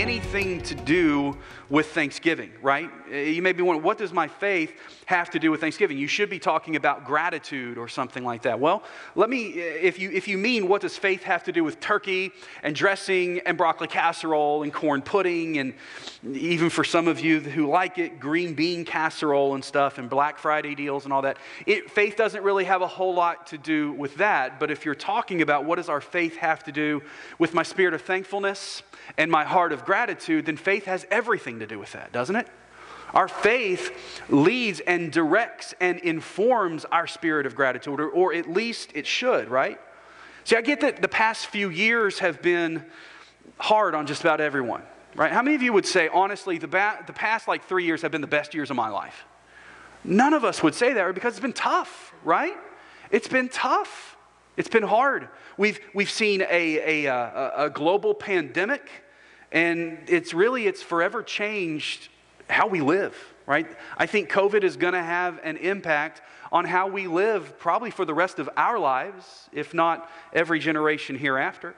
anything 0.00 0.60
to 0.62 0.74
do 0.76 1.36
with 1.68 1.86
Thanksgiving, 1.88 2.52
right? 2.62 2.88
Uh, 3.10 3.16
you 3.16 3.42
may 3.42 3.52
be 3.52 3.62
wondering, 3.62 3.84
what 3.84 3.98
does 3.98 4.12
my 4.12 4.28
faith 4.28 4.72
have 5.06 5.28
to 5.30 5.38
do 5.38 5.50
with 5.50 5.60
Thanksgiving? 5.60 5.98
You 5.98 6.06
should 6.06 6.30
be 6.30 6.38
talking 6.38 6.76
about 6.76 7.04
gratitude 7.04 7.76
or 7.76 7.88
something 7.88 8.24
like 8.24 8.42
that. 8.42 8.60
Well, 8.60 8.84
let 9.16 9.28
me, 9.28 9.52
uh, 9.54 9.64
if 9.64 9.98
you, 9.98 10.10
if 10.10 10.28
you 10.28 10.38
mean 10.38 10.68
what 10.68 10.82
does 10.82 10.96
faith 10.96 11.24
have 11.24 11.42
to 11.44 11.52
do 11.52 11.64
with 11.64 11.80
turkey 11.80 12.30
and 12.62 12.74
dressing 12.74 13.40
and 13.40 13.58
broccoli 13.58 13.88
casserole 13.88 14.62
and 14.62 14.72
corn 14.72 15.02
pudding 15.02 15.58
and 15.58 15.74
even 16.32 16.70
for 16.70 16.84
some 16.84 17.08
of 17.08 17.20
you 17.20 17.40
who 17.40 17.66
like 17.66 17.98
it, 17.98 18.20
green 18.20 18.54
bean 18.54 18.84
casserole 18.84 19.54
and 19.54 19.64
stuff 19.64 19.98
and 19.98 20.08
Black 20.08 20.38
Friday 20.38 20.74
deals 20.74 21.04
and 21.04 21.12
all 21.12 21.22
that, 21.22 21.38
it, 21.66 21.90
faith 21.90 22.16
doesn't 22.16 22.44
really 22.44 22.64
have 22.64 22.82
a 22.82 22.86
whole 22.86 23.14
lot 23.14 23.48
to 23.48 23.58
do 23.58 23.92
with 23.92 24.14
that. 24.16 24.60
But 24.60 24.70
if 24.70 24.84
you're 24.84 24.94
talking 24.94 25.42
about 25.42 25.64
what 25.64 25.76
does 25.76 25.88
our 25.88 26.00
faith 26.00 26.36
have 26.36 26.62
to 26.64 26.72
do 26.72 27.02
with 27.38 27.52
my 27.52 27.62
spirit 27.62 27.94
of 27.94 28.02
thankfulness 28.02 28.82
and 29.16 29.30
my 29.30 29.44
heart 29.44 29.72
of 29.72 29.84
gratitude, 29.84 30.46
then 30.46 30.56
faith 30.56 30.84
has 30.84 31.06
everything 31.10 31.60
to 31.60 31.66
do 31.66 31.78
with 31.78 31.92
that, 31.92 32.12
doesn't 32.12 32.36
it? 32.36 32.48
Our 33.14 33.28
faith 33.28 33.90
leads 34.28 34.80
and 34.80 35.10
directs 35.10 35.74
and 35.80 35.98
informs 36.00 36.84
our 36.86 37.06
spirit 37.06 37.46
of 37.46 37.54
gratitude, 37.54 38.00
or, 38.00 38.08
or, 38.08 38.34
at 38.34 38.50
least 38.50 38.90
it 38.94 39.06
should, 39.06 39.48
right? 39.48 39.80
See, 40.44 40.56
I 40.56 40.60
get 40.60 40.80
that 40.80 41.00
the 41.00 41.08
past 41.08 41.46
few 41.46 41.70
years 41.70 42.18
have 42.18 42.42
been 42.42 42.84
hard 43.58 43.94
on 43.94 44.06
just 44.06 44.20
about 44.20 44.40
everyone, 44.40 44.82
right? 45.14 45.32
How 45.32 45.42
many 45.42 45.56
of 45.56 45.62
you 45.62 45.72
would 45.72 45.86
say, 45.86 46.08
honestly, 46.08 46.58
the, 46.58 46.68
ba- 46.68 47.02
the 47.06 47.12
past 47.12 47.48
like 47.48 47.64
three 47.64 47.84
years 47.84 48.02
have 48.02 48.12
been 48.12 48.20
the 48.20 48.26
best 48.26 48.54
years 48.54 48.70
of 48.70 48.76
my 48.76 48.88
life? 48.88 49.24
None 50.04 50.32
of 50.34 50.44
us 50.44 50.62
would 50.62 50.74
say 50.74 50.92
that 50.92 51.14
because 51.14 51.34
it's 51.34 51.40
been 51.40 51.52
tough, 51.52 52.12
right? 52.24 52.54
It's 53.10 53.28
been 53.28 53.48
tough. 53.48 54.16
It's 54.56 54.68
been 54.68 54.82
hard. 54.82 55.28
We've, 55.56 55.80
we've 55.94 56.10
seen 56.10 56.42
a, 56.42 57.06
a, 57.06 57.12
uh, 57.12 57.14
a, 57.14 57.66
a 57.66 57.70
global 57.70 58.14
pandemic 58.14 58.90
and 59.52 59.98
it's 60.06 60.34
really, 60.34 60.66
it's 60.66 60.82
forever 60.82 61.22
changed 61.22 62.08
how 62.50 62.66
we 62.66 62.80
live, 62.80 63.14
right? 63.46 63.66
I 63.96 64.06
think 64.06 64.30
COVID 64.30 64.62
is 64.62 64.76
going 64.76 64.94
to 64.94 65.02
have 65.02 65.40
an 65.42 65.56
impact 65.58 66.22
on 66.50 66.64
how 66.64 66.88
we 66.88 67.06
live 67.06 67.58
probably 67.58 67.90
for 67.90 68.04
the 68.04 68.14
rest 68.14 68.38
of 68.38 68.48
our 68.56 68.78
lives, 68.78 69.48
if 69.52 69.74
not 69.74 70.10
every 70.32 70.58
generation 70.58 71.16
hereafter. 71.16 71.74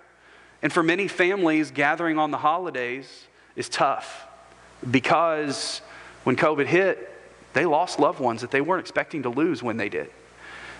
And 0.63 0.73
for 0.73 0.83
many 0.83 1.09
families, 1.09 1.71
gathering 1.71 2.19
on 2.19 2.31
the 2.31 2.39
holidays 2.39 3.27
is 3.57 3.69
tough 3.69 4.27
because 4.91 5.81
when 6.25 6.37
COVID 6.37 6.67
hit, 6.67 7.09
they 7.53 7.67
lost 7.67 7.99
loved 7.99 8.21
ones 8.21 8.43
that 8.43 8.51
they 8.51 8.61
weren't 8.61 8.81
expecting 8.81 9.23
to 9.25 9.29
lose 9.29 9.63
when 9.63 9.77
they 9.77 9.89
did. 9.89 10.11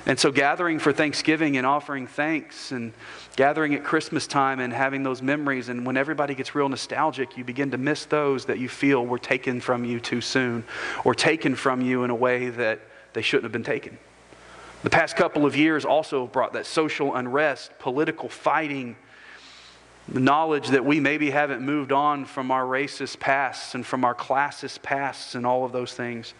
And 0.07 0.19
so, 0.19 0.33
gathering 0.33 0.79
for 0.79 0.93
Thanksgiving 0.93 1.59
and 1.59 1.67
offering 1.67 2.07
thanks, 2.07 2.73
and 2.73 2.93
gathering 3.37 3.75
at 3.75 3.85
Christmas 3.85 4.27
time 4.27 4.59
and 4.59 4.73
having 4.73 5.03
those 5.03 5.21
memories, 5.21 5.69
and 5.69 5.85
when 5.85 5.97
everybody 5.97 6.35
gets 6.35 6.55
real 6.55 6.69
nostalgic, 6.69 7.37
you 7.37 7.45
begin 7.45 7.71
to 7.73 7.79
miss 7.79 8.07
those 8.07 8.47
that 8.47 8.59
you 8.59 8.69
feel 8.69 9.05
were 9.05 9.19
taken 9.19 9.61
from 9.61 9.85
you 9.85 10.01
too 10.01 10.23
soon, 10.23 10.65
or 11.05 11.15
taken 11.15 11.55
from 11.55 11.83
you 11.83 12.05
in 12.05 12.11
a 12.11 12.15
way 12.15 12.49
that 12.49 12.81
they 13.13 13.21
shouldn't 13.21 13.45
have 13.45 13.53
been 13.53 13.63
taken. 13.63 13.99
The 14.83 14.91
past 14.91 15.17
couple 15.17 15.45
of 15.45 15.55
years 15.55 15.85
also 15.85 16.27
brought 16.27 16.55
that 16.55 16.65
social 16.65 17.15
unrest, 17.15 17.71
political 17.79 18.31
fighting, 18.31 18.97
the 20.09 20.21
knowledge 20.21 20.69
that 20.69 20.85
we 20.85 20.99
maybe 20.99 21.31
haven't 21.31 21.61
moved 21.61 21.93
on 21.93 22.25
from 22.25 22.51
our 22.51 22.65
racist 22.65 23.21
pasts 23.21 23.75
and 23.75 23.85
from 23.85 24.07
our 24.07 24.15
classist 24.15 24.81
pasts 24.81 25.35
and 25.35 25.47
all 25.47 25.67
of 25.67 25.73
those 25.73 25.93
things 25.93 26.33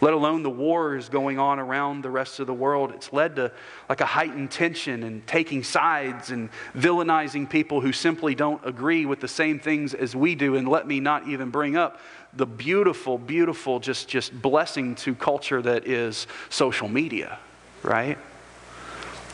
let 0.00 0.14
alone 0.14 0.42
the 0.42 0.50
wars 0.50 1.08
going 1.08 1.38
on 1.38 1.58
around 1.58 2.02
the 2.02 2.10
rest 2.10 2.40
of 2.40 2.46
the 2.46 2.54
world. 2.54 2.92
It's 2.94 3.12
led 3.12 3.36
to 3.36 3.52
like 3.88 4.00
a 4.00 4.06
heightened 4.06 4.50
tension 4.50 5.02
and 5.02 5.26
taking 5.26 5.62
sides 5.62 6.30
and 6.30 6.50
villainizing 6.74 7.48
people 7.48 7.80
who 7.80 7.92
simply 7.92 8.34
don't 8.34 8.64
agree 8.64 9.06
with 9.06 9.20
the 9.20 9.28
same 9.28 9.58
things 9.58 9.94
as 9.94 10.14
we 10.14 10.34
do. 10.34 10.56
And 10.56 10.68
let 10.68 10.86
me 10.86 11.00
not 11.00 11.26
even 11.26 11.50
bring 11.50 11.76
up 11.76 12.00
the 12.34 12.46
beautiful, 12.46 13.18
beautiful, 13.18 13.80
just, 13.80 14.08
just 14.08 14.40
blessing 14.40 14.94
to 14.96 15.14
culture 15.14 15.60
that 15.62 15.88
is 15.88 16.26
social 16.50 16.88
media, 16.88 17.38
right? 17.82 18.18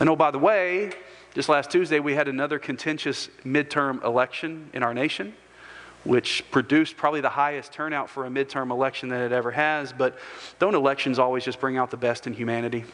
And 0.00 0.08
oh, 0.08 0.16
by 0.16 0.30
the 0.30 0.38
way, 0.38 0.92
just 1.34 1.48
last 1.48 1.70
Tuesday 1.70 2.00
we 2.00 2.14
had 2.14 2.28
another 2.28 2.58
contentious 2.58 3.28
midterm 3.44 4.02
election 4.04 4.70
in 4.72 4.82
our 4.82 4.94
nation 4.94 5.34
which 6.04 6.44
produced 6.50 6.96
probably 6.96 7.20
the 7.20 7.30
highest 7.30 7.72
turnout 7.72 8.10
for 8.10 8.26
a 8.26 8.28
midterm 8.28 8.70
election 8.70 9.08
that 9.08 9.22
it 9.22 9.32
ever 9.32 9.50
has. 9.50 9.92
But 9.92 10.18
don't 10.58 10.74
elections 10.74 11.18
always 11.18 11.44
just 11.44 11.58
bring 11.58 11.76
out 11.76 11.90
the 11.90 11.96
best 11.96 12.26
in 12.26 12.34
humanity? 12.34 12.84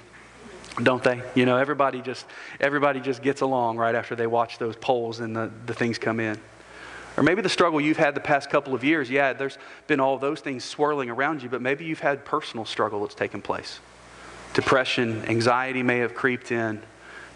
Don't 0.82 1.03
they? 1.03 1.20
You 1.34 1.47
know, 1.47 1.56
everybody 1.56 2.00
just 2.00 2.26
everybody 2.60 3.00
just 3.00 3.22
gets 3.22 3.41
along 3.41 3.76
right 3.76 3.94
after 3.94 4.15
they 4.15 4.28
watch 4.28 4.59
those 4.59 4.76
polls 4.76 5.20
and 5.20 5.34
the, 5.34 5.50
the 5.66 5.75
things 5.75 5.99
come 5.99 6.20
in. 6.20 6.41
Or 7.16 7.25
maybe 7.25 7.43
the 7.43 7.49
struggle 7.49 7.81
you've 7.81 7.97
had 7.97 8.15
the 8.15 8.20
past 8.20 8.50
couple 8.50 8.72
of 8.72 8.84
years, 8.84 9.10
yeah, 9.10 9.32
there's 9.32 9.59
been 9.88 9.99
all 9.99 10.16
those 10.16 10.41
things 10.41 10.65
swirling 10.65 11.10
around 11.10 11.43
you, 11.43 11.49
but 11.49 11.60
maybe 11.60 11.84
you've 11.84 12.00
had 12.00 12.25
personal 12.25 12.65
struggle 12.65 13.00
that's 13.00 13.16
taken 13.16 13.43
place. 13.43 13.81
Depression, 14.54 15.25
anxiety 15.26 15.82
may 15.82 15.99
have 15.99 16.15
creeped 16.15 16.53
in 16.53 16.81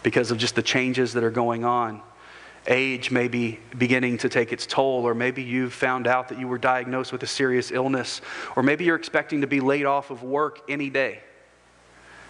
because 0.01 0.31
of 0.31 0.37
just 0.37 0.55
the 0.55 0.63
changes 0.63 1.13
that 1.13 1.23
are 1.23 1.29
going 1.29 1.65
on 1.65 2.01
age 2.67 3.11
may 3.11 3.27
be 3.27 3.59
beginning 3.77 4.17
to 4.19 4.29
take 4.29 4.51
its 4.51 4.65
toll, 4.65 5.05
or 5.05 5.13
maybe 5.13 5.43
you've 5.43 5.73
found 5.73 6.07
out 6.07 6.29
that 6.29 6.39
you 6.39 6.47
were 6.47 6.57
diagnosed 6.57 7.11
with 7.11 7.23
a 7.23 7.27
serious 7.27 7.71
illness, 7.71 8.21
or 8.55 8.63
maybe 8.63 8.85
you're 8.85 8.95
expecting 8.95 9.41
to 9.41 9.47
be 9.47 9.59
laid 9.59 9.85
off 9.85 10.11
of 10.11 10.23
work 10.23 10.61
any 10.69 10.89
day. 10.89 11.19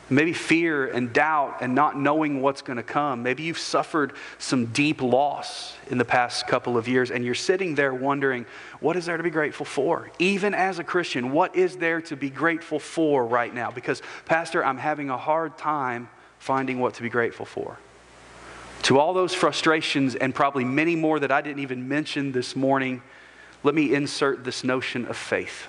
Maybe 0.08 0.34
fear 0.34 0.86
and 0.86 1.12
doubt 1.12 1.58
and 1.62 1.74
not 1.74 1.98
knowing 1.98 2.42
what's 2.42 2.62
going 2.62 2.78
to 2.78 2.84
come. 2.84 3.24
Maybe 3.24 3.42
you've 3.42 3.58
suffered 3.58 4.14
some 4.38 4.68
deep 4.68 5.02
loss 5.02 5.76
in 5.90 5.98
the 5.98 6.06
past 6.06 6.46
couple 6.46 6.78
of 6.78 6.88
years 6.88 7.10
and 7.10 7.26
you're 7.26 7.34
sitting 7.34 7.74
there 7.74 7.92
wondering, 7.92 8.46
what 8.82 8.96
is 8.96 9.08
there 9.08 9.18
to 9.18 9.24
be 9.24 9.32
grateful 9.32 9.66
for? 9.66 10.12
Even 10.20 10.54
as 10.54 10.78
a 10.78 10.84
Christian, 10.84 11.32
what 11.32 11.56
is 11.56 11.78
there 11.78 12.02
to 12.02 12.16
be 12.16 12.30
grateful 12.30 12.80
for 12.80 13.26
right 13.26 13.52
now? 13.52 13.72
Because, 13.72 14.04
Pastor, 14.26 14.64
I'm 14.64 14.78
having 14.78 15.10
a 15.10 15.18
hard 15.18 15.58
time 15.58 16.08
finding 16.38 16.80
what 16.80 16.94
to 16.96 17.02
be 17.02 17.10
grateful 17.10 17.48
for 17.48 17.80
to 18.86 19.00
all 19.00 19.16
those 19.16 19.34
frustrations 19.34 20.14
and 20.14 20.34
probably 20.36 20.64
many 20.64 20.96
more 20.96 21.20
that 21.20 21.32
I 21.32 21.42
didn't 21.42 21.64
even 21.64 21.88
mention 21.88 22.32
this 22.32 22.56
morning, 22.56 23.02
let 23.64 23.74
me 23.74 23.96
insert 23.96 24.44
this 24.44 24.64
notion 24.64 25.08
of 25.08 25.18
faith. 25.18 25.66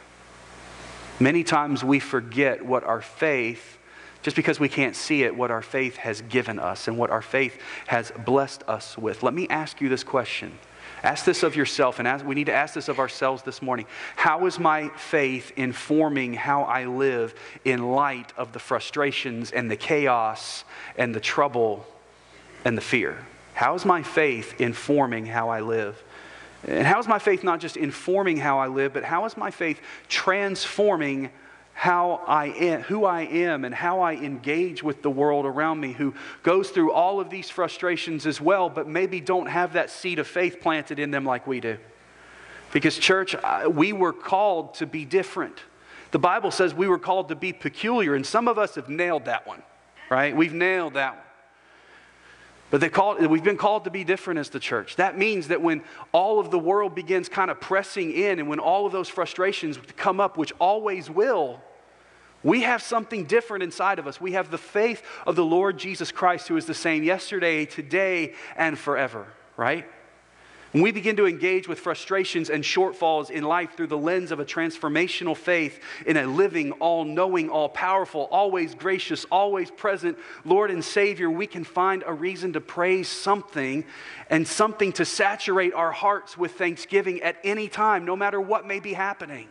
Many 1.19 1.43
times 1.43 1.83
we 1.83 1.99
forget 1.99 2.67
what 2.67 2.85
our 2.85 3.01
faith, 3.01 3.79
just 4.21 4.37
because 4.37 4.61
we 4.61 4.69
can't 4.69 4.95
see 4.95 5.23
it, 5.23 5.35
what 5.35 5.51
our 5.51 5.63
faith 5.63 5.97
has 5.97 6.21
given 6.21 6.59
us 6.59 6.89
and 6.89 6.99
what 6.99 7.09
our 7.09 7.23
faith 7.23 7.59
has 7.87 8.13
blessed 8.27 8.63
us 8.69 8.99
with. 8.99 9.23
Let 9.23 9.33
me 9.33 9.49
ask 9.49 9.81
you 9.81 9.89
this 9.89 10.05
question. 10.05 10.53
Ask 11.03 11.25
this 11.25 11.43
of 11.43 11.57
yourself, 11.57 11.99
and 11.99 12.07
ask, 12.07 12.23
we 12.23 12.35
need 12.35 12.47
to 12.47 12.55
ask 12.55 12.75
this 12.75 12.89
of 12.89 12.99
ourselves 12.99 13.43
this 13.43 13.63
morning. 13.63 13.87
How 14.17 14.45
is 14.45 14.59
my 14.59 14.91
faith 14.91 15.53
informing 15.57 16.35
how 16.35 16.65
I 16.65 16.85
live 16.85 17.35
in 17.65 17.93
light 17.93 18.35
of 18.37 18.53
the 18.53 18.59
frustrations 18.59 19.53
and 19.53 19.71
the 19.71 19.77
chaos 19.77 20.65
and 20.99 21.15
the 21.15 21.21
trouble 21.21 21.87
and 22.65 22.77
the 22.77 22.83
fear? 22.83 23.19
How 23.55 23.75
is 23.75 23.85
my 23.85 24.03
faith 24.03 24.61
informing 24.61 25.27
how 25.27 25.49
I 25.49 25.61
live? 25.61 26.03
And 26.67 26.87
how 26.87 26.99
is 26.99 27.07
my 27.07 27.19
faith 27.19 27.45
not 27.45 27.61
just 27.61 27.77
informing 27.77 28.37
how 28.37 28.59
I 28.59 28.67
live, 28.67 28.93
but 28.93 29.05
how 29.05 29.25
is 29.25 29.37
my 29.37 29.51
faith 29.51 29.81
transforming 30.09 31.31
how 31.77 32.23
I 32.27 32.47
am, 32.47 32.81
who 32.81 33.05
I 33.05 33.23
am 33.23 33.67
and 33.67 33.75
how 33.75 34.01
I 34.01 34.15
engage 34.15 34.83
with 34.83 35.03
the 35.03 35.11
world 35.11 35.45
around 35.45 35.79
me 35.79 35.93
who 35.93 36.15
goes 36.43 36.71
through 36.71 36.93
all 36.93 37.21
of 37.21 37.29
these 37.29 37.51
frustrations 37.51 38.27
as 38.27 38.41
well, 38.41 38.71
but 38.71 38.89
maybe 38.89 39.21
don't 39.21 39.47
have 39.47 39.75
that 39.75 39.91
seed 39.91 40.19
of 40.19 40.27
faith 40.27 40.61
planted 40.63 40.99
in 40.99 41.11
them 41.11 41.27
like 41.27 41.47
we 41.47 41.61
do. 41.61 41.77
Because, 42.73 42.97
church, 42.97 43.37
we 43.71 43.93
were 43.93 44.15
called 44.15 44.75
to 44.77 44.87
be 44.87 45.05
different. 45.05 45.61
The 46.13 46.19
Bible 46.19 46.51
says 46.51 46.75
we 46.75 46.89
were 46.89 46.99
called 46.99 47.29
to 47.29 47.37
be 47.37 47.53
peculiar, 47.53 48.15
and 48.15 48.25
some 48.25 48.49
of 48.49 48.59
us 48.59 48.77
have 48.77 48.89
nailed 48.89 49.27
that 49.27 49.47
one, 49.47 49.63
right? 50.11 50.35
We've 50.35 50.55
nailed 50.55 50.95
that 50.95 51.15
one. 51.15 51.26
But 52.71 52.81
they 52.81 52.89
call, 52.89 53.17
we've 53.17 53.45
been 53.45 53.57
called 53.57 53.85
to 53.85 53.91
be 53.91 54.03
different 54.03 54.41
as 54.41 54.51
the 54.51 54.59
church. 54.59 54.97
That 54.97 55.17
means 55.17 55.49
that 55.49 55.63
when 55.63 55.83
all 56.13 56.41
of 56.41 56.51
the 56.51 56.59
world 56.59 56.95
begins 56.95 57.29
kind 57.29 57.51
of 57.51 57.61
pressing 57.61 58.13
in 58.13 58.41
and 58.41 58.49
when 58.49 58.59
all 58.59 58.87
of 58.87 58.93
those 58.93 59.09
frustrations 59.09 59.79
come 59.97 60.19
up, 60.19 60.37
which 60.37 60.53
always 60.59 61.09
will, 61.09 61.61
we 62.43 62.63
have 62.63 62.83
something 62.83 63.25
different 63.25 63.63
inside 63.63 63.99
of 63.99 64.07
us. 64.07 64.21
We 64.21 64.33
have 64.33 64.51
the 64.51 64.59
faith 64.59 65.03
of 65.27 65.37
the 65.37 65.45
Lord 65.45 65.79
Jesus 65.79 66.13
Christ, 66.13 66.49
who 66.49 66.57
is 66.57 66.67
the 66.67 66.75
same 66.75 67.03
yesterday, 67.03 67.67
today, 67.67 68.35
and 68.57 68.79
forever, 68.79 69.27
right? 69.57 69.87
When 70.73 70.83
we 70.83 70.91
begin 70.91 71.17
to 71.17 71.27
engage 71.27 71.69
with 71.69 71.79
frustrations 71.79 72.51
and 72.51 72.63
shortfalls 72.63 73.31
in 73.31 73.45
life 73.45 73.77
through 73.77 73.87
the 73.87 73.97
lens 73.97 74.33
of 74.33 74.41
a 74.41 74.45
transformational 74.45 75.37
faith 75.37 75.81
in 76.05 76.17
a 76.17 76.27
living, 76.27 76.73
all 76.73 77.05
knowing, 77.05 77.49
all 77.49 77.69
powerful, 77.69 78.29
always 78.31 78.75
gracious, 78.75 79.25
always 79.31 79.71
present 79.71 80.19
Lord 80.45 80.71
and 80.71 80.85
Savior, 80.85 81.31
we 81.31 81.47
can 81.47 81.65
find 81.65 82.03
a 82.05 82.13
reason 82.13 82.53
to 82.55 82.61
praise 82.61 83.09
something 83.09 83.85
and 84.29 84.47
something 84.47 84.93
to 84.95 85.05
saturate 85.05 85.73
our 85.73 85.93
hearts 85.93 86.37
with 86.37 86.53
thanksgiving 86.53 87.23
at 87.23 87.37
any 87.45 87.69
time, 87.69 88.05
no 88.05 88.17
matter 88.17 88.41
what 88.41 88.67
may 88.67 88.81
be 88.81 88.93
happening. 88.93 89.49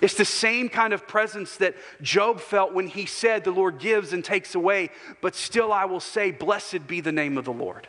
It's 0.00 0.14
the 0.14 0.24
same 0.24 0.68
kind 0.68 0.92
of 0.92 1.08
presence 1.08 1.56
that 1.56 1.74
Job 2.00 2.40
felt 2.40 2.72
when 2.72 2.86
he 2.86 3.06
said, 3.06 3.44
The 3.44 3.50
Lord 3.50 3.78
gives 3.78 4.12
and 4.12 4.24
takes 4.24 4.54
away, 4.54 4.90
but 5.20 5.34
still 5.34 5.72
I 5.72 5.86
will 5.86 6.00
say, 6.00 6.30
Blessed 6.30 6.86
be 6.86 7.00
the 7.00 7.12
name 7.12 7.36
of 7.36 7.44
the 7.44 7.52
Lord. 7.52 7.88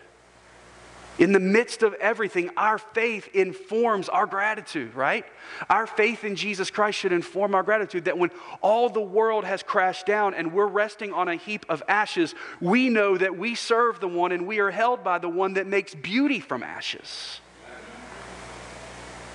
In 1.21 1.33
the 1.33 1.39
midst 1.39 1.83
of 1.83 1.93
everything, 1.93 2.49
our 2.57 2.79
faith 2.79 3.29
informs 3.35 4.09
our 4.09 4.25
gratitude, 4.25 4.95
right? 4.95 5.23
Our 5.69 5.85
faith 5.85 6.23
in 6.23 6.35
Jesus 6.35 6.71
Christ 6.71 6.97
should 6.97 7.11
inform 7.11 7.53
our 7.53 7.61
gratitude 7.61 8.05
that 8.05 8.17
when 8.17 8.31
all 8.59 8.89
the 8.89 9.01
world 9.01 9.45
has 9.45 9.61
crashed 9.61 10.07
down 10.07 10.33
and 10.33 10.51
we're 10.51 10.65
resting 10.65 11.13
on 11.13 11.27
a 11.27 11.35
heap 11.35 11.63
of 11.69 11.83
ashes, 11.87 12.33
we 12.59 12.89
know 12.89 13.19
that 13.19 13.37
we 13.37 13.53
serve 13.53 13.99
the 13.99 14.07
one 14.07 14.31
and 14.31 14.47
we 14.47 14.57
are 14.61 14.71
held 14.71 15.03
by 15.03 15.19
the 15.19 15.29
one 15.29 15.53
that 15.53 15.67
makes 15.67 15.93
beauty 15.93 16.39
from 16.39 16.63
ashes. 16.63 17.39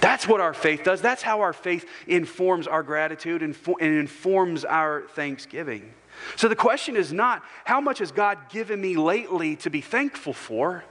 That's 0.00 0.26
what 0.26 0.40
our 0.40 0.54
faith 0.54 0.82
does. 0.82 1.00
That's 1.00 1.22
how 1.22 1.42
our 1.42 1.52
faith 1.52 1.88
informs 2.08 2.66
our 2.66 2.82
gratitude 2.82 3.44
and, 3.44 3.56
informs 3.80 4.64
our 4.64 5.02
thanksgiving. 5.10 5.94
So 6.34 6.48
the 6.48 6.56
question 6.56 6.96
is 6.96 7.12
not, 7.12 7.44
how 7.64 7.80
much 7.80 8.00
has 8.00 8.10
God 8.10 8.38
given 8.50 8.80
me 8.80 8.96
lately 8.96 9.54
to 9.56 9.70
be 9.70 9.82
thankful 9.82 10.32
for? 10.32 10.82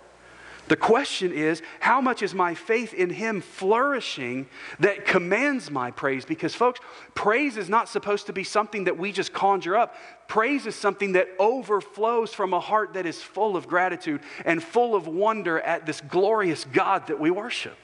The 0.68 0.76
question 0.76 1.32
is, 1.32 1.62
how 1.80 2.02
much 2.02 2.24
is 2.24 2.34
my 2.34 2.56
faith 2.56 2.94
in 2.94 3.12
Him 3.12 3.42
flourishing 3.42 4.48
that 4.80 5.06
commands 5.06 5.70
my 5.70 5.92
praise? 5.92 6.26
Because, 6.26 6.56
folks, 6.56 6.80
praise 7.14 7.56
is 7.56 7.70
not 7.70 7.88
supposed 7.88 8.26
to 8.28 8.34
be 8.34 8.44
something 8.44 8.86
that 8.86 8.98
we 8.98 9.12
just 9.12 9.32
conjure 9.32 9.78
up. 9.78 9.96
Praise 10.28 10.66
is 10.66 10.76
something 10.76 11.12
that 11.12 11.28
overflows 11.38 12.34
from 12.34 12.54
a 12.54 12.60
heart 12.60 12.94
that 12.94 13.06
is 13.06 13.22
full 13.22 13.56
of 13.56 13.68
gratitude 13.68 14.22
and 14.44 14.64
full 14.64 14.96
of 14.96 15.08
wonder 15.08 15.60
at 15.60 15.86
this 15.86 16.02
glorious 16.02 16.66
God 16.66 17.08
that 17.08 17.20
we 17.20 17.30
worship. 17.30 17.78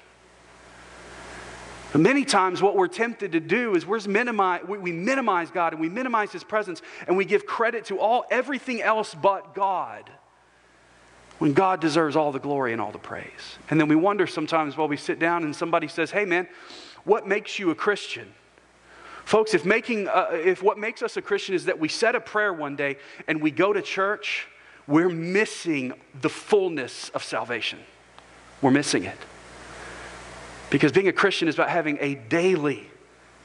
Many 1.94 2.26
times, 2.26 2.64
what 2.64 2.76
we're 2.76 2.88
tempted 2.88 3.34
to 3.34 3.40
do 3.40 3.76
is 3.76 3.86
minimize, 4.08 4.64
we 4.66 4.92
minimize 4.92 5.52
God 5.52 5.74
and 5.74 5.82
we 5.82 5.90
minimize 5.90 6.32
His 6.32 6.44
presence 6.44 6.82
and 7.06 7.16
we 7.16 7.26
give 7.26 7.46
credit 7.46 7.86
to 7.86 8.00
all 8.00 8.26
everything 8.32 8.82
else 8.82 9.14
but 9.14 9.54
God 9.54 10.10
when 11.42 11.54
God 11.54 11.82
deserves 11.82 12.16
all 12.16 12.32
the 12.32 12.38
glory 12.38 12.72
and 12.72 12.80
all 12.80 12.92
the 12.92 13.00
praise. 13.00 13.58
And 13.72 13.80
then 13.80 13.88
we 13.88 13.96
wonder 13.96 14.28
sometimes 14.28 14.78
while 14.78 14.88
we 14.88 14.96
sit 14.96 15.18
down 15.18 15.44
and 15.44 15.56
somebody 15.56 15.88
says, 15.88 16.12
Hey, 16.12 16.24
man, 16.24 16.48
what 17.04 17.28
makes 17.28 17.58
you 17.58 17.72
a 17.72 17.76
Christian? 17.76 18.32
Folks, 19.26 19.56
if, 19.56 19.66
making, 19.66 20.08
uh, 20.08 20.28
if 20.34 20.62
what 20.62 20.78
makes 20.78 21.02
us 21.02 21.18
a 21.18 21.22
Christian 21.22 21.56
is 21.56 21.66
that 21.66 21.80
we 21.80 21.88
said 21.88 22.14
a 22.14 22.20
prayer 22.20 22.54
one 22.54 22.76
day 22.76 22.98
and 23.28 23.42
we 23.42 23.50
go 23.50 23.74
to 23.74 23.82
church, 23.82 24.46
we're 24.86 25.10
missing 25.10 25.94
the 26.22 26.30
fullness 26.30 27.10
of 27.10 27.24
salvation. 27.24 27.80
We're 28.62 28.70
missing 28.70 29.06
it. 29.06 29.18
Because 30.70 30.92
being 30.92 31.08
a 31.08 31.14
Christian 31.14 31.48
is 31.48 31.56
about 31.56 31.70
having 31.70 31.98
a 32.02 32.14
daily, 32.14 32.88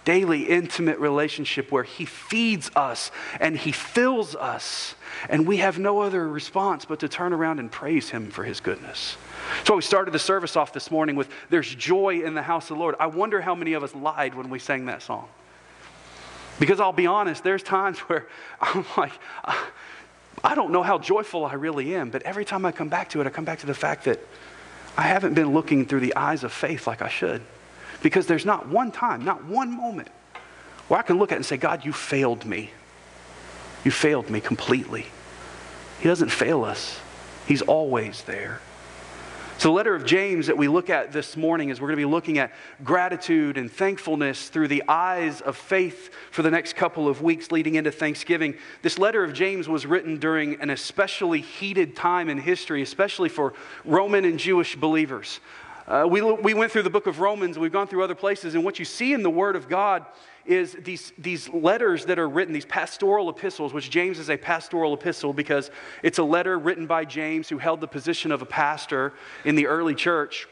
daily 0.07 0.45
intimate 0.45 0.99
relationship 0.99 1.71
where 1.71 1.83
He 1.83 2.07
feeds 2.07 2.71
us 2.75 3.11
and 3.39 3.59
He 3.59 3.73
fills 3.73 4.35
us, 4.35 4.95
and 5.29 5.47
we 5.47 5.59
have 5.59 5.79
no 5.79 6.01
other 6.01 6.27
response 6.27 6.87
but 6.87 7.01
to 7.01 7.09
turn 7.09 7.35
around 7.35 7.59
and 7.59 7.71
praise 7.71 8.09
Him 8.09 8.31
for 8.31 8.45
His 8.45 8.61
goodness. 8.61 9.19
So 9.65 9.77
we 9.77 9.83
started 9.83 10.13
the 10.13 10.19
service 10.19 10.57
off 10.57 10.73
this 10.73 10.91
morning 10.91 11.17
with 11.17 11.29
There's 11.51 11.75
joy 11.75 12.23
in 12.23 12.35
the 12.35 12.43
house 12.43 12.71
of 12.71 12.77
the 12.77 12.81
Lord. 12.81 12.95
I 12.99 13.07
wonder 13.09 13.43
how 13.43 13.55
many 13.55 13.75
of 13.75 13.83
us 13.83 13.95
lied 13.95 14.35
when 14.35 14.49
we 14.49 14.59
sang 14.59 14.87
that 14.87 15.03
song. 15.03 15.29
Because 16.59 16.81
I'll 16.81 16.93
be 16.93 17.07
honest, 17.07 17.45
there's 17.45 17.63
times 17.63 17.99
where 17.99 18.27
I'm 18.61 18.87
like, 18.97 19.13
I 20.43 20.55
don't 20.55 20.71
know 20.71 20.83
how 20.83 20.99
joyful 20.99 21.45
I 21.45 21.55
really 21.55 21.95
am, 21.95 22.11
but 22.11 22.23
every 22.23 22.45
time 22.45 22.65
I 22.65 22.73
come 22.73 22.89
back 22.89 23.11
to 23.11 23.21
it, 23.21 23.27
I 23.27 23.31
come 23.31 23.45
back 23.45 23.59
to 23.59 23.67
the 23.67 23.75
fact 23.75 24.05
that 24.05 24.21
I 24.97 25.03
haven't 25.03 25.35
been 25.35 25.53
looking 25.53 25.85
through 25.85 26.01
the 26.01 26.15
eyes 26.17 26.45
of 26.45 26.53
faith 26.53 26.87
like 26.87 27.03
I 27.03 27.09
should. 27.09 27.43
Because 28.03 28.27
there's 28.27 28.45
not 28.45 28.69
one 28.69 28.93
time, 28.93 29.25
not 29.25 29.45
one 29.45 29.75
moment 29.75 30.09
where 30.89 31.01
I 31.01 31.03
can 31.03 31.19
look 31.19 31.33
at 31.33 31.35
it 31.35 31.39
and 31.39 31.47
say, 31.47 31.57
God, 31.57 31.85
you 31.85 31.93
failed 31.93 32.45
me. 32.45 32.71
You 33.85 33.91
failed 33.91 34.31
me 34.31 34.41
completely. 34.41 35.07
He 36.01 36.09
doesn't 36.09 36.31
fail 36.31 36.65
us, 36.65 37.01
He's 37.47 37.63
always 37.63 38.23
there. 38.23 38.61
So, 39.59 39.71
the 39.71 39.73
letter 39.73 39.95
of 39.95 40.05
James 40.05 40.49
that 40.49 40.59
we 40.59 40.69
look 40.69 40.91
at 40.91 41.13
this 41.13 41.35
morning 41.35 41.71
is 41.71 41.81
we're 41.81 41.87
going 41.89 41.99
to 41.99 42.07
be 42.07 42.11
looking 42.11 42.37
at 42.37 42.53
gratitude 42.85 43.57
and 43.57 43.73
thankfulness 43.73 44.51
through 44.51 44.69
the 44.69 44.83
eyes 44.87 45.41
of 45.41 45.57
faith 45.57 46.11
for 46.31 46.43
the 46.43 46.51
next 46.51 46.77
couple 46.77 47.09
of 47.09 47.23
weeks 47.23 47.51
leading 47.51 47.77
into 47.77 47.91
Thanksgiving. 47.91 48.57
This 48.83 48.99
letter 48.99 49.25
of 49.25 49.33
James 49.33 49.67
was 49.67 49.87
written 49.87 50.19
during 50.19 50.61
an 50.61 50.69
especially 50.69 51.41
heated 51.41 51.97
time 51.97 52.29
in 52.29 52.37
history, 52.37 52.83
especially 52.83 53.31
for 53.31 53.55
Roman 53.87 54.27
and 54.27 54.39
Jewish 54.39 54.77
believers. 54.77 55.41
Uh, 55.89 56.05
we, 56.09 56.21
we 56.21 56.53
went 56.53 56.73
through 56.73 56.83
the 56.83 56.91
book 56.91 57.07
of 57.07 57.21
Romans, 57.21 57.59
we've 57.59 57.73
gone 57.73 57.87
through 57.87 58.03
other 58.03 58.17
places, 58.17 58.57
and 58.57 58.65
what 58.65 58.81
you 58.81 58.85
see 58.85 59.13
in 59.13 59.23
the 59.23 59.31
Word 59.31 59.55
of 59.55 59.69
God 59.69 60.05
is 60.45 60.77
these, 60.81 61.13
these 61.17 61.49
letters 61.49 62.07
that 62.07 62.19
are 62.19 62.29
written, 62.29 62.53
these 62.53 62.65
pastoral 62.65 63.31
epistles, 63.31 63.73
which 63.73 63.89
James 63.89 64.19
is 64.19 64.29
a 64.29 64.37
pastoral 64.37 64.95
epistle 64.95 65.33
because 65.33 65.71
it's 66.03 66.19
a 66.19 66.25
letter 66.25 66.59
written 66.59 66.87
by 66.87 67.05
James 67.05 67.49
who 67.49 67.59
held 67.59 67.81
the 67.81 67.87
position 67.87 68.33
of 68.33 68.43
a 68.43 68.47
pastor 68.47 69.13
in 69.45 69.55
the 69.55 69.69
early 69.69 69.95
church. 69.95 70.49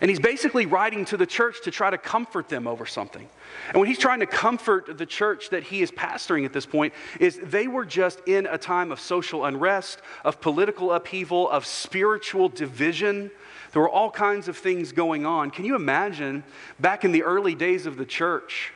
And 0.00 0.08
he's 0.08 0.20
basically 0.20 0.66
writing 0.66 1.04
to 1.06 1.16
the 1.16 1.26
church 1.26 1.62
to 1.64 1.70
try 1.70 1.90
to 1.90 1.98
comfort 1.98 2.48
them 2.48 2.66
over 2.66 2.86
something. 2.86 3.28
And 3.68 3.78
when 3.78 3.88
he's 3.88 3.98
trying 3.98 4.20
to 4.20 4.26
comfort 4.26 4.98
the 4.98 5.06
church 5.06 5.50
that 5.50 5.62
he 5.62 5.82
is 5.82 5.90
pastoring 5.90 6.44
at 6.44 6.52
this 6.52 6.66
point, 6.66 6.94
is 7.18 7.40
they 7.42 7.66
were 7.66 7.84
just 7.84 8.20
in 8.26 8.46
a 8.46 8.58
time 8.58 8.92
of 8.92 9.00
social 9.00 9.44
unrest, 9.44 10.00
of 10.24 10.40
political 10.40 10.92
upheaval, 10.92 11.50
of 11.50 11.66
spiritual 11.66 12.48
division. 12.48 13.30
There 13.72 13.82
were 13.82 13.88
all 13.88 14.10
kinds 14.10 14.48
of 14.48 14.56
things 14.56 14.92
going 14.92 15.24
on. 15.24 15.50
Can 15.50 15.64
you 15.64 15.74
imagine 15.74 16.44
back 16.78 17.04
in 17.04 17.12
the 17.12 17.22
early 17.22 17.54
days 17.54 17.86
of 17.86 17.96
the 17.96 18.04
church? 18.04 18.72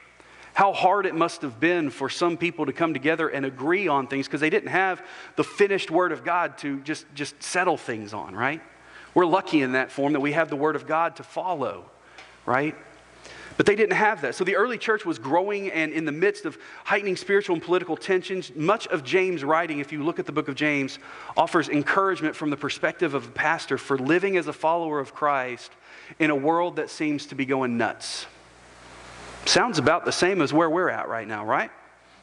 How 0.54 0.72
hard 0.72 1.04
it 1.04 1.14
must 1.14 1.42
have 1.42 1.60
been 1.60 1.90
for 1.90 2.08
some 2.08 2.38
people 2.38 2.64
to 2.64 2.72
come 2.72 2.94
together 2.94 3.28
and 3.28 3.44
agree 3.44 3.88
on 3.88 4.06
things 4.06 4.26
because 4.26 4.40
they 4.40 4.48
didn't 4.48 4.70
have 4.70 5.04
the 5.36 5.44
finished 5.44 5.90
Word 5.90 6.12
of 6.12 6.24
God 6.24 6.56
to 6.58 6.80
just, 6.80 7.04
just 7.14 7.42
settle 7.42 7.76
things 7.76 8.14
on, 8.14 8.34
right? 8.34 8.62
We're 9.12 9.26
lucky 9.26 9.60
in 9.60 9.72
that 9.72 9.92
form 9.92 10.14
that 10.14 10.20
we 10.20 10.32
have 10.32 10.48
the 10.48 10.56
Word 10.56 10.76
of 10.76 10.86
God 10.86 11.16
to 11.16 11.22
follow, 11.22 11.90
right? 12.46 12.74
But 13.56 13.64
they 13.64 13.74
didn't 13.74 13.96
have 13.96 14.20
that. 14.20 14.34
So 14.34 14.44
the 14.44 14.56
early 14.56 14.76
church 14.76 15.06
was 15.06 15.18
growing 15.18 15.70
and 15.70 15.92
in 15.92 16.04
the 16.04 16.12
midst 16.12 16.44
of 16.44 16.58
heightening 16.84 17.16
spiritual 17.16 17.54
and 17.54 17.62
political 17.62 17.96
tensions. 17.96 18.54
Much 18.54 18.86
of 18.88 19.02
James' 19.02 19.42
writing, 19.44 19.78
if 19.78 19.92
you 19.92 20.02
look 20.02 20.18
at 20.18 20.26
the 20.26 20.32
book 20.32 20.48
of 20.48 20.54
James, 20.54 20.98
offers 21.36 21.68
encouragement 21.68 22.36
from 22.36 22.50
the 22.50 22.56
perspective 22.56 23.14
of 23.14 23.26
a 23.26 23.30
pastor 23.30 23.78
for 23.78 23.96
living 23.96 24.36
as 24.36 24.46
a 24.46 24.52
follower 24.52 25.00
of 25.00 25.14
Christ 25.14 25.72
in 26.18 26.30
a 26.30 26.36
world 26.36 26.76
that 26.76 26.90
seems 26.90 27.26
to 27.26 27.34
be 27.34 27.46
going 27.46 27.78
nuts. 27.78 28.26
Sounds 29.46 29.78
about 29.78 30.04
the 30.04 30.12
same 30.12 30.42
as 30.42 30.52
where 30.52 30.68
we're 30.68 30.90
at 30.90 31.08
right 31.08 31.26
now, 31.26 31.44
right? 31.44 31.70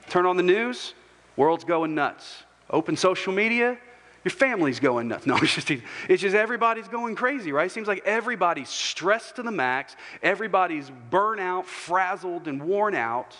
Turn 0.10 0.25
on 0.25 0.38
the 0.38 0.43
news, 0.43 0.93
world's 1.36 1.63
going 1.63 1.96
nuts. 1.96 2.43
Open 2.69 2.96
social 2.96 3.34
media, 3.34 3.77
your 4.24 4.32
family's 4.32 4.80
going 4.80 5.08
nuts. 5.08 5.25
No, 5.34 5.38
it's 5.38 5.56
just, 5.56 5.70
it's 5.72 6.22
just 6.22 6.36
everybody's 6.36 6.88
going 6.88 7.15
crazy, 7.15 7.51
right? 7.51 7.68
It 7.68 7.72
seems 7.72 7.88
like 7.88 8.03
everybody's 8.06 8.70
stressed 8.70 9.36
to 9.38 9.44
the 9.44 9.51
max, 9.51 9.96
everybody's 10.22 10.92
burnout, 11.12 11.65
frazzled, 11.65 12.48
and 12.48 12.63
worn 12.63 12.96
out. 12.96 13.36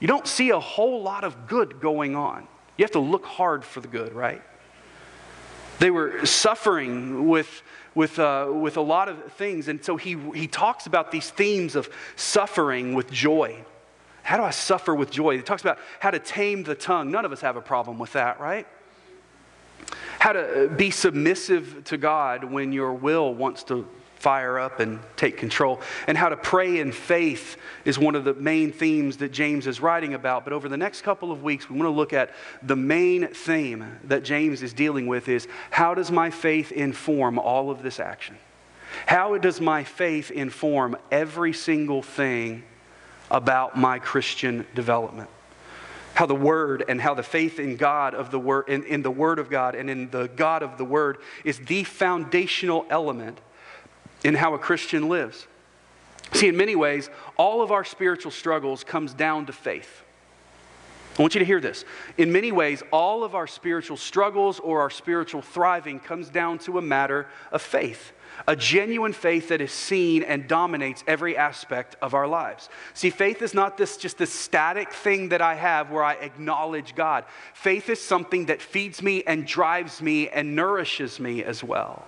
You 0.00 0.08
don't 0.08 0.26
see 0.26 0.50
a 0.50 0.60
whole 0.60 1.02
lot 1.02 1.24
of 1.24 1.46
good 1.46 1.80
going 1.80 2.16
on. 2.16 2.46
You 2.76 2.84
have 2.84 2.92
to 2.92 3.00
look 3.00 3.24
hard 3.24 3.64
for 3.64 3.80
the 3.80 3.88
good, 3.88 4.12
right? 4.12 4.42
They 5.78 5.90
were 5.90 6.24
suffering 6.26 7.28
with, 7.28 7.62
with, 7.94 8.18
uh, 8.18 8.50
with 8.52 8.76
a 8.76 8.80
lot 8.80 9.08
of 9.08 9.32
things. 9.34 9.68
And 9.68 9.84
so 9.84 9.96
he, 9.96 10.16
he 10.34 10.46
talks 10.46 10.86
about 10.86 11.10
these 11.10 11.30
themes 11.30 11.74
of 11.76 11.88
suffering 12.16 12.94
with 12.94 13.10
joy. 13.10 13.64
How 14.22 14.36
do 14.36 14.42
I 14.42 14.50
suffer 14.50 14.94
with 14.94 15.10
joy? 15.10 15.36
He 15.36 15.42
talks 15.42 15.62
about 15.62 15.78
how 16.00 16.10
to 16.10 16.18
tame 16.18 16.62
the 16.62 16.74
tongue. 16.74 17.10
None 17.10 17.24
of 17.24 17.32
us 17.32 17.40
have 17.40 17.56
a 17.56 17.60
problem 17.60 17.98
with 17.98 18.12
that, 18.12 18.40
right? 18.40 18.66
How 20.18 20.32
to 20.32 20.64
uh, 20.64 20.68
be 20.68 20.90
submissive 20.90 21.84
to 21.84 21.96
God 21.96 22.44
when 22.44 22.72
your 22.72 22.92
will 22.92 23.34
wants 23.34 23.62
to 23.64 23.86
fire 24.24 24.58
up 24.58 24.80
and 24.80 25.00
take 25.16 25.36
control. 25.36 25.82
And 26.06 26.16
how 26.16 26.30
to 26.30 26.36
pray 26.36 26.80
in 26.80 26.92
faith 26.92 27.58
is 27.84 27.98
one 27.98 28.14
of 28.14 28.24
the 28.24 28.32
main 28.32 28.72
themes 28.72 29.18
that 29.18 29.32
James 29.32 29.66
is 29.66 29.82
writing 29.82 30.14
about. 30.14 30.44
But 30.44 30.54
over 30.54 30.66
the 30.66 30.78
next 30.78 31.02
couple 31.02 31.30
of 31.30 31.42
weeks, 31.42 31.68
we 31.68 31.76
want 31.76 31.88
to 31.88 31.94
look 31.94 32.14
at 32.14 32.30
the 32.62 32.74
main 32.74 33.28
theme 33.28 33.98
that 34.04 34.24
James 34.24 34.62
is 34.62 34.72
dealing 34.72 35.06
with 35.06 35.28
is 35.28 35.46
how 35.70 35.92
does 35.92 36.10
my 36.10 36.30
faith 36.30 36.72
inform 36.72 37.38
all 37.38 37.70
of 37.70 37.82
this 37.82 38.00
action? 38.00 38.38
How 39.04 39.36
does 39.36 39.60
my 39.60 39.84
faith 39.84 40.30
inform 40.30 40.96
every 41.10 41.52
single 41.52 42.02
thing 42.02 42.62
about 43.30 43.76
my 43.76 43.98
Christian 43.98 44.66
development? 44.74 45.28
How 46.14 46.26
the 46.26 46.34
word 46.34 46.84
and 46.88 47.00
how 47.00 47.14
the 47.14 47.22
faith 47.22 47.58
in 47.58 47.76
God 47.76 48.14
of 48.14 48.30
the 48.30 48.38
word 48.38 48.68
in, 48.68 48.84
in, 48.84 49.02
the 49.02 49.10
word 49.10 49.38
of 49.38 49.50
God 49.50 49.74
and 49.74 49.90
in 49.90 50.10
the 50.10 50.28
God 50.28 50.62
of 50.62 50.78
the 50.78 50.84
word 50.84 51.18
is 51.44 51.58
the 51.58 51.84
foundational 51.84 52.86
element 52.88 53.40
in 54.22 54.34
how 54.34 54.54
a 54.54 54.58
Christian 54.58 55.08
lives. 55.08 55.46
See, 56.32 56.48
in 56.48 56.56
many 56.56 56.74
ways, 56.74 57.10
all 57.36 57.62
of 57.62 57.70
our 57.70 57.84
spiritual 57.84 58.30
struggles 58.30 58.82
comes 58.82 59.12
down 59.12 59.46
to 59.46 59.52
faith. 59.52 60.02
I 61.18 61.22
want 61.22 61.34
you 61.34 61.38
to 61.38 61.44
hear 61.44 61.60
this. 61.60 61.84
In 62.18 62.32
many 62.32 62.50
ways, 62.50 62.82
all 62.90 63.22
of 63.22 63.34
our 63.36 63.46
spiritual 63.46 63.96
struggles 63.96 64.58
or 64.58 64.80
our 64.80 64.90
spiritual 64.90 65.42
thriving 65.42 66.00
comes 66.00 66.28
down 66.28 66.58
to 66.60 66.78
a 66.78 66.82
matter 66.82 67.28
of 67.52 67.62
faith. 67.62 68.12
A 68.46 68.56
genuine 68.56 69.12
faith 69.12 69.48
that 69.48 69.60
is 69.60 69.72
seen 69.72 70.22
and 70.22 70.48
dominates 70.48 71.04
every 71.06 71.36
aspect 71.36 71.96
of 72.02 72.14
our 72.14 72.26
lives. 72.26 72.68
See, 72.92 73.10
faith 73.10 73.42
is 73.42 73.54
not 73.54 73.76
this 73.78 73.96
just 73.96 74.18
this 74.18 74.32
static 74.32 74.92
thing 74.92 75.30
that 75.30 75.40
I 75.40 75.54
have 75.54 75.90
where 75.90 76.04
I 76.04 76.14
acknowledge 76.14 76.94
God. 76.94 77.24
Faith 77.54 77.88
is 77.88 78.00
something 78.00 78.46
that 78.46 78.60
feeds 78.60 79.02
me 79.02 79.22
and 79.24 79.46
drives 79.46 80.02
me 80.02 80.28
and 80.28 80.56
nourishes 80.56 81.20
me 81.20 81.44
as 81.44 81.62
well. 81.62 82.04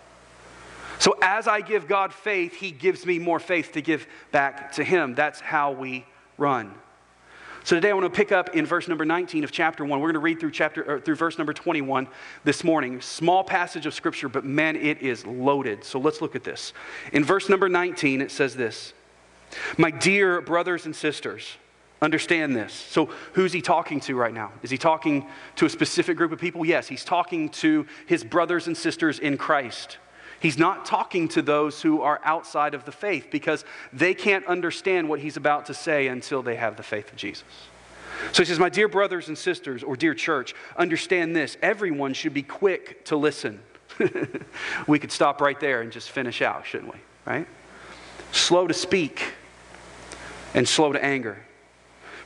So 0.98 1.16
as 1.22 1.46
I 1.46 1.60
give 1.60 1.88
God 1.88 2.12
faith, 2.12 2.54
He 2.54 2.70
gives 2.70 3.04
me 3.06 3.18
more 3.18 3.40
faith 3.40 3.72
to 3.72 3.82
give 3.82 4.06
back 4.32 4.72
to 4.72 4.84
Him. 4.84 5.14
That's 5.14 5.40
how 5.40 5.72
we 5.72 6.06
run. 6.38 6.74
So 7.66 7.74
today 7.74 7.90
I 7.90 7.94
want 7.94 8.04
to 8.04 8.16
pick 8.16 8.30
up 8.30 8.54
in 8.54 8.64
verse 8.64 8.86
number 8.86 9.04
19 9.04 9.42
of 9.42 9.50
chapter 9.50 9.84
1. 9.84 9.98
We're 9.98 10.06
going 10.06 10.14
to 10.14 10.20
read 10.20 10.38
through 10.38 10.52
chapter 10.52 11.00
through 11.00 11.16
verse 11.16 11.36
number 11.36 11.52
21 11.52 12.06
this 12.44 12.62
morning. 12.62 13.00
Small 13.00 13.42
passage 13.42 13.86
of 13.86 13.92
scripture, 13.92 14.28
but 14.28 14.44
man, 14.44 14.76
it 14.76 15.02
is 15.02 15.26
loaded. 15.26 15.82
So 15.82 15.98
let's 15.98 16.20
look 16.20 16.36
at 16.36 16.44
this. 16.44 16.72
In 17.12 17.24
verse 17.24 17.48
number 17.48 17.68
19 17.68 18.22
it 18.22 18.30
says 18.30 18.54
this. 18.54 18.94
My 19.76 19.90
dear 19.90 20.40
brothers 20.40 20.86
and 20.86 20.94
sisters, 20.94 21.56
understand 22.00 22.54
this. 22.54 22.72
So 22.72 23.06
who's 23.32 23.52
he 23.52 23.62
talking 23.62 23.98
to 24.02 24.14
right 24.14 24.32
now? 24.32 24.52
Is 24.62 24.70
he 24.70 24.78
talking 24.78 25.26
to 25.56 25.66
a 25.66 25.68
specific 25.68 26.16
group 26.16 26.30
of 26.30 26.38
people? 26.38 26.64
Yes, 26.64 26.86
he's 26.86 27.04
talking 27.04 27.48
to 27.48 27.84
his 28.06 28.22
brothers 28.22 28.68
and 28.68 28.76
sisters 28.76 29.18
in 29.18 29.36
Christ. 29.36 29.98
He's 30.46 30.58
not 30.58 30.84
talking 30.84 31.26
to 31.30 31.42
those 31.42 31.82
who 31.82 32.02
are 32.02 32.20
outside 32.22 32.74
of 32.74 32.84
the 32.84 32.92
faith 32.92 33.32
because 33.32 33.64
they 33.92 34.14
can't 34.14 34.46
understand 34.46 35.08
what 35.08 35.18
he's 35.18 35.36
about 35.36 35.66
to 35.66 35.74
say 35.74 36.06
until 36.06 36.40
they 36.40 36.54
have 36.54 36.76
the 36.76 36.84
faith 36.84 37.10
of 37.10 37.16
Jesus. 37.16 37.42
So 38.30 38.44
he 38.44 38.46
says, 38.46 38.60
My 38.60 38.68
dear 38.68 38.86
brothers 38.86 39.26
and 39.26 39.36
sisters, 39.36 39.82
or 39.82 39.96
dear 39.96 40.14
church, 40.14 40.54
understand 40.76 41.34
this. 41.34 41.56
Everyone 41.62 42.14
should 42.14 42.32
be 42.32 42.44
quick 42.44 43.04
to 43.06 43.16
listen. 43.16 43.58
we 44.86 45.00
could 45.00 45.10
stop 45.10 45.40
right 45.40 45.58
there 45.58 45.80
and 45.80 45.90
just 45.90 46.12
finish 46.12 46.40
out, 46.40 46.64
shouldn't 46.64 46.92
we? 46.92 47.00
Right? 47.26 47.48
Slow 48.30 48.68
to 48.68 48.74
speak 48.74 49.32
and 50.54 50.68
slow 50.68 50.92
to 50.92 51.04
anger. 51.04 51.38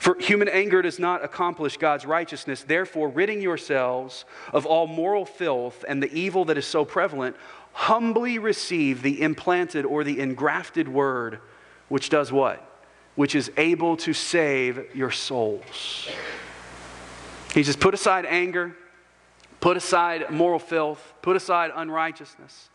For 0.01 0.19
human 0.19 0.49
anger 0.49 0.81
does 0.81 0.99
not 0.99 1.23
accomplish 1.23 1.77
God's 1.77 2.07
righteousness. 2.07 2.63
Therefore, 2.63 3.11
ridding 3.11 3.43
yourselves 3.43 4.25
of 4.51 4.65
all 4.65 4.87
moral 4.87 5.27
filth 5.27 5.85
and 5.87 6.03
the 6.03 6.11
evil 6.15 6.47
that 6.47 6.57
is 6.57 6.67
so 6.67 6.87
prevalent, 6.87 7.37
humbly 7.81 8.39
receive 8.39 9.01
the 9.01 9.23
implanted 9.23 9.87
or 9.87 10.05
the 10.05 10.21
engrafted 10.21 10.87
word, 10.87 11.39
which 11.89 12.11
does 12.11 12.31
what? 12.31 12.63
Which 13.15 13.35
is 13.35 13.51
able 13.57 13.97
to 13.99 14.13
save 14.13 14.95
your 14.95 15.11
souls. 15.11 16.07
He 17.55 17.63
says, 17.63 17.77
put 17.77 17.95
aside 17.95 18.27
anger, 18.27 18.77
put 19.61 19.79
aside 19.79 20.31
moral 20.31 20.59
filth, 20.59 21.15
put 21.23 21.37
aside 21.37 21.71
unrighteousness. 21.75 22.69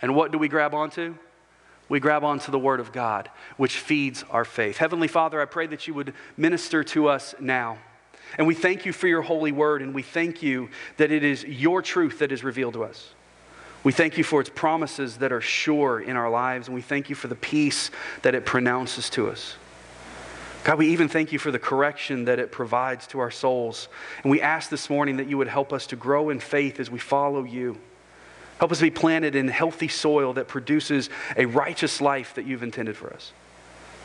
And 0.00 0.14
what 0.14 0.32
do 0.32 0.38
we 0.38 0.48
grab 0.48 0.72
onto? 0.72 1.16
We 1.90 2.00
grab 2.00 2.24
onto 2.24 2.50
the 2.50 2.58
Word 2.58 2.80
of 2.80 2.92
God, 2.92 3.30
which 3.58 3.76
feeds 3.76 4.24
our 4.30 4.46
faith. 4.46 4.78
Heavenly 4.78 5.06
Father, 5.06 5.38
I 5.38 5.44
pray 5.44 5.66
that 5.66 5.86
you 5.86 5.92
would 5.92 6.14
minister 6.38 6.82
to 6.82 7.08
us 7.08 7.34
now. 7.38 7.76
And 8.38 8.46
we 8.46 8.54
thank 8.54 8.86
you 8.86 8.94
for 8.94 9.06
your 9.06 9.20
holy 9.20 9.52
word, 9.52 9.82
and 9.82 9.94
we 9.94 10.02
thank 10.02 10.42
you 10.42 10.70
that 10.96 11.12
it 11.12 11.22
is 11.22 11.44
your 11.44 11.82
truth 11.82 12.20
that 12.20 12.32
is 12.32 12.42
revealed 12.42 12.72
to 12.72 12.84
us. 12.84 13.10
We 13.86 13.92
thank 13.92 14.18
you 14.18 14.24
for 14.24 14.40
its 14.40 14.50
promises 14.50 15.18
that 15.18 15.30
are 15.30 15.40
sure 15.40 16.00
in 16.00 16.16
our 16.16 16.28
lives, 16.28 16.66
and 16.66 16.74
we 16.74 16.82
thank 16.82 17.08
you 17.08 17.14
for 17.14 17.28
the 17.28 17.36
peace 17.36 17.92
that 18.22 18.34
it 18.34 18.44
pronounces 18.44 19.08
to 19.10 19.30
us. 19.30 19.54
God, 20.64 20.78
we 20.78 20.88
even 20.88 21.06
thank 21.06 21.30
you 21.30 21.38
for 21.38 21.52
the 21.52 21.60
correction 21.60 22.24
that 22.24 22.40
it 22.40 22.50
provides 22.50 23.06
to 23.06 23.20
our 23.20 23.30
souls. 23.30 23.86
And 24.24 24.30
we 24.32 24.40
ask 24.40 24.70
this 24.70 24.90
morning 24.90 25.18
that 25.18 25.28
you 25.28 25.38
would 25.38 25.46
help 25.46 25.72
us 25.72 25.86
to 25.86 25.94
grow 25.94 26.30
in 26.30 26.40
faith 26.40 26.80
as 26.80 26.90
we 26.90 26.98
follow 26.98 27.44
you. 27.44 27.78
Help 28.58 28.72
us 28.72 28.80
be 28.80 28.90
planted 28.90 29.36
in 29.36 29.46
healthy 29.46 29.86
soil 29.86 30.32
that 30.32 30.48
produces 30.48 31.08
a 31.36 31.46
righteous 31.46 32.00
life 32.00 32.34
that 32.34 32.44
you've 32.44 32.64
intended 32.64 32.96
for 32.96 33.12
us. 33.12 33.32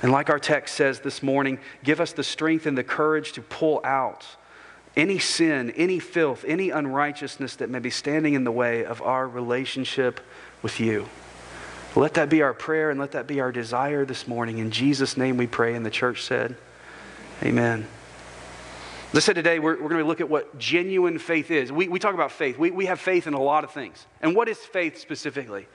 And 0.04 0.12
like 0.12 0.30
our 0.30 0.38
text 0.38 0.76
says 0.76 1.00
this 1.00 1.24
morning, 1.24 1.58
give 1.84 2.00
us 2.00 2.14
the 2.14 2.24
strength 2.24 2.68
and 2.68 2.78
the 2.78 2.84
courage 2.84 3.32
to 3.32 3.42
pull 3.42 3.82
out 3.84 4.28
any 4.96 5.20
sin, 5.20 5.72
any 5.72 6.00
filth, 6.00 6.44
any 6.48 6.70
unrighteousness 6.70 7.56
that 7.58 7.70
may 7.70 7.80
be 7.80 7.90
standing 7.90 8.34
in 8.34 8.44
the 8.44 8.52
way 8.52 8.84
of 8.86 9.02
our 9.02 9.28
relationship 9.28 10.20
with 10.62 10.80
you. 10.80 11.08
Let 11.96 12.14
that 12.16 12.30
be 12.30 12.42
our 12.42 12.54
prayer 12.54 12.90
and 12.90 13.00
let 13.00 13.12
that 13.12 13.28
be 13.28 13.42
our 13.42 13.52
desire 13.52 14.06
this 14.06 14.28
morning. 14.28 14.60
In 14.60 14.72
Jesus' 14.72 15.18
name 15.18 15.38
we 15.38 15.48
pray. 15.48 15.76
And 15.76 15.86
the 15.86 15.92
church 15.92 16.24
said, 16.24 16.56
Amen. 17.44 17.88
I 19.14 19.20
said 19.20 19.36
today, 19.36 19.60
we're, 19.60 19.74
we're 19.74 19.90
going 19.90 20.02
to 20.02 20.08
look 20.08 20.22
at 20.22 20.30
what 20.30 20.58
genuine 20.58 21.20
faith 21.20 21.52
is. 21.52 21.70
We, 21.70 21.90
we 21.90 22.00
talk 22.00 22.14
about 22.14 22.32
faith. 22.32 22.58
We, 22.58 22.72
we 22.72 22.86
have 22.86 23.00
faith 23.00 23.28
in 23.28 23.34
a 23.34 23.42
lot 23.42 23.66
of 23.66 23.72
things. 23.72 24.06
And 24.22 24.36
what 24.36 24.48
is 24.48 24.58
faith 24.58 25.00
specifically? 25.00 25.68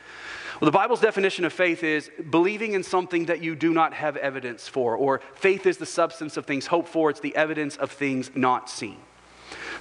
Well, 0.60 0.66
the 0.66 0.78
Bible's 0.78 1.00
definition 1.00 1.44
of 1.44 1.52
faith 1.52 1.84
is 1.84 2.10
believing 2.30 2.72
in 2.72 2.82
something 2.82 3.26
that 3.26 3.42
you 3.42 3.54
do 3.54 3.75
not 3.75 3.92
have 3.92 4.16
evidence 4.16 4.66
for, 4.66 4.96
or 4.96 5.20
faith 5.34 5.66
is 5.66 5.76
the 5.76 5.86
substance 5.86 6.38
of 6.38 6.46
things 6.46 6.66
hoped 6.66 6.88
for, 6.88 7.10
it's 7.10 7.20
the 7.20 7.36
evidence 7.36 7.76
of 7.76 7.90
things 7.90 8.30
not 8.34 8.70
seen. 8.70 8.96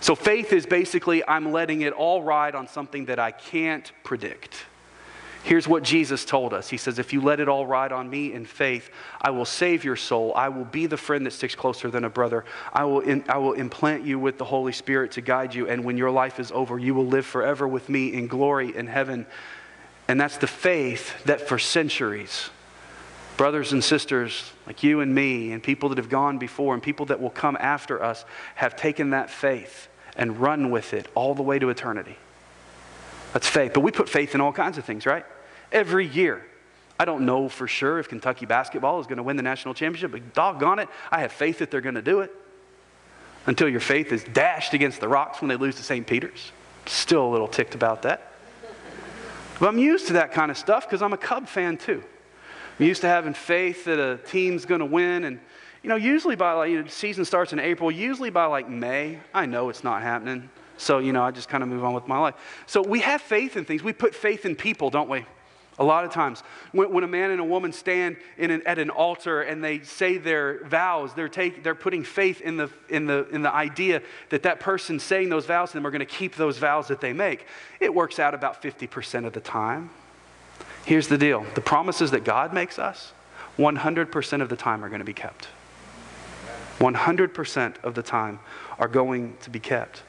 So 0.02 0.16
faith 0.16 0.52
is 0.52 0.66
basically 0.66 1.26
I'm 1.26 1.52
letting 1.52 1.82
it 1.82 1.94
all 1.94 2.22
ride 2.22 2.56
on 2.56 2.68
something 2.68 3.06
that 3.06 3.20
I 3.20 3.32
can't 3.32 3.90
predict. 4.04 4.66
Here's 5.44 5.68
what 5.68 5.84
Jesus 5.84 6.26
told 6.26 6.54
us. 6.54 6.70
He 6.70 6.78
says, 6.78 6.98
If 6.98 7.14
you 7.14 7.22
let 7.22 7.40
it 7.40 7.48
all 7.48 7.68
ride 7.68 7.92
on 7.92 8.10
me 8.10 8.34
in 8.34 8.46
faith, 8.46 8.90
I 9.22 9.30
will 9.30 9.46
save 9.46 9.84
your 9.84 9.96
soul. 9.96 10.34
I 10.36 10.50
will 10.50 10.66
be 10.66 10.88
the 10.88 10.98
friend 10.98 11.24
that 11.26 11.32
sticks 11.32 11.54
closer 11.54 11.92
than 11.92 12.04
a 12.04 12.10
brother. 12.10 12.46
I 12.74 12.84
will, 12.86 13.02
in, 13.02 13.24
I 13.30 13.38
will 13.38 13.54
implant 13.54 14.04
you 14.04 14.18
with 14.18 14.40
the 14.40 14.44
Holy 14.44 14.72
Spirit 14.72 15.12
to 15.14 15.22
guide 15.22 15.54
you. 15.54 15.70
And 15.70 15.86
when 15.86 15.98
your 15.98 16.10
life 16.10 16.40
is 16.40 16.52
over, 16.52 16.80
you 16.80 16.96
will 16.96 17.06
live 17.06 17.28
forever 17.28 17.68
with 17.68 17.90
me 17.90 18.14
in 18.14 18.26
glory 18.26 18.76
in 18.76 18.88
heaven. 18.88 19.28
And 20.08 20.22
that's 20.22 20.38
the 20.38 20.48
faith 20.48 21.24
that 21.26 21.42
for 21.42 21.58
centuries, 21.58 22.50
brothers 23.38 23.72
and 23.72 23.84
sisters 23.84 24.52
like 24.68 24.84
you 24.84 25.02
and 25.02 25.14
me, 25.14 25.52
and 25.52 25.62
people 25.62 25.90
that 25.90 25.98
have 25.98 26.10
gone 26.10 26.38
before, 26.38 26.74
and 26.74 26.82
people 26.82 27.08
that 27.08 27.20
will 27.20 27.30
come 27.30 27.58
after 27.60 28.04
us, 28.04 28.26
have 28.56 28.76
taken 28.76 29.12
that 29.12 29.30
faith 29.30 29.88
and 30.16 30.40
run 30.40 30.72
with 30.72 30.94
it 30.94 31.08
all 31.16 31.36
the 31.36 31.44
way 31.44 31.60
to 31.60 31.70
eternity. 31.70 32.18
That's 33.34 33.48
faith. 33.48 33.74
But 33.74 33.82
we 33.82 33.92
put 33.92 34.08
faith 34.08 34.34
in 34.34 34.42
all 34.42 34.54
kinds 34.54 34.78
of 34.78 34.86
things, 34.86 35.06
right? 35.06 35.26
Every 35.72 36.08
year. 36.08 36.46
I 36.98 37.04
don't 37.04 37.26
know 37.26 37.50
for 37.50 37.68
sure 37.68 38.00
if 38.00 38.08
Kentucky 38.08 38.46
basketball 38.46 39.02
is 39.02 39.08
going 39.08 39.18
to 39.18 39.24
win 39.24 39.36
the 39.36 39.44
national 39.44 39.74
championship, 39.74 40.12
but 40.12 40.34
doggone 40.34 40.80
it, 40.80 40.88
I 41.12 41.20
have 41.20 41.34
faith 41.34 41.60
that 41.60 41.70
they're 41.70 41.82
going 41.82 41.96
to 41.96 42.02
do 42.02 42.22
it. 42.22 42.32
Until 43.46 43.68
your 43.68 43.82
faith 43.82 44.12
is 44.12 44.24
dashed 44.24 44.74
against 44.74 45.02
the 45.02 45.08
rocks 45.08 45.42
when 45.42 45.50
they 45.50 45.58
lose 45.58 45.76
to 45.76 45.84
St. 45.84 46.08
Peter's. 46.08 46.52
Still 46.86 47.28
a 47.28 47.30
little 47.30 47.48
ticked 47.48 47.76
about 47.76 48.04
that. 48.04 48.32
But 49.60 49.70
I'm 49.70 49.78
used 49.78 50.08
to 50.08 50.14
that 50.14 50.32
kind 50.32 50.52
of 50.52 50.58
stuff 50.58 50.86
because 50.86 51.02
I'm 51.02 51.14
a 51.14 51.18
Cub 51.18 51.48
fan 51.48 51.78
too. 51.78 52.04
I'm 52.80 52.86
used 52.86 53.02
to 53.02 53.08
having 53.08 53.34
faith 53.34 53.86
that 53.86 54.00
a 54.00 54.18
team's 54.18 54.66
going 54.66 54.80
to 54.80 54.86
win. 54.86 55.24
And, 55.24 55.40
you 55.82 55.90
know, 55.90 55.96
usually 55.96 56.36
by 56.36 56.52
like, 56.54 56.72
you 56.72 56.82
know, 56.82 56.88
season 56.88 57.24
starts 57.24 57.54
in 57.54 57.60
April, 57.60 57.90
usually 57.90 58.30
by 58.30 58.46
like 58.46 58.70
May, 58.70 59.20
I 59.34 59.46
know 59.46 59.70
it's 59.70 59.84
not 59.84 60.02
happening. 60.02 60.50
So, 60.78 61.00
you 61.00 61.14
know, 61.14 61.24
I 61.24 61.32
just 61.32 61.48
kind 61.48 61.64
of 61.64 61.70
move 61.70 61.86
on 61.86 61.94
with 61.94 62.08
my 62.08 62.18
life. 62.18 62.36
So 62.66 62.82
we 62.82 63.00
have 63.00 63.22
faith 63.22 63.56
in 63.56 63.64
things. 63.64 63.82
We 63.82 63.94
put 63.94 64.14
faith 64.14 64.46
in 64.46 64.58
people, 64.58 64.90
don't 64.90 65.10
we? 65.10 65.26
A 65.78 65.84
lot 65.84 66.06
of 66.06 66.12
times, 66.12 66.42
when, 66.72 66.92
when 66.92 67.04
a 67.04 67.08
man 67.08 67.32
and 67.32 67.42
a 67.42 67.44
woman 67.44 67.74
stand 67.74 68.16
an, 68.38 68.62
at 68.66 68.80
an 68.80 68.90
altar 68.90 69.42
and 69.42 69.62
they 69.62 69.82
say 69.82 70.18
their 70.18 70.64
vows, 70.66 71.14
they're, 71.14 71.28
take, 71.28 71.64
they're 71.64 71.76
putting 71.76 72.04
faith 72.04 72.40
in 72.40 72.56
the, 72.56 72.70
in, 72.88 73.08
the, 73.08 73.28
in 73.30 73.42
the 73.42 73.54
idea 73.54 74.02
that 74.30 74.44
that 74.44 74.62
person 74.62 75.00
saying 75.00 75.30
those 75.30 75.46
vows 75.46 75.72
to 75.72 75.78
them 75.78 75.86
are 75.86 75.92
going 75.92 76.00
to 76.00 76.06
keep 76.06 76.36
those 76.36 76.58
vows 76.58 76.88
that 76.88 77.02
they 77.02 77.12
make. 77.12 77.46
It 77.82 77.94
works 77.94 78.20
out 78.20 78.34
about 78.34 78.62
50% 78.62 79.26
of 79.26 79.34
the 79.34 79.42
time. 79.42 79.90
Here's 80.86 81.08
the 81.08 81.18
deal 81.18 81.46
the 81.56 81.62
promises 81.62 82.12
that 82.12 82.24
God 82.24 82.54
makes 82.54 82.80
us, 82.80 83.12
100% 83.58 84.42
of 84.42 84.50
the 84.50 84.56
time 84.56 84.84
are 84.84 84.90
going 84.90 85.00
to 85.00 85.06
be 85.06 85.14
kept. 85.14 85.50
100% 86.80 87.84
of 87.84 87.96
the 87.96 88.04
time 88.04 88.40
are 88.80 88.88
going 88.88 89.36
to 89.42 89.50
be 89.50 89.60
kept. 89.60 90.04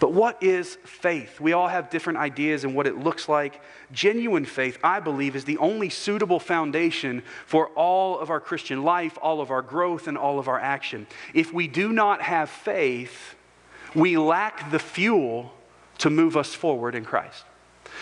But 0.00 0.14
what 0.14 0.42
is 0.42 0.76
faith? 0.84 1.40
We 1.40 1.52
all 1.52 1.68
have 1.68 1.90
different 1.90 2.18
ideas 2.18 2.64
and 2.64 2.74
what 2.74 2.86
it 2.86 2.96
looks 2.96 3.28
like. 3.28 3.60
Genuine 3.92 4.46
faith, 4.46 4.78
I 4.82 4.98
believe, 4.98 5.36
is 5.36 5.44
the 5.44 5.58
only 5.58 5.90
suitable 5.90 6.40
foundation 6.40 7.22
for 7.46 7.68
all 7.68 8.18
of 8.18 8.30
our 8.30 8.40
Christian 8.40 8.82
life, 8.82 9.18
all 9.20 9.42
of 9.42 9.50
our 9.50 9.60
growth, 9.60 10.08
and 10.08 10.16
all 10.16 10.38
of 10.38 10.48
our 10.48 10.58
action. 10.58 11.06
If 11.34 11.52
we 11.52 11.68
do 11.68 11.92
not 11.92 12.22
have 12.22 12.48
faith, 12.48 13.34
we 13.94 14.16
lack 14.16 14.70
the 14.70 14.78
fuel 14.78 15.52
to 15.98 16.08
move 16.08 16.34
us 16.34 16.54
forward 16.54 16.94
in 16.94 17.04
Christ. 17.04 17.44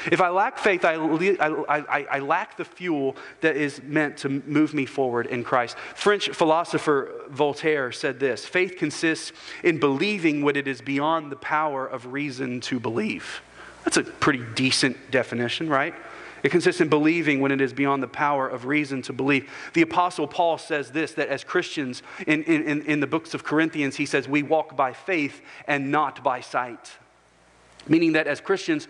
If 0.06 0.20
I 0.20 0.28
lack 0.28 0.58
faith, 0.58 0.84
I, 0.84 0.94
I, 0.94 1.78
I, 1.78 2.06
I, 2.10 2.18
lack 2.20 2.56
the 2.56 2.64
fuel 2.64 3.16
that 3.40 3.56
is 3.56 3.82
meant 3.82 4.18
to 4.18 4.28
move 4.28 4.74
me 4.74 4.86
forward 4.86 5.26
in 5.26 5.42
Christ. 5.42 5.76
French 5.94 6.28
philosopher 6.30 7.24
Voltaire 7.28 7.90
said 7.92 8.20
this 8.20 8.44
faith 8.44 8.76
consists 8.76 9.32
in 9.64 9.78
believing 9.78 10.42
what 10.42 10.56
it 10.56 10.68
is 10.68 10.80
beyond 10.80 11.32
the 11.32 11.36
power 11.36 11.86
of 11.86 12.06
reason 12.06 12.60
to 12.62 12.78
believe. 12.78 13.42
That's 13.84 13.96
a 13.96 14.04
pretty 14.04 14.44
decent 14.54 15.10
definition, 15.10 15.68
right? 15.68 15.94
It 16.42 16.50
consists 16.50 16.80
in 16.80 16.88
believing 16.88 17.40
when 17.40 17.50
it 17.50 17.60
is 17.60 17.72
beyond 17.72 18.02
the 18.02 18.08
power 18.08 18.48
of 18.48 18.66
reason 18.66 19.02
to 19.02 19.12
believe. 19.12 19.50
The 19.72 19.82
Apostle 19.82 20.28
Paul 20.28 20.58
says 20.58 20.90
this 20.90 21.12
that 21.14 21.28
as 21.28 21.44
Christians 21.44 22.02
in, 22.26 22.44
in, 22.44 22.82
in 22.82 23.00
the 23.00 23.06
books 23.06 23.34
of 23.34 23.44
Corinthians, 23.44 23.96
he 23.96 24.06
says, 24.06 24.28
We 24.28 24.42
walk 24.42 24.76
by 24.76 24.92
faith 24.92 25.40
and 25.66 25.90
not 25.90 26.22
by 26.22 26.40
sight. 26.40 26.92
Meaning 27.88 28.12
that 28.12 28.26
as 28.26 28.40
Christians, 28.40 28.86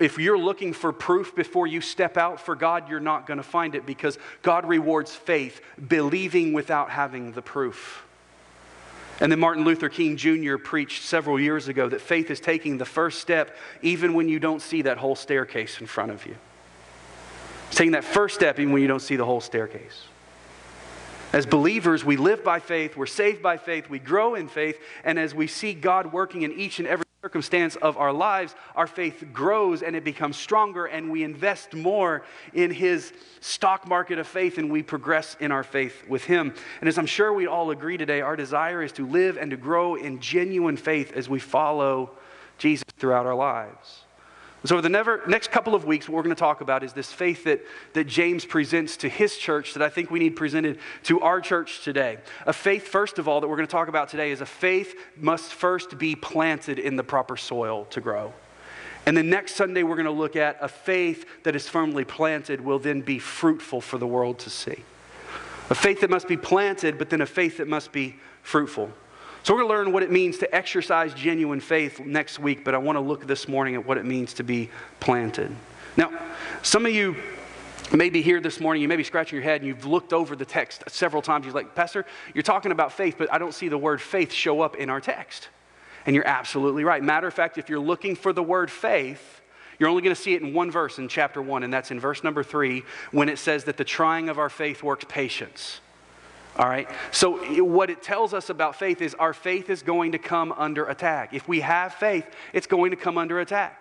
if 0.00 0.18
you're 0.18 0.38
looking 0.38 0.72
for 0.72 0.92
proof 0.92 1.34
before 1.34 1.66
you 1.66 1.80
step 1.80 2.16
out 2.16 2.40
for 2.40 2.54
God, 2.54 2.88
you're 2.88 3.00
not 3.00 3.26
going 3.26 3.38
to 3.38 3.42
find 3.42 3.74
it 3.74 3.84
because 3.86 4.18
God 4.42 4.66
rewards 4.66 5.14
faith, 5.14 5.60
believing 5.88 6.52
without 6.52 6.90
having 6.90 7.32
the 7.32 7.42
proof. 7.42 8.04
And 9.20 9.30
then 9.30 9.38
Martin 9.38 9.64
Luther 9.64 9.88
King 9.88 10.16
Jr. 10.16 10.56
preached 10.56 11.04
several 11.04 11.38
years 11.38 11.68
ago 11.68 11.88
that 11.88 12.00
faith 12.00 12.30
is 12.30 12.40
taking 12.40 12.78
the 12.78 12.84
first 12.84 13.20
step 13.20 13.56
even 13.80 14.14
when 14.14 14.28
you 14.28 14.38
don't 14.38 14.62
see 14.62 14.82
that 14.82 14.98
whole 14.98 15.14
staircase 15.14 15.80
in 15.80 15.86
front 15.86 16.10
of 16.10 16.26
you. 16.26 16.36
It's 17.68 17.76
taking 17.76 17.92
that 17.92 18.04
first 18.04 18.34
step 18.34 18.58
even 18.58 18.72
when 18.72 18.82
you 18.82 18.88
don't 18.88 19.00
see 19.00 19.16
the 19.16 19.24
whole 19.24 19.40
staircase. 19.40 20.06
As 21.32 21.46
believers, 21.46 22.04
we 22.04 22.16
live 22.16 22.44
by 22.44 22.58
faith, 22.58 22.96
we're 22.96 23.06
saved 23.06 23.42
by 23.42 23.56
faith, 23.56 23.88
we 23.88 23.98
grow 23.98 24.34
in 24.34 24.48
faith, 24.48 24.78
and 25.02 25.18
as 25.18 25.34
we 25.34 25.46
see 25.46 25.72
God 25.72 26.12
working 26.12 26.42
in 26.42 26.52
each 26.52 26.78
and 26.78 26.86
every 26.86 27.06
circumstance 27.22 27.76
of 27.76 27.96
our 27.98 28.12
lives, 28.12 28.56
our 28.74 28.88
faith 28.88 29.26
grows 29.32 29.84
and 29.84 29.94
it 29.94 30.02
becomes 30.02 30.36
stronger, 30.36 30.86
and 30.86 31.08
we 31.08 31.22
invest 31.22 31.72
more 31.72 32.24
in 32.52 32.72
His 32.72 33.12
stock 33.38 33.86
market 33.86 34.18
of 34.18 34.26
faith 34.26 34.58
and 34.58 34.68
we 34.72 34.82
progress 34.82 35.36
in 35.38 35.52
our 35.52 35.62
faith 35.62 36.02
with 36.08 36.24
Him. 36.24 36.52
And 36.80 36.88
as 36.88 36.98
I'm 36.98 37.06
sure 37.06 37.32
we 37.32 37.46
all 37.46 37.70
agree 37.70 37.96
today, 37.96 38.22
our 38.22 38.34
desire 38.34 38.82
is 38.82 38.90
to 38.92 39.06
live 39.06 39.36
and 39.36 39.52
to 39.52 39.56
grow 39.56 39.94
in 39.94 40.18
genuine 40.18 40.76
faith 40.76 41.12
as 41.12 41.28
we 41.28 41.38
follow 41.38 42.10
Jesus 42.58 42.84
throughout 42.98 43.24
our 43.24 43.36
lives. 43.36 44.01
So, 44.64 44.76
over 44.76 44.82
the 44.82 44.88
never, 44.88 45.22
next 45.26 45.50
couple 45.50 45.74
of 45.74 45.84
weeks, 45.84 46.08
what 46.08 46.14
we're 46.14 46.22
going 46.22 46.36
to 46.36 46.38
talk 46.38 46.60
about 46.60 46.84
is 46.84 46.92
this 46.92 47.12
faith 47.12 47.44
that, 47.44 47.62
that 47.94 48.04
James 48.04 48.44
presents 48.44 48.96
to 48.98 49.08
his 49.08 49.36
church 49.36 49.74
that 49.74 49.82
I 49.82 49.88
think 49.88 50.10
we 50.10 50.20
need 50.20 50.36
presented 50.36 50.78
to 51.04 51.20
our 51.20 51.40
church 51.40 51.82
today. 51.82 52.18
A 52.46 52.52
faith, 52.52 52.86
first 52.86 53.18
of 53.18 53.26
all, 53.26 53.40
that 53.40 53.48
we're 53.48 53.56
going 53.56 53.66
to 53.66 53.72
talk 53.72 53.88
about 53.88 54.08
today 54.08 54.30
is 54.30 54.40
a 54.40 54.46
faith 54.46 54.94
must 55.16 55.52
first 55.52 55.98
be 55.98 56.14
planted 56.14 56.78
in 56.78 56.94
the 56.94 57.02
proper 57.02 57.36
soil 57.36 57.86
to 57.86 58.00
grow. 58.00 58.32
And 59.04 59.16
then 59.16 59.28
next 59.28 59.56
Sunday, 59.56 59.82
we're 59.82 59.96
going 59.96 60.06
to 60.06 60.12
look 60.12 60.36
at 60.36 60.58
a 60.60 60.68
faith 60.68 61.26
that 61.42 61.56
is 61.56 61.68
firmly 61.68 62.04
planted 62.04 62.60
will 62.60 62.78
then 62.78 63.00
be 63.00 63.18
fruitful 63.18 63.80
for 63.80 63.98
the 63.98 64.06
world 64.06 64.38
to 64.40 64.50
see. 64.50 64.84
A 65.70 65.74
faith 65.74 66.02
that 66.02 66.10
must 66.10 66.28
be 66.28 66.36
planted, 66.36 66.98
but 66.98 67.10
then 67.10 67.20
a 67.20 67.26
faith 67.26 67.56
that 67.56 67.66
must 67.66 67.90
be 67.90 68.16
fruitful. 68.42 68.92
So, 69.44 69.54
we're 69.54 69.62
going 69.62 69.70
to 69.70 69.74
learn 69.74 69.92
what 69.92 70.04
it 70.04 70.12
means 70.12 70.38
to 70.38 70.54
exercise 70.54 71.12
genuine 71.14 71.58
faith 71.58 71.98
next 71.98 72.38
week, 72.38 72.64
but 72.64 72.76
I 72.76 72.78
want 72.78 72.94
to 72.94 73.00
look 73.00 73.26
this 73.26 73.48
morning 73.48 73.74
at 73.74 73.84
what 73.84 73.98
it 73.98 74.04
means 74.04 74.34
to 74.34 74.44
be 74.44 74.70
planted. 75.00 75.50
Now, 75.96 76.12
some 76.62 76.86
of 76.86 76.92
you 76.92 77.16
may 77.92 78.08
be 78.08 78.22
here 78.22 78.40
this 78.40 78.60
morning, 78.60 78.82
you 78.82 78.88
may 78.88 78.94
be 78.94 79.02
scratching 79.02 79.36
your 79.36 79.42
head, 79.42 79.60
and 79.60 79.66
you've 79.66 79.84
looked 79.84 80.12
over 80.12 80.36
the 80.36 80.44
text 80.44 80.84
several 80.88 81.22
times. 81.22 81.44
You're 81.44 81.54
like, 81.54 81.74
Pastor, 81.74 82.06
you're 82.34 82.42
talking 82.42 82.70
about 82.70 82.92
faith, 82.92 83.16
but 83.18 83.32
I 83.32 83.38
don't 83.38 83.52
see 83.52 83.66
the 83.66 83.76
word 83.76 84.00
faith 84.00 84.32
show 84.32 84.60
up 84.60 84.76
in 84.76 84.88
our 84.88 85.00
text. 85.00 85.48
And 86.06 86.14
you're 86.14 86.26
absolutely 86.26 86.84
right. 86.84 87.02
Matter 87.02 87.26
of 87.26 87.34
fact, 87.34 87.58
if 87.58 87.68
you're 87.68 87.80
looking 87.80 88.14
for 88.14 88.32
the 88.32 88.44
word 88.44 88.70
faith, 88.70 89.40
you're 89.78 89.88
only 89.88 90.02
going 90.02 90.14
to 90.14 90.22
see 90.22 90.34
it 90.34 90.42
in 90.42 90.54
one 90.54 90.70
verse 90.70 90.98
in 90.98 91.08
chapter 91.08 91.42
1, 91.42 91.64
and 91.64 91.72
that's 91.72 91.90
in 91.90 91.98
verse 91.98 92.22
number 92.22 92.44
3 92.44 92.84
when 93.10 93.28
it 93.28 93.40
says 93.40 93.64
that 93.64 93.76
the 93.76 93.84
trying 93.84 94.28
of 94.28 94.38
our 94.38 94.48
faith 94.48 94.84
works 94.84 95.04
patience. 95.08 95.80
All 96.56 96.68
right? 96.68 96.88
So, 97.10 97.64
what 97.64 97.88
it 97.88 98.02
tells 98.02 98.34
us 98.34 98.50
about 98.50 98.76
faith 98.76 99.00
is 99.00 99.14
our 99.14 99.32
faith 99.32 99.70
is 99.70 99.82
going 99.82 100.12
to 100.12 100.18
come 100.18 100.52
under 100.52 100.84
attack. 100.84 101.32
If 101.32 101.48
we 101.48 101.60
have 101.60 101.94
faith, 101.94 102.26
it's 102.52 102.66
going 102.66 102.90
to 102.90 102.96
come 102.96 103.16
under 103.16 103.40
attack. 103.40 103.78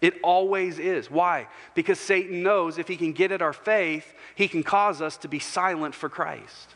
It 0.00 0.14
always 0.22 0.78
is. 0.78 1.10
Why? 1.10 1.46
Because 1.74 1.98
Satan 1.98 2.42
knows 2.42 2.78
if 2.78 2.88
he 2.88 2.96
can 2.96 3.12
get 3.12 3.32
at 3.32 3.42
our 3.42 3.52
faith, 3.52 4.14
he 4.34 4.48
can 4.48 4.62
cause 4.62 5.02
us 5.02 5.16
to 5.18 5.28
be 5.28 5.38
silent 5.38 5.94
for 5.94 6.08
Christ. 6.08 6.70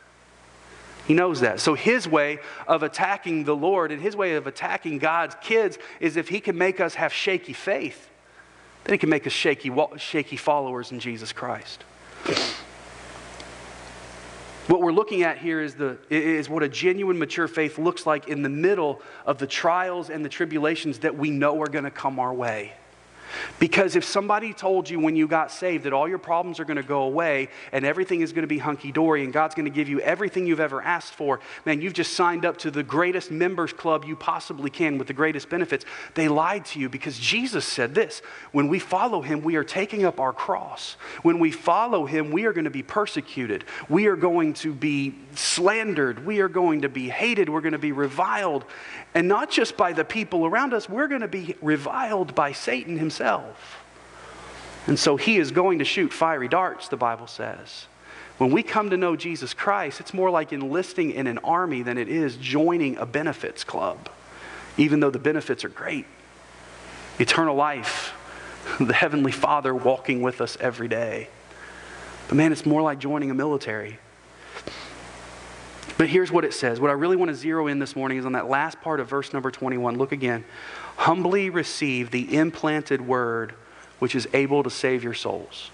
He 1.07 1.15
knows 1.15 1.39
that. 1.41 1.59
So, 1.59 1.73
his 1.73 2.07
way 2.07 2.37
of 2.67 2.83
attacking 2.83 3.45
the 3.45 3.55
Lord 3.55 3.91
and 3.91 3.99
his 3.99 4.15
way 4.15 4.35
of 4.35 4.45
attacking 4.45 4.99
God's 4.99 5.35
kids 5.41 5.79
is 5.99 6.17
if 6.17 6.29
he 6.29 6.39
can 6.39 6.55
make 6.55 6.79
us 6.79 6.93
have 6.95 7.11
shaky 7.11 7.53
faith, 7.53 8.09
then 8.83 8.93
he 8.93 8.97
can 8.99 9.09
make 9.09 9.25
us 9.25 9.33
shaky, 9.33 9.71
shaky 9.97 10.35
followers 10.35 10.91
in 10.91 10.99
Jesus 10.99 11.33
Christ. 11.33 11.83
What 14.71 14.81
we're 14.81 14.93
looking 14.93 15.23
at 15.23 15.37
here 15.37 15.59
is, 15.59 15.75
the, 15.75 15.97
is 16.09 16.47
what 16.47 16.63
a 16.63 16.69
genuine 16.69 17.19
mature 17.19 17.49
faith 17.49 17.77
looks 17.77 18.05
like 18.05 18.29
in 18.29 18.41
the 18.41 18.47
middle 18.47 19.01
of 19.25 19.37
the 19.37 19.45
trials 19.45 20.09
and 20.09 20.23
the 20.23 20.29
tribulations 20.29 20.99
that 20.99 21.13
we 21.13 21.29
know 21.29 21.61
are 21.61 21.67
going 21.67 21.83
to 21.83 21.91
come 21.91 22.19
our 22.19 22.33
way. 22.33 22.71
Because 23.59 23.95
if 23.95 24.03
somebody 24.03 24.53
told 24.53 24.89
you 24.89 24.99
when 24.99 25.15
you 25.15 25.27
got 25.27 25.51
saved 25.51 25.85
that 25.85 25.93
all 25.93 26.07
your 26.07 26.17
problems 26.17 26.59
are 26.59 26.65
going 26.65 26.77
to 26.77 26.83
go 26.83 27.03
away 27.03 27.49
and 27.71 27.85
everything 27.85 28.21
is 28.21 28.33
going 28.33 28.43
to 28.43 28.47
be 28.47 28.57
hunky 28.57 28.91
dory 28.91 29.23
and 29.23 29.33
God's 29.33 29.55
going 29.55 29.65
to 29.65 29.71
give 29.71 29.89
you 29.89 29.99
everything 30.01 30.45
you've 30.47 30.59
ever 30.59 30.81
asked 30.81 31.13
for, 31.13 31.39
man, 31.65 31.81
you've 31.81 31.93
just 31.93 32.13
signed 32.13 32.45
up 32.45 32.57
to 32.57 32.71
the 32.71 32.83
greatest 32.83 33.31
members 33.31 33.73
club 33.73 34.05
you 34.05 34.15
possibly 34.15 34.69
can 34.69 34.97
with 34.97 35.07
the 35.07 35.13
greatest 35.13 35.49
benefits. 35.49 35.85
They 36.15 36.27
lied 36.27 36.65
to 36.65 36.79
you 36.79 36.89
because 36.89 37.17
Jesus 37.19 37.65
said 37.65 37.95
this 37.95 38.21
when 38.51 38.67
we 38.67 38.79
follow 38.79 39.21
him, 39.21 39.41
we 39.41 39.55
are 39.55 39.63
taking 39.63 40.05
up 40.05 40.19
our 40.19 40.33
cross. 40.33 40.97
When 41.21 41.39
we 41.39 41.51
follow 41.51 42.05
him, 42.05 42.31
we 42.31 42.45
are 42.45 42.53
going 42.53 42.65
to 42.65 42.69
be 42.69 42.83
persecuted. 42.83 43.65
We 43.89 44.07
are 44.07 44.15
going 44.15 44.53
to 44.55 44.73
be 44.73 45.15
slandered. 45.35 46.25
We 46.25 46.39
are 46.41 46.49
going 46.49 46.81
to 46.81 46.89
be 46.89 47.09
hated. 47.09 47.49
We're 47.49 47.61
going 47.61 47.71
to 47.73 47.79
be 47.79 47.91
reviled. 47.91 48.65
And 49.13 49.27
not 49.27 49.49
just 49.49 49.77
by 49.77 49.93
the 49.93 50.05
people 50.05 50.45
around 50.45 50.73
us, 50.73 50.89
we're 50.89 51.07
going 51.07 51.21
to 51.21 51.27
be 51.27 51.55
reviled 51.61 52.35
by 52.35 52.51
Satan 52.51 52.97
himself. 52.97 53.20
And 54.87 54.97
so 54.97 55.15
he 55.15 55.37
is 55.37 55.51
going 55.51 55.79
to 55.79 55.85
shoot 55.85 56.11
fiery 56.11 56.47
darts, 56.47 56.87
the 56.87 56.97
Bible 56.97 57.27
says. 57.27 57.85
When 58.37 58.51
we 58.51 58.63
come 58.63 58.89
to 58.89 58.97
know 58.97 59.15
Jesus 59.15 59.53
Christ, 59.53 59.99
it's 59.99 60.13
more 60.13 60.31
like 60.31 60.51
enlisting 60.51 61.11
in 61.11 61.27
an 61.27 61.37
army 61.39 61.83
than 61.83 61.97
it 61.97 62.09
is 62.09 62.37
joining 62.37 62.97
a 62.97 63.05
benefits 63.05 63.63
club, 63.63 64.09
even 64.77 64.99
though 64.99 65.11
the 65.11 65.19
benefits 65.19 65.63
are 65.63 65.69
great. 65.69 66.05
Eternal 67.19 67.55
life, 67.55 68.13
the 68.79 68.93
Heavenly 68.93 69.31
Father 69.31 69.75
walking 69.75 70.23
with 70.23 70.41
us 70.41 70.57
every 70.59 70.87
day. 70.87 71.29
But 72.27 72.35
man, 72.35 72.51
it's 72.51 72.65
more 72.65 72.81
like 72.81 72.97
joining 72.97 73.29
a 73.29 73.35
military. 73.35 73.99
But 75.97 76.09
here's 76.09 76.31
what 76.31 76.43
it 76.43 76.55
says. 76.55 76.79
What 76.79 76.89
I 76.89 76.93
really 76.93 77.15
want 77.15 77.29
to 77.29 77.35
zero 77.35 77.67
in 77.67 77.77
this 77.77 77.95
morning 77.95 78.17
is 78.17 78.25
on 78.25 78.31
that 78.31 78.49
last 78.49 78.81
part 78.81 78.99
of 78.99 79.07
verse 79.07 79.33
number 79.33 79.51
21. 79.51 79.99
Look 79.99 80.11
again. 80.11 80.43
Humbly 81.01 81.49
receive 81.49 82.11
the 82.11 82.37
implanted 82.37 83.01
word 83.01 83.55
which 83.97 84.13
is 84.13 84.27
able 84.35 84.61
to 84.61 84.69
save 84.69 85.03
your 85.03 85.15
souls. 85.15 85.71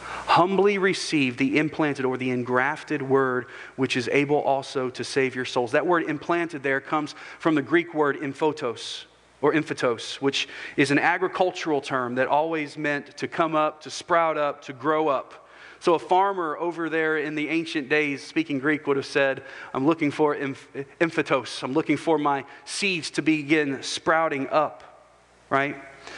Humbly 0.00 0.78
receive 0.78 1.36
the 1.36 1.58
implanted 1.58 2.06
or 2.06 2.16
the 2.16 2.30
engrafted 2.30 3.02
word 3.02 3.44
which 3.76 3.94
is 3.94 4.08
able 4.10 4.38
also 4.38 4.88
to 4.88 5.04
save 5.04 5.34
your 5.34 5.44
souls. 5.44 5.72
That 5.72 5.86
word 5.86 6.04
implanted 6.04 6.62
there 6.62 6.80
comes 6.80 7.14
from 7.38 7.56
the 7.56 7.60
Greek 7.60 7.92
word 7.92 8.16
imphotos 8.20 9.04
or 9.42 9.52
imphytos, 9.52 10.14
which 10.14 10.48
is 10.78 10.90
an 10.90 10.98
agricultural 10.98 11.82
term 11.82 12.14
that 12.14 12.26
always 12.26 12.78
meant 12.78 13.18
to 13.18 13.28
come 13.28 13.54
up, 13.54 13.82
to 13.82 13.90
sprout 13.90 14.38
up, 14.38 14.62
to 14.62 14.72
grow 14.72 15.08
up. 15.08 15.46
So 15.80 15.94
a 15.94 15.98
farmer 15.98 16.58
over 16.58 16.90
there 16.90 17.16
in 17.16 17.34
the 17.34 17.48
ancient 17.48 17.88
days, 17.88 18.22
speaking 18.22 18.58
Greek, 18.58 18.86
would 18.86 18.98
have 18.98 19.06
said, 19.06 19.42
I'm 19.72 19.86
looking 19.86 20.10
for 20.10 20.36
imphytos. 20.36 21.62
I'm 21.62 21.72
looking 21.72 21.96
for 21.96 22.18
my 22.18 22.44
seeds 22.66 23.10
to 23.12 23.22
begin 23.22 23.82
sprouting 23.82 24.48
up, 24.50 25.08
right? 25.48 25.76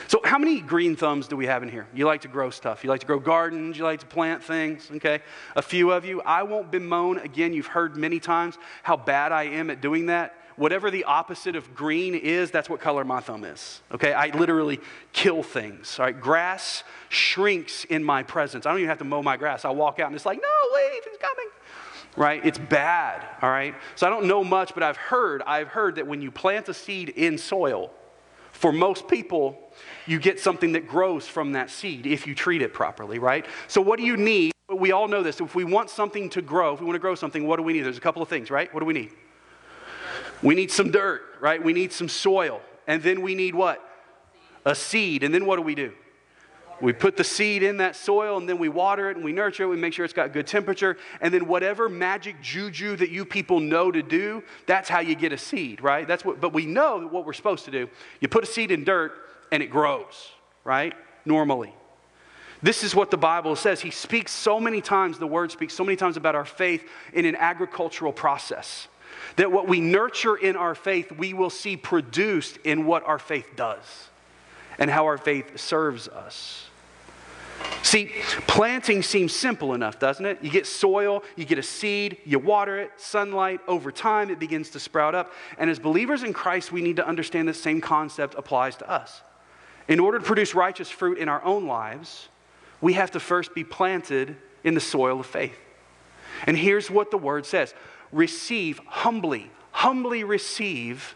So, 0.09 0.20
how 0.25 0.38
many 0.38 0.61
green 0.61 0.96
thumbs 0.96 1.29
do 1.29 1.37
we 1.37 1.46
have 1.46 1.62
in 1.62 1.68
here? 1.68 1.87
You 1.94 2.07
like 2.07 2.22
to 2.22 2.29
grow 2.29 2.51
stuff. 2.51 2.83
You 2.83 2.90
like 2.90 3.01
to 3.01 3.07
grow 3.07 3.20
gardens. 3.20 3.79
You 3.79 3.85
like 3.85 4.01
to 4.01 4.07
plant 4.07 4.42
things, 4.42 4.90
okay? 4.96 5.20
A 5.55 5.62
few 5.62 5.92
of 5.92 6.05
you. 6.05 6.20
I 6.22 6.42
won't 6.42 6.70
bemoan, 6.72 7.18
again, 7.18 7.53
you've 7.53 7.66
heard 7.66 7.96
many 7.96 8.18
times 8.18 8.59
how 8.83 8.96
bad 8.96 9.31
I 9.33 9.44
am 9.44 9.70
at 9.70 9.81
doing 9.81 10.07
that 10.07 10.41
whatever 10.57 10.91
the 10.91 11.05
opposite 11.05 11.57
of 11.57 11.75
green 11.75 12.15
is, 12.15 12.51
that's 12.51 12.69
what 12.69 12.81
color 12.81 13.05
my 13.05 13.21
thumb 13.21 13.45
is. 13.45 13.81
Okay? 13.93 14.12
I 14.12 14.37
literally 14.37 14.81
kill 15.12 15.43
things. 15.43 15.99
All 15.99 16.07
right? 16.07 16.19
Grass 16.19 16.85
shrinks 17.09 17.85
in 17.85 18.03
my 18.05 18.23
presence. 18.23 18.67
I 18.67 18.71
don't 18.71 18.79
even 18.79 18.88
have 18.88 18.99
to 18.99 19.05
mow 19.05 19.23
my 19.23 19.37
grass. 19.37 19.65
I 19.65 19.71
walk 19.71 20.01
out 20.01 20.07
and 20.07 20.17
it's 20.17 20.27
like, 20.27 20.41
no, 20.41 20.79
leaf 20.79 21.05
is 21.11 21.19
coming. 21.19 21.47
Right? 22.17 22.45
It's 22.45 22.59
bad. 22.59 23.27
All 23.41 23.51
right? 23.51 23.75
So 23.95 24.07
I 24.07 24.11
don't 24.11 24.27
know 24.27 24.45
much, 24.45 24.75
but 24.75 24.83
I've 24.83 24.97
heard, 24.97 25.43
I've 25.43 25.69
heard 25.69 25.97
that 25.97 26.07
when 26.07 26.21
you 26.21 26.31
plant 26.31 26.69
a 26.69 26.75
seed 26.75 27.09
in 27.11 27.38
soil, 27.38 27.91
for 28.53 28.71
most 28.73 29.09
people, 29.09 29.59
you 30.07 30.21
get 30.21 30.38
something 30.38 30.73
that 30.73 30.87
grows 30.87 31.27
from 31.27 31.53
that 31.53 31.71
seed 31.71 32.07
if 32.07 32.27
you 32.27 32.35
treat 32.35 32.62
it 32.62 32.73
properly, 32.73 33.19
right? 33.19 33.47
So, 33.67 33.81
what 33.81 33.99
do 33.99 34.05
you 34.05 34.17
need? 34.17 34.53
We 34.73 34.93
all 34.93 35.09
know 35.09 35.23
this. 35.23 35.41
If 35.41 35.55
we 35.55 35.65
want 35.65 35.91
something 35.91 36.31
to 36.31 36.43
grow, 36.43 36.75
if 36.75 36.81
we 36.81 36.87
want 36.87 36.95
to 36.95 37.01
grow 37.01 37.15
something, 37.15 37.47
what 37.47 37.57
do 37.57 37.62
we 37.62 37.73
need? 37.73 37.81
There's 37.81 37.99
a 37.99 38.03
couple 38.03 38.23
of 38.23 38.29
things, 38.29 38.51
right? 38.51 38.73
What 38.73 38.81
do 38.81 38.87
we 38.87 38.95
need? 38.95 39.11
We 40.42 40.55
need 40.55 40.70
some 40.70 40.90
dirt, 40.90 41.22
right? 41.40 41.62
We 41.62 41.72
need 41.72 41.92
some 41.92 42.09
soil. 42.09 42.61
And 42.87 43.02
then 43.02 43.22
we 43.22 43.35
need 43.35 43.55
what? 43.55 43.81
A 44.64 44.74
seed. 44.74 45.22
And 45.22 45.35
then 45.35 45.46
what 45.46 45.57
do 45.57 45.62
we 45.62 45.74
do? 45.74 45.92
We 46.81 46.92
put 46.92 47.16
the 47.16 47.22
seed 47.22 47.62
in 47.62 47.76
that 47.76 47.94
soil 47.94 48.38
and 48.38 48.48
then 48.48 48.59
we 48.59 48.68
water 48.68 49.09
it 49.09 49.16
and 49.16 49.24
we 49.24 49.33
nurture 49.33 49.62
it. 49.62 49.68
We 49.68 49.76
make 49.76 49.92
sure 49.92 50.05
it's 50.05 50.12
got 50.12 50.33
good 50.33 50.48
temperature. 50.48 50.96
And 51.20 51.33
then 51.33 51.46
whatever 51.46 51.88
magic 51.88 52.42
juju 52.42 52.96
that 52.96 53.11
you 53.11 53.24
people 53.24 53.61
know 53.61 53.92
to 53.92 54.02
do, 54.02 54.42
that's 54.66 54.88
how 54.88 54.98
you 54.98 55.14
get 55.14 55.33
a 55.33 55.38
seed, 55.38 55.81
right? 55.81 56.09
That's 56.09 56.24
what, 56.24 56.40
but 56.40 56.52
we 56.52 56.66
know 56.66 57.07
what 57.07 57.24
we're 57.24 57.35
supposed 57.35 57.66
to 57.66 57.70
do. 57.70 57.88
You 58.20 58.26
put 58.26 58.42
a 58.42 58.48
seed 58.48 58.72
in 58.72 58.83
dirt 58.83 59.12
and 59.52 59.62
it 59.62 59.68
grows, 59.68 60.33
right? 60.64 60.92
Normally. 61.24 61.72
This 62.64 62.83
is 62.83 62.96
what 62.96 63.12
the 63.12 63.16
Bible 63.16 63.55
says. 63.55 63.81
He 63.81 63.92
speaks 63.92 64.33
so 64.33 64.59
many 64.59 64.81
times, 64.81 65.20
the 65.20 65.26
word 65.26 65.52
speaks 65.52 65.74
so 65.74 65.85
many 65.85 65.96
times 65.96 66.16
about 66.16 66.35
our 66.35 66.44
faith 66.44 66.88
in 67.12 67.26
an 67.26 67.37
agricultural 67.37 68.12
process. 68.12 68.88
That 69.37 69.53
what 69.53 69.69
we 69.69 69.81
nurture 69.81 70.37
in 70.37 70.57
our 70.57 70.75
faith, 70.75 71.13
we 71.13 71.35
will 71.35 71.51
see 71.51 71.77
produced 71.77 72.59
in 72.65 72.87
what 72.87 73.05
our 73.05 73.19
faith 73.19 73.51
does 73.57 74.09
and 74.79 74.91
how 74.91 75.05
our 75.07 75.19
faith 75.19 75.59
serves 75.59 76.09
us. 76.09 76.67
See, 77.83 78.13
planting 78.47 79.03
seems 79.03 79.35
simple 79.35 79.75
enough, 79.75 79.99
doesn't 79.99 80.25
it? 80.25 80.39
You 80.43 80.51
get 80.51 80.67
soil, 80.67 81.23
you 81.37 81.45
get 81.45 81.59
a 81.59 81.63
seed, 81.63 82.19
you 82.25 82.39
water 82.39 82.79
it, 82.79 82.93
sunlight, 82.97 83.61
over 83.69 83.93
time 83.93 84.31
it 84.31 84.39
begins 84.39 84.71
to 84.71 84.81
sprout 84.81 85.15
up. 85.15 85.33
And 85.59 85.69
as 85.69 85.79
believers 85.79 86.23
in 86.23 86.33
Christ, 86.33 86.73
we 86.73 86.83
need 86.83 86.97
to 86.97 87.07
understand 87.07 87.49
the 87.49 87.55
same 87.55 87.81
concept 87.81 88.35
applies 88.37 88.77
to 88.77 88.91
us. 88.91 89.23
In 89.89 90.01
order 90.01 90.19
to 90.19 90.25
produce 90.25 90.55
righteous 90.55 90.91
fruit 90.91 91.19
in 91.19 91.29
our 91.29 91.45
own 91.45 91.67
lives, 91.67 92.29
we 92.81 92.95
have 92.95 93.11
to 93.13 93.21
first 93.21 93.55
be 93.55 93.65
planted 93.65 94.37
in 94.65 94.75
the 94.75 94.81
soil 94.81 95.21
of 95.21 95.27
faith. 95.27 95.59
And 96.47 96.57
here's 96.57 96.91
what 96.91 97.11
the 97.11 97.19
word 97.19 97.47
says 97.47 97.75
receive 98.12 98.81
humbly, 98.87 99.51
humbly 99.72 100.25
receive 100.25 101.14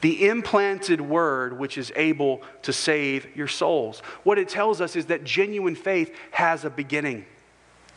the 0.00 0.28
implanted 0.28 1.00
word 1.00 1.58
which 1.58 1.78
is 1.78 1.90
able 1.96 2.42
to 2.62 2.72
save 2.72 3.34
your 3.34 3.48
souls. 3.48 4.00
What 4.22 4.38
it 4.38 4.48
tells 4.48 4.80
us 4.80 4.96
is 4.96 5.06
that 5.06 5.24
genuine 5.24 5.74
faith 5.74 6.14
has 6.30 6.64
a 6.64 6.70
beginning, 6.70 7.24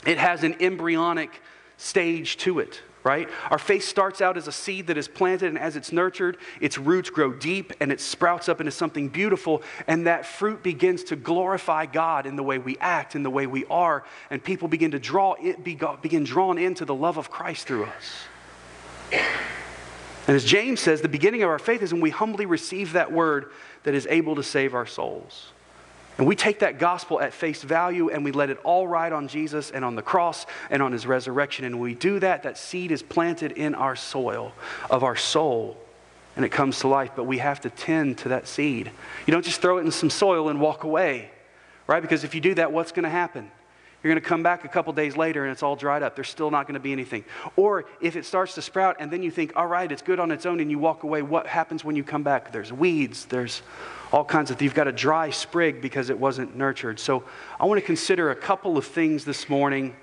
it 0.05 0.17
has 0.17 0.43
an 0.43 0.55
embryonic 0.62 1.41
stage 1.77 2.38
to 2.38 2.60
it 2.60 2.81
right? 3.07 3.29
Our 3.49 3.57
faith 3.57 3.86
starts 3.86 4.19
out 4.19 4.36
as 4.36 4.49
a 4.49 4.51
seed 4.51 4.88
that 4.88 4.97
is 4.97 5.07
planted, 5.07 5.47
and 5.47 5.57
as 5.57 5.77
it's 5.77 5.93
nurtured, 5.93 6.38
its 6.60 6.77
roots 6.77 7.10
grow 7.10 7.31
deep 7.31 7.71
and 7.79 7.89
it 7.89 8.01
sprouts 8.01 8.49
up 8.49 8.60
into 8.60 8.71
something 8.71 9.07
beautiful, 9.07 9.63
and 9.88 10.07
that 10.07 10.25
fruit 10.25 10.62
begins 10.62 11.05
to 11.05 11.15
glorify 11.15 11.86
God 11.86 12.25
in 12.25 12.36
the 12.36 12.43
way 12.43 12.57
we 12.57 12.77
act, 12.79 13.15
in 13.15 13.23
the 13.23 13.29
way 13.29 13.47
we 13.47 13.65
are, 13.67 14.03
and 14.29 14.43
people 14.43 14.67
begin 14.67 14.91
to 14.91 14.99
draw 14.99 15.36
it, 15.41 15.63
begin 15.63 16.25
drawn 16.25 16.57
into 16.57 16.83
the 16.83 16.93
love 16.93 17.17
of 17.17 17.31
Christ 17.31 17.65
through 17.65 17.86
us. 17.86 18.12
And 19.12 20.36
as 20.36 20.43
James 20.43 20.80
says, 20.80 21.02
the 21.02 21.08
beginning 21.08 21.43
of 21.43 21.50
our 21.50 21.60
faith 21.60 21.82
is 21.82 21.93
when 21.93 22.02
we 22.02 22.10
humbly 22.10 22.46
receive 22.46 22.93
that 22.93 23.12
word 23.12 23.52
that 23.84 23.93
is 23.93 24.06
able 24.10 24.36
to 24.36 24.43
save 24.43 24.74
our 24.74 24.86
souls. 24.86 25.52
And 26.17 26.26
we 26.26 26.36
take 26.36 26.60
that 26.60 26.80
gospel 26.80 27.22
at 27.22 27.32
face 27.32 27.62
value 27.62 28.10
and 28.10 28.26
we 28.26 28.32
let 28.32 28.50
it 28.50 28.58
all 28.63 28.88
ride 28.88 29.13
on 29.13 29.28
Jesus 29.28 29.70
and 29.70 29.86
on 29.86 29.96
the 29.96 30.02
cross 30.02 30.46
and 30.70 30.82
on 30.82 30.91
his 30.91 31.06
resurrection. 31.06 31.63
And 31.63 31.76
when 31.76 31.84
we 31.84 31.93
do 31.93 32.20
that, 32.20 32.43
that 32.43 32.58
seed 32.58 32.91
is 32.91 33.04
planted 33.04 33.52
in 33.52 33.76
our 33.76 33.96
soil 33.96 34.52
of 34.89 35.04
our 35.04 35.15
soul 35.15 35.78
and 36.36 36.43
it 36.43 36.50
comes 36.50 36.80
to 36.80 36.88
life. 36.88 37.12
But 37.15 37.26
we 37.26 37.38
have 37.38 37.62
to 37.62 37.70
tend 37.70 38.17
to 38.20 38.30
that 38.30 38.48
seed. 38.48 38.91
You 39.28 39.32
don't 39.32 39.46
just 39.46 39.62
throw 39.62 39.78
it 39.78 39.86
in 39.86 39.91
some 39.91 40.10
soil 40.10 40.50
and 40.50 40.60
walk 40.60 40.84
away, 40.84 41.30
right? 41.86 42.02
Because 42.02 42.24
if 42.24 42.34
you 42.34 42.41
do 42.41 42.56
that, 42.56 42.72
what's 42.72 42.91
going 42.91 43.04
to 43.04 43.10
happen? 43.10 43.52
You're 44.03 44.13
going 44.13 44.21
to 44.21 44.27
come 44.27 44.43
back 44.43 44.63
a 44.63 44.67
couple 44.67 44.93
days 44.93 45.17
later 45.17 45.43
and 45.43 45.51
it's 45.51 45.63
all 45.63 45.75
dried 45.75 46.03
up. 46.03 46.15
There's 46.15 46.29
still 46.29 46.51
not 46.51 46.67
going 46.67 46.75
to 46.75 46.79
be 46.79 46.91
anything. 46.91 47.25
Or 47.55 47.86
if 47.99 48.15
it 48.15 48.25
starts 48.25 48.53
to 48.55 48.62
sprout 48.62 48.97
and 48.99 49.12
then 49.12 49.23
you 49.23 49.31
think, 49.31 49.53
all 49.55 49.65
right, 49.65 49.91
it's 49.91 50.03
good 50.03 50.19
on 50.19 50.31
its 50.31 50.45
own 50.45 50.60
and 50.60 50.69
you 50.69 50.77
walk 50.77 51.03
away, 51.03 51.23
what 51.23 51.47
happens 51.47 51.83
when 51.83 51.95
you 51.95 52.03
come 52.03 52.21
back? 52.21 52.51
There's 52.51 52.71
weeds, 52.71 53.25
there's 53.25 53.63
all 54.12 54.23
kinds 54.23 54.51
of, 54.51 54.62
you've 54.62 54.75
got 54.75 54.88
a 54.88 54.91
dry 54.91 55.31
sprig 55.31 55.81
because 55.81 56.10
it 56.10 56.19
wasn't 56.19 56.55
nurtured. 56.55 56.99
So 56.99 57.23
I 57.60 57.65
want 57.65 57.79
to 57.79 57.86
consider 57.86 58.29
a 58.29 58.36
couple 58.36 58.77
of 58.77 58.86
things 58.86 59.25
this 59.25 59.49
morning 59.49 59.95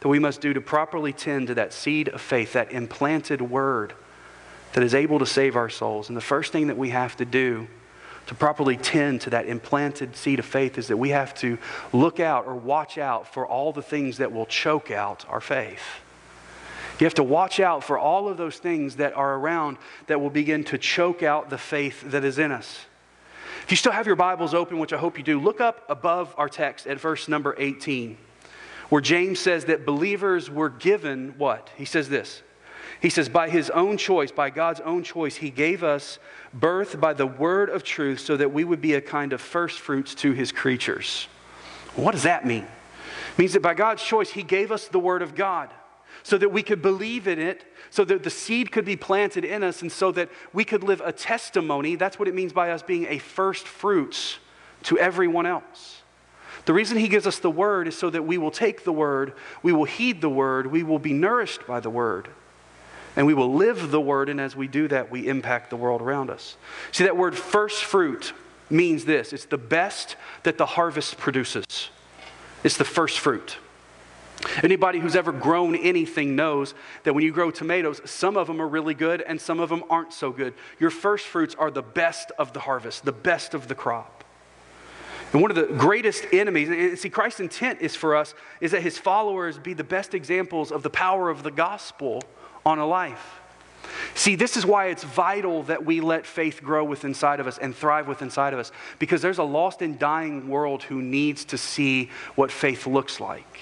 that 0.00 0.08
we 0.08 0.18
must 0.18 0.40
do 0.40 0.54
to 0.54 0.60
properly 0.60 1.12
tend 1.12 1.48
to 1.48 1.54
that 1.54 1.72
seed 1.72 2.08
of 2.08 2.20
faith, 2.20 2.52
that 2.52 2.72
implanted 2.72 3.42
word 3.42 3.94
that 4.72 4.84
is 4.84 4.94
able 4.94 5.18
to 5.18 5.26
save 5.26 5.56
our 5.56 5.68
souls. 5.68 6.08
And 6.08 6.16
the 6.16 6.22
first 6.22 6.52
thing 6.52 6.68
that 6.68 6.78
we 6.78 6.90
have 6.90 7.16
to 7.16 7.24
do 7.24 7.66
to 8.26 8.34
properly 8.34 8.76
tend 8.76 9.22
to 9.22 9.30
that 9.30 9.46
implanted 9.46 10.14
seed 10.14 10.38
of 10.38 10.44
faith 10.44 10.78
is 10.78 10.88
that 10.88 10.96
we 10.96 11.08
have 11.10 11.34
to 11.34 11.58
look 11.92 12.20
out 12.20 12.46
or 12.46 12.54
watch 12.54 12.96
out 12.98 13.32
for 13.32 13.46
all 13.46 13.72
the 13.72 13.82
things 13.82 14.18
that 14.18 14.32
will 14.32 14.46
choke 14.46 14.90
out 14.90 15.24
our 15.28 15.40
faith. 15.40 15.82
You 17.00 17.06
have 17.06 17.14
to 17.14 17.22
watch 17.22 17.60
out 17.60 17.82
for 17.82 17.98
all 17.98 18.28
of 18.28 18.36
those 18.36 18.58
things 18.58 18.96
that 18.96 19.14
are 19.16 19.34
around 19.36 19.78
that 20.06 20.20
will 20.20 20.30
begin 20.30 20.64
to 20.64 20.78
choke 20.78 21.22
out 21.22 21.48
the 21.48 21.58
faith 21.58 22.02
that 22.10 22.24
is 22.24 22.38
in 22.38 22.52
us. 22.52 22.84
If 23.64 23.70
you 23.70 23.76
still 23.76 23.92
have 23.92 24.06
your 24.06 24.16
Bibles 24.16 24.52
open, 24.52 24.78
which 24.78 24.92
I 24.92 24.98
hope 24.98 25.16
you 25.16 25.24
do, 25.24 25.40
look 25.40 25.60
up 25.60 25.84
above 25.88 26.34
our 26.36 26.48
text 26.48 26.86
at 26.86 27.00
verse 27.00 27.26
number 27.26 27.54
18, 27.56 28.18
where 28.90 29.00
James 29.00 29.38
says 29.38 29.64
that 29.66 29.86
believers 29.86 30.50
were 30.50 30.68
given 30.68 31.34
what? 31.38 31.70
He 31.76 31.84
says 31.84 32.08
this 32.08 32.42
he 33.00 33.10
says, 33.10 33.28
by 33.28 33.48
his 33.48 33.70
own 33.70 33.96
choice, 33.96 34.32
by 34.32 34.50
God's 34.50 34.80
own 34.80 35.02
choice, 35.02 35.36
he 35.36 35.50
gave 35.50 35.82
us 35.82 36.18
birth 36.52 37.00
by 37.00 37.12
the 37.12 37.26
word 37.26 37.70
of 37.70 37.82
truth 37.84 38.20
so 38.20 38.36
that 38.36 38.52
we 38.52 38.64
would 38.64 38.80
be 38.80 38.94
a 38.94 39.00
kind 39.00 39.32
of 39.32 39.40
first 39.40 39.80
fruits 39.80 40.14
to 40.16 40.32
his 40.32 40.52
creatures. 40.52 41.28
What 41.94 42.12
does 42.12 42.24
that 42.24 42.46
mean? 42.46 42.64
It 42.64 43.38
means 43.38 43.52
that 43.52 43.62
by 43.62 43.74
God's 43.74 44.02
choice, 44.02 44.30
he 44.30 44.42
gave 44.42 44.72
us 44.72 44.88
the 44.88 44.98
word 44.98 45.22
of 45.22 45.34
God 45.34 45.70
so 46.22 46.36
that 46.36 46.50
we 46.50 46.62
could 46.62 46.82
believe 46.82 47.26
in 47.26 47.38
it, 47.38 47.64
so 47.88 48.04
that 48.04 48.22
the 48.22 48.30
seed 48.30 48.70
could 48.70 48.84
be 48.84 48.96
planted 48.96 49.44
in 49.44 49.62
us, 49.62 49.80
and 49.80 49.90
so 49.90 50.12
that 50.12 50.28
we 50.52 50.64
could 50.64 50.82
live 50.82 51.00
a 51.02 51.12
testimony. 51.12 51.96
That's 51.96 52.18
what 52.18 52.28
it 52.28 52.34
means 52.34 52.52
by 52.52 52.70
us 52.70 52.82
being 52.82 53.06
a 53.06 53.18
first 53.18 53.66
fruits 53.66 54.38
to 54.84 54.98
everyone 54.98 55.46
else. 55.46 56.02
The 56.66 56.74
reason 56.74 56.98
he 56.98 57.08
gives 57.08 57.26
us 57.26 57.38
the 57.38 57.50
word 57.50 57.88
is 57.88 57.96
so 57.96 58.10
that 58.10 58.24
we 58.24 58.36
will 58.36 58.50
take 58.50 58.84
the 58.84 58.92
word, 58.92 59.32
we 59.62 59.72
will 59.72 59.84
heed 59.84 60.20
the 60.20 60.28
word, 60.28 60.66
we 60.66 60.82
will 60.82 60.98
be 60.98 61.14
nourished 61.14 61.66
by 61.66 61.80
the 61.80 61.88
word 61.88 62.28
and 63.16 63.26
we 63.26 63.34
will 63.34 63.52
live 63.54 63.90
the 63.90 64.00
word, 64.00 64.28
and 64.28 64.40
as 64.40 64.54
we 64.54 64.68
do 64.68 64.88
that, 64.88 65.10
we 65.10 65.26
impact 65.26 65.70
the 65.70 65.76
world 65.76 66.00
around 66.00 66.30
us. 66.30 66.56
See, 66.92 67.04
that 67.04 67.16
word 67.16 67.36
first 67.36 67.84
fruit 67.84 68.32
means 68.68 69.04
this 69.04 69.32
it's 69.32 69.46
the 69.46 69.58
best 69.58 70.16
that 70.44 70.58
the 70.58 70.66
harvest 70.66 71.18
produces, 71.18 71.64
it's 72.62 72.76
the 72.76 72.84
first 72.84 73.18
fruit. 73.18 73.58
Anybody 74.62 75.00
who's 75.00 75.16
ever 75.16 75.32
grown 75.32 75.76
anything 75.76 76.34
knows 76.34 76.72
that 77.02 77.12
when 77.12 77.22
you 77.22 77.30
grow 77.30 77.50
tomatoes, 77.50 78.00
some 78.06 78.38
of 78.38 78.46
them 78.46 78.60
are 78.62 78.68
really 78.68 78.94
good 78.94 79.20
and 79.20 79.38
some 79.38 79.60
of 79.60 79.68
them 79.68 79.84
aren't 79.90 80.14
so 80.14 80.30
good. 80.30 80.54
Your 80.78 80.88
first 80.88 81.26
fruits 81.26 81.54
are 81.56 81.70
the 81.70 81.82
best 81.82 82.32
of 82.38 82.54
the 82.54 82.60
harvest, 82.60 83.04
the 83.04 83.12
best 83.12 83.52
of 83.52 83.68
the 83.68 83.74
crop. 83.74 84.24
And 85.32 85.42
one 85.42 85.50
of 85.50 85.56
the 85.56 85.74
greatest 85.74 86.24
enemies, 86.32 86.70
and 86.70 86.98
see, 86.98 87.10
Christ's 87.10 87.40
intent 87.40 87.80
is 87.82 87.94
for 87.94 88.16
us, 88.16 88.34
is 88.60 88.72
that 88.72 88.82
his 88.82 88.98
followers 88.98 89.58
be 89.58 89.74
the 89.74 89.84
best 89.84 90.14
examples 90.14 90.72
of 90.72 90.82
the 90.82 90.90
power 90.90 91.28
of 91.28 91.42
the 91.42 91.50
gospel 91.50 92.22
on 92.64 92.78
a 92.78 92.86
life. 92.86 93.40
See, 94.14 94.34
this 94.34 94.56
is 94.56 94.66
why 94.66 94.86
it's 94.86 95.04
vital 95.04 95.62
that 95.64 95.84
we 95.84 96.00
let 96.00 96.26
faith 96.26 96.62
grow 96.62 96.84
within 96.84 97.10
inside 97.10 97.40
of 97.40 97.46
us 97.46 97.58
and 97.58 97.74
thrive 97.74 98.08
within 98.08 98.28
inside 98.28 98.52
of 98.52 98.58
us 98.58 98.72
because 98.98 99.22
there's 99.22 99.38
a 99.38 99.44
lost 99.44 99.82
and 99.82 99.98
dying 99.98 100.48
world 100.48 100.82
who 100.82 101.00
needs 101.00 101.44
to 101.46 101.58
see 101.58 102.10
what 102.34 102.50
faith 102.50 102.86
looks 102.86 103.20
like. 103.20 103.60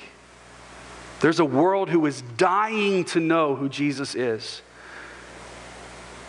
There's 1.20 1.40
a 1.40 1.44
world 1.44 1.90
who 1.90 2.06
is 2.06 2.22
dying 2.36 3.04
to 3.06 3.20
know 3.20 3.56
who 3.56 3.68
Jesus 3.68 4.14
is. 4.14 4.62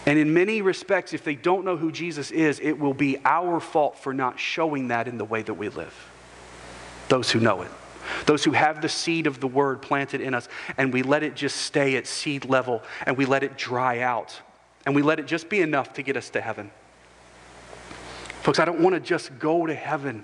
And 0.06 0.18
in 0.18 0.34
many 0.34 0.62
respects, 0.62 1.14
if 1.14 1.24
they 1.24 1.36
don't 1.36 1.66
know 1.66 1.78
who 1.78 1.92
Jesus 1.92 2.32
is, 2.32 2.60
it 2.60 2.80
will 2.80 2.94
be 2.94 3.18
our 3.26 3.60
fault 3.60 3.98
for 4.00 4.14
not 4.14 4.40
showing 4.40 4.88
that 4.88 5.08
in 5.08 5.18
the 5.18 5.26
way 5.26 5.42
that 5.42 5.54
we 5.54 5.70
live. 5.70 5.94
Those 7.10 7.30
who 7.30 7.40
know 7.40 7.62
it 7.62 7.72
those 8.30 8.44
who 8.44 8.52
have 8.52 8.80
the 8.80 8.88
seed 8.88 9.26
of 9.26 9.40
the 9.40 9.48
word 9.48 9.82
planted 9.82 10.22
in 10.22 10.36
us, 10.36 10.48
and 10.78 10.94
we 10.94 11.02
let 11.02 11.24
it 11.24 11.36
just 11.36 11.58
stay 11.58 11.96
at 11.96 12.06
seed 12.06 12.46
level, 12.46 12.84
and 13.08 13.18
we 13.18 13.26
let 13.26 13.42
it 13.42 13.58
dry 13.58 14.02
out, 14.02 14.40
and 14.86 14.94
we 14.94 15.02
let 15.02 15.20
it 15.20 15.26
just 15.26 15.50
be 15.50 15.62
enough 15.62 15.94
to 15.94 16.04
get 16.04 16.16
us 16.16 16.30
to 16.30 16.40
heaven. 16.40 16.70
Folks, 18.44 18.60
I 18.60 18.66
don't 18.66 18.82
want 18.82 18.94
to 18.94 19.00
just 19.00 19.40
go 19.40 19.66
to 19.66 19.74
heaven, 19.74 20.24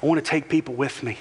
I 0.00 0.06
want 0.06 0.24
to 0.24 0.30
take 0.30 0.48
people 0.48 0.76
with 0.76 1.02
me. 1.02 1.18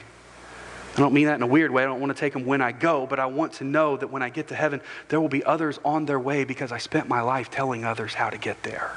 I 0.96 1.00
don't 1.00 1.16
mean 1.16 1.26
that 1.26 1.34
in 1.34 1.42
a 1.42 1.48
weird 1.48 1.72
way. 1.72 1.82
I 1.82 1.88
don't 1.88 2.00
want 2.00 2.16
to 2.16 2.20
take 2.20 2.34
them 2.34 2.46
when 2.46 2.62
I 2.62 2.74
go, 2.74 3.08
but 3.08 3.20
I 3.20 3.26
want 3.26 3.54
to 3.54 3.64
know 3.64 3.98
that 3.98 4.10
when 4.10 4.22
I 4.22 4.30
get 4.30 4.50
to 4.50 4.56
heaven, 4.56 4.82
there 5.08 5.20
will 5.20 5.30
be 5.30 5.44
others 5.44 5.80
on 5.84 6.06
their 6.06 6.20
way 6.20 6.44
because 6.44 6.72
I 6.72 6.78
spent 6.78 7.08
my 7.08 7.22
life 7.22 7.50
telling 7.50 7.86
others 7.86 8.14
how 8.14 8.30
to 8.30 8.38
get 8.38 8.62
there. 8.62 8.92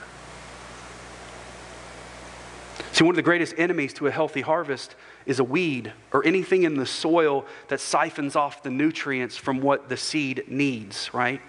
See, 2.92 3.05
one 3.05 3.12
of 3.12 3.16
the 3.16 3.22
greatest 3.22 3.55
enemies 3.57 3.94
to 3.94 4.07
a 4.07 4.11
healthy 4.11 4.42
harvest 4.42 4.94
is 5.26 5.40
a 5.40 5.44
weed 5.44 5.92
or 6.12 6.24
anything 6.24 6.62
in 6.62 6.74
the 6.74 6.86
soil 6.86 7.44
that 7.68 7.80
siphons 7.80 8.36
off 8.36 8.62
the 8.62 8.70
nutrients 8.70 9.36
from 9.36 9.60
what 9.60 9.88
the 9.88 9.96
seed 9.96 10.44
needs, 10.48 11.12
right? 11.12 11.40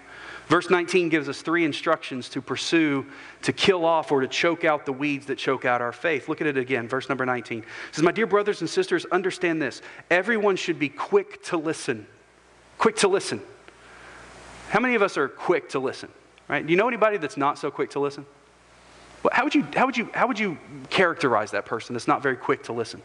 Verse 0.48 0.70
19 0.70 1.10
gives 1.10 1.28
us 1.28 1.42
three 1.42 1.64
instructions 1.64 2.30
to 2.30 2.40
pursue, 2.40 3.06
to 3.42 3.52
kill 3.52 3.84
off, 3.84 4.10
or 4.10 4.22
to 4.22 4.26
choke 4.26 4.64
out 4.64 4.86
the 4.86 4.92
weeds 4.92 5.26
that 5.26 5.36
choke 5.36 5.66
out 5.66 5.82
our 5.82 5.92
faith. 5.92 6.26
Look 6.26 6.40
at 6.40 6.46
it 6.46 6.56
again, 6.56 6.88
verse 6.88 7.08
number 7.08 7.26
19. 7.26 7.58
It 7.58 7.64
says, 7.92 8.02
My 8.02 8.12
dear 8.12 8.26
brothers 8.26 8.62
and 8.62 8.68
sisters, 8.68 9.04
understand 9.12 9.60
this. 9.60 9.82
Everyone 10.10 10.56
should 10.56 10.78
be 10.78 10.88
quick 10.88 11.42
to 11.44 11.58
listen. 11.58 12.06
Quick 12.78 12.96
to 12.96 13.08
listen. 13.08 13.42
How 14.70 14.80
many 14.80 14.94
of 14.94 15.02
us 15.02 15.18
are 15.18 15.28
quick 15.28 15.68
to 15.70 15.78
listen? 15.78 16.08
Right? 16.48 16.66
Do 16.66 16.70
you 16.72 16.78
know 16.78 16.88
anybody 16.88 17.18
that's 17.18 17.36
not 17.36 17.58
so 17.58 17.70
quick 17.70 17.90
to 17.90 18.00
listen? 18.00 18.24
How 19.30 19.44
would 19.44 19.54
you, 19.54 19.66
how 19.74 19.84
would 19.84 19.98
you, 19.98 20.08
how 20.14 20.26
would 20.28 20.38
you 20.38 20.56
characterize 20.88 21.50
that 21.50 21.66
person 21.66 21.94
that's 21.94 22.08
not 22.08 22.22
very 22.22 22.36
quick 22.36 22.62
to 22.64 22.72
listen? 22.72 23.02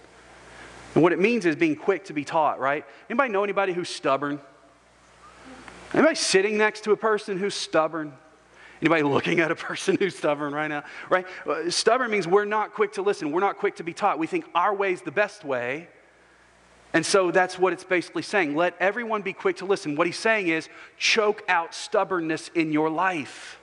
And 0.93 1.01
what 1.03 1.11
it 1.11 1.19
means 1.19 1.45
is 1.45 1.55
being 1.55 1.75
quick 1.75 2.05
to 2.05 2.13
be 2.13 2.23
taught, 2.23 2.59
right? 2.59 2.85
Anybody 3.09 3.31
know 3.31 3.43
anybody 3.43 3.73
who's 3.73 3.89
stubborn? 3.89 4.39
Anybody 5.93 6.15
sitting 6.15 6.57
next 6.57 6.83
to 6.85 6.91
a 6.91 6.97
person 6.97 7.37
who's 7.37 7.55
stubborn? 7.55 8.13
Anybody 8.81 9.03
looking 9.03 9.39
at 9.39 9.51
a 9.51 9.55
person 9.69 9.97
who's 9.97 10.15
stubborn 10.15 10.53
right 10.53 10.67
now? 10.67 10.83
Right? 11.09 11.25
Uh, 11.47 11.69
stubborn 11.69 12.11
means 12.11 12.27
we're 12.27 12.45
not 12.45 12.73
quick 12.73 12.93
to 12.93 13.01
listen. 13.01 13.31
We're 13.31 13.39
not 13.39 13.57
quick 13.57 13.77
to 13.77 13.83
be 13.83 13.93
taught. 13.93 14.19
We 14.19 14.27
think 14.27 14.45
our 14.53 14.73
way 14.75 14.93
is 14.93 15.01
the 15.01 15.11
best 15.11 15.43
way. 15.43 15.87
And 16.93 17.03
so 17.03 17.31
that's 17.31 17.57
what 17.57 17.73
it's 17.73 17.83
basically 17.83 18.21
saying. 18.21 18.55
Let 18.55 18.75
everyone 18.79 19.23
be 19.23 19.33
quick 19.33 19.57
to 19.57 19.65
listen. 19.65 19.95
What 19.95 20.05
he's 20.05 20.19
saying 20.19 20.49
is 20.49 20.69
choke 20.97 21.43
out 21.49 21.73
stubbornness 21.73 22.49
in 22.53 22.71
your 22.71 22.89
life. 22.89 23.59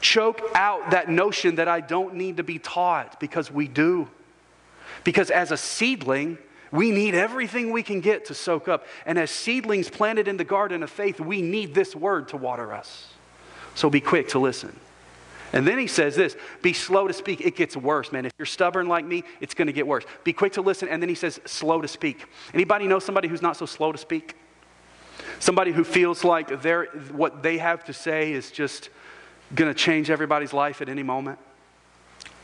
Choke 0.00 0.40
out 0.56 0.90
that 0.90 1.08
notion 1.08 1.56
that 1.56 1.68
I 1.68 1.80
don't 1.80 2.14
need 2.14 2.38
to 2.38 2.42
be 2.42 2.58
taught 2.58 3.20
because 3.20 3.52
we 3.52 3.68
do. 3.68 4.08
Because 5.04 5.30
as 5.30 5.50
a 5.50 5.56
seedling, 5.56 6.38
we 6.70 6.90
need 6.90 7.14
everything 7.14 7.70
we 7.70 7.82
can 7.82 8.00
get 8.00 8.26
to 8.26 8.34
soak 8.34 8.68
up. 8.68 8.86
And 9.04 9.18
as 9.18 9.30
seedlings 9.30 9.90
planted 9.90 10.28
in 10.28 10.36
the 10.36 10.44
garden 10.44 10.82
of 10.82 10.90
faith, 10.90 11.20
we 11.20 11.42
need 11.42 11.74
this 11.74 11.94
word 11.94 12.28
to 12.28 12.36
water 12.36 12.72
us. 12.72 13.12
So 13.74 13.90
be 13.90 14.00
quick 14.00 14.28
to 14.28 14.38
listen. 14.38 14.78
And 15.52 15.66
then 15.66 15.78
he 15.78 15.86
says 15.86 16.16
this 16.16 16.36
be 16.62 16.72
slow 16.72 17.06
to 17.06 17.12
speak. 17.12 17.40
It 17.42 17.56
gets 17.56 17.76
worse, 17.76 18.10
man. 18.10 18.24
If 18.24 18.32
you're 18.38 18.46
stubborn 18.46 18.88
like 18.88 19.04
me, 19.04 19.22
it's 19.40 19.54
going 19.54 19.66
to 19.66 19.72
get 19.72 19.86
worse. 19.86 20.04
Be 20.24 20.32
quick 20.32 20.54
to 20.54 20.62
listen. 20.62 20.88
And 20.88 21.02
then 21.02 21.08
he 21.08 21.14
says 21.14 21.40
slow 21.44 21.80
to 21.82 21.88
speak. 21.88 22.24
Anybody 22.54 22.86
know 22.86 22.98
somebody 22.98 23.28
who's 23.28 23.42
not 23.42 23.56
so 23.56 23.66
slow 23.66 23.92
to 23.92 23.98
speak? 23.98 24.36
Somebody 25.38 25.72
who 25.72 25.84
feels 25.84 26.24
like 26.24 26.50
what 27.10 27.42
they 27.42 27.58
have 27.58 27.84
to 27.84 27.92
say 27.92 28.32
is 28.32 28.50
just 28.50 28.88
going 29.54 29.72
to 29.72 29.78
change 29.78 30.10
everybody's 30.10 30.52
life 30.52 30.80
at 30.80 30.88
any 30.88 31.02
moment? 31.02 31.38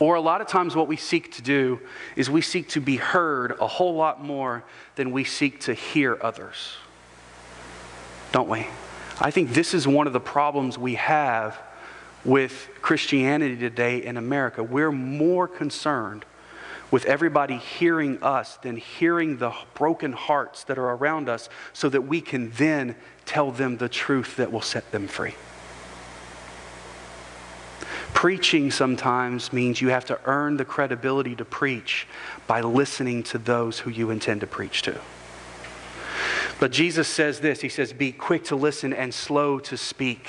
Or 0.00 0.14
a 0.14 0.20
lot 0.20 0.40
of 0.40 0.46
times, 0.46 0.76
what 0.76 0.87
we 0.87 0.96
seek 0.96 1.32
to 1.32 1.42
do 1.42 1.80
is 2.14 2.30
we 2.30 2.40
seek 2.40 2.68
to 2.70 2.80
be 2.80 2.96
heard 2.96 3.56
a 3.61 3.66
whole 3.66 3.94
lot 3.94 4.22
more 4.22 4.62
than 4.94 5.11
we 5.11 5.24
seek 5.24 5.61
to 5.61 5.74
hear 5.74 6.16
others. 6.20 6.76
Don't 8.30 8.48
we? 8.48 8.66
I 9.20 9.32
think 9.32 9.52
this 9.52 9.74
is 9.74 9.88
one 9.88 10.06
of 10.06 10.12
the 10.12 10.20
problems 10.20 10.78
we 10.78 10.94
have 10.94 11.58
with 12.24 12.68
Christianity 12.82 13.56
today 13.56 14.04
in 14.04 14.16
America. 14.16 14.62
We're 14.62 14.92
more 14.92 15.48
concerned 15.48 16.24
with 16.90 17.04
everybody 17.06 17.56
hearing 17.56 18.22
us 18.22 18.56
than 18.58 18.76
hearing 18.76 19.38
the 19.38 19.52
broken 19.74 20.12
hearts 20.12 20.64
that 20.64 20.78
are 20.78 20.90
around 20.90 21.28
us 21.28 21.48
so 21.72 21.88
that 21.88 22.02
we 22.02 22.20
can 22.20 22.50
then 22.52 22.94
tell 23.26 23.50
them 23.50 23.76
the 23.76 23.88
truth 23.88 24.37
that 24.37 24.52
will 24.52 24.62
set 24.62 24.90
them 24.92 25.08
free. 25.08 25.34
Preaching 28.14 28.71
sometimes 28.71 29.53
means 29.53 29.81
you 29.81 29.88
have 29.88 30.05
to 30.07 30.18
earn 30.25 30.57
the 30.57 30.64
credibility 30.64 31.37
to 31.37 31.44
preach 31.44 32.07
by 32.47 32.61
listening 32.61 33.23
to 33.25 33.38
those 33.38 33.81
who 33.81 33.90
you 33.90 34.11
intend 34.11 34.40
to 34.40 34.47
preach 34.47 34.83
to. 34.83 34.99
But 36.61 36.73
Jesus 36.73 37.07
says 37.07 37.40
this 37.40 37.61
He 37.61 37.68
says, 37.68 37.92
Be 37.92 38.12
quick 38.12 38.44
to 38.44 38.57
listen 38.57 38.92
and 38.92 39.14
slow 39.14 39.59
to 39.61 39.77
speak. 39.77 40.27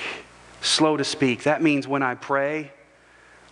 Slow 0.62 0.96
to 0.96 1.04
speak. 1.04 1.44
That 1.44 1.62
means 1.62 1.88
when 1.88 2.02
I 2.02 2.14
pray, 2.14 2.70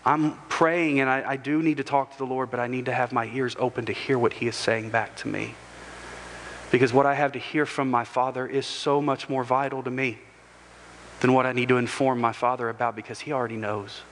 I'm 0.05 0.37
praying 0.49 1.01
and 1.01 1.11
I, 1.11 1.31
I, 1.31 1.37
do 1.37 1.63
need 1.63 1.79
to 1.79 1.85
talk 1.85 2.13
to 2.13 2.19
the 2.19 2.27
Lord, 2.27 2.51
but 2.51 2.61
I 2.61 2.67
need 2.67 2.87
to 2.87 2.93
have 2.93 3.13
my 3.13 3.27
ears 3.27 3.57
open 3.59 3.87
to 3.87 3.93
hear 3.93 4.19
what 4.19 4.35
He 4.35 4.47
is 4.47 4.57
saying 4.57 4.91
back 4.91 5.17
to 5.17 5.29
me. 5.29 5.55
Because 6.71 6.93
what 6.93 7.07
I 7.07 7.15
have 7.15 7.33
to 7.33 7.39
hear 7.39 7.67
from 7.67 7.91
my 7.91 8.05
Father 8.05 8.47
is 8.47 8.67
so 8.67 9.01
much 9.01 9.29
more 9.29 9.43
vital 9.43 9.83
to 9.83 9.91
me 9.91 10.19
than 11.21 11.33
what 11.33 11.47
I 11.47 11.53
need 11.53 11.69
to 11.71 11.79
inform 11.79 12.21
my 12.21 12.33
Father 12.33 12.69
about 12.69 12.95
because 12.95 13.21
He 13.21 13.33
already 13.33 13.57
knows. 13.57 14.03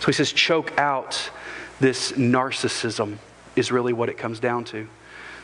So 0.00 0.06
he 0.06 0.12
says, 0.12 0.32
choke 0.32 0.78
out 0.78 1.30
this 1.80 2.12
narcissism, 2.12 3.18
is 3.56 3.72
really 3.72 3.92
what 3.92 4.08
it 4.08 4.18
comes 4.18 4.40
down 4.40 4.64
to. 4.64 4.88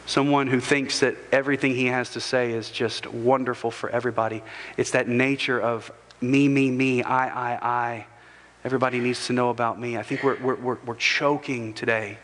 Someone 0.07 0.49
who 0.49 0.61
thinks 0.61 1.01
that 1.01 1.17
everything 1.31 1.75
he 1.75 1.87
has 1.87 2.11
to 2.11 2.21
say 2.21 2.53
is 2.53 2.71
just 2.71 3.07
wonderful 3.07 3.71
for 3.71 3.91
everybody. 3.91 4.43
It's 4.77 4.91
that 4.93 5.09
nature 5.09 5.61
of 5.61 5.93
me, 6.21 6.49
me, 6.49 6.71
me, 6.71 7.03
I, 7.03 7.29
I, 7.29 7.59
I. 7.63 8.07
Everybody 8.65 8.99
needs 8.99 9.27
to 9.27 9.33
know 9.33 9.51
about 9.51 9.81
me. 9.81 9.97
I 9.97 10.03
think 10.03 10.23
we're, 10.23 10.39
we're, 10.41 10.57
we're, 10.57 10.79
we're 10.85 10.95
choking 10.97 11.73
today 11.73 12.19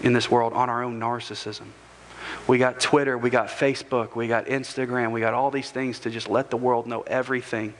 in 0.00 0.12
this 0.12 0.30
world 0.30 0.52
on 0.52 0.70
our 0.70 0.82
own 0.82 0.98
narcissism. 1.00 1.66
We 2.46 2.58
got 2.58 2.80
Twitter, 2.80 3.16
we 3.18 3.30
got 3.30 3.48
Facebook, 3.48 4.14
we 4.14 4.28
got 4.28 4.46
Instagram, 4.46 5.12
we 5.12 5.20
got 5.20 5.34
all 5.34 5.50
these 5.50 5.70
things 5.70 6.00
to 6.00 6.10
just 6.10 6.28
let 6.28 6.50
the 6.50 6.56
world 6.56 6.86
know 6.86 7.02
everything. 7.02 7.74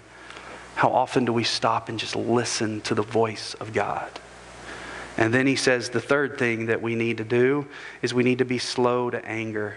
How 0.74 0.90
often 0.90 1.24
do 1.24 1.32
we 1.32 1.44
stop 1.44 1.88
and 1.88 1.98
just 1.98 2.16
listen 2.16 2.80
to 2.82 2.94
the 2.94 3.02
voice 3.02 3.54
of 3.54 3.72
God? 3.72 4.10
And 5.16 5.32
then 5.32 5.46
he 5.46 5.56
says 5.56 5.90
the 5.90 6.00
third 6.00 6.38
thing 6.38 6.66
that 6.66 6.82
we 6.82 6.96
need 6.96 7.18
to 7.18 7.24
do 7.24 7.66
is 8.02 8.12
we 8.12 8.24
need 8.24 8.38
to 8.38 8.44
be 8.44 8.58
slow 8.58 9.10
to 9.10 9.24
anger. 9.24 9.76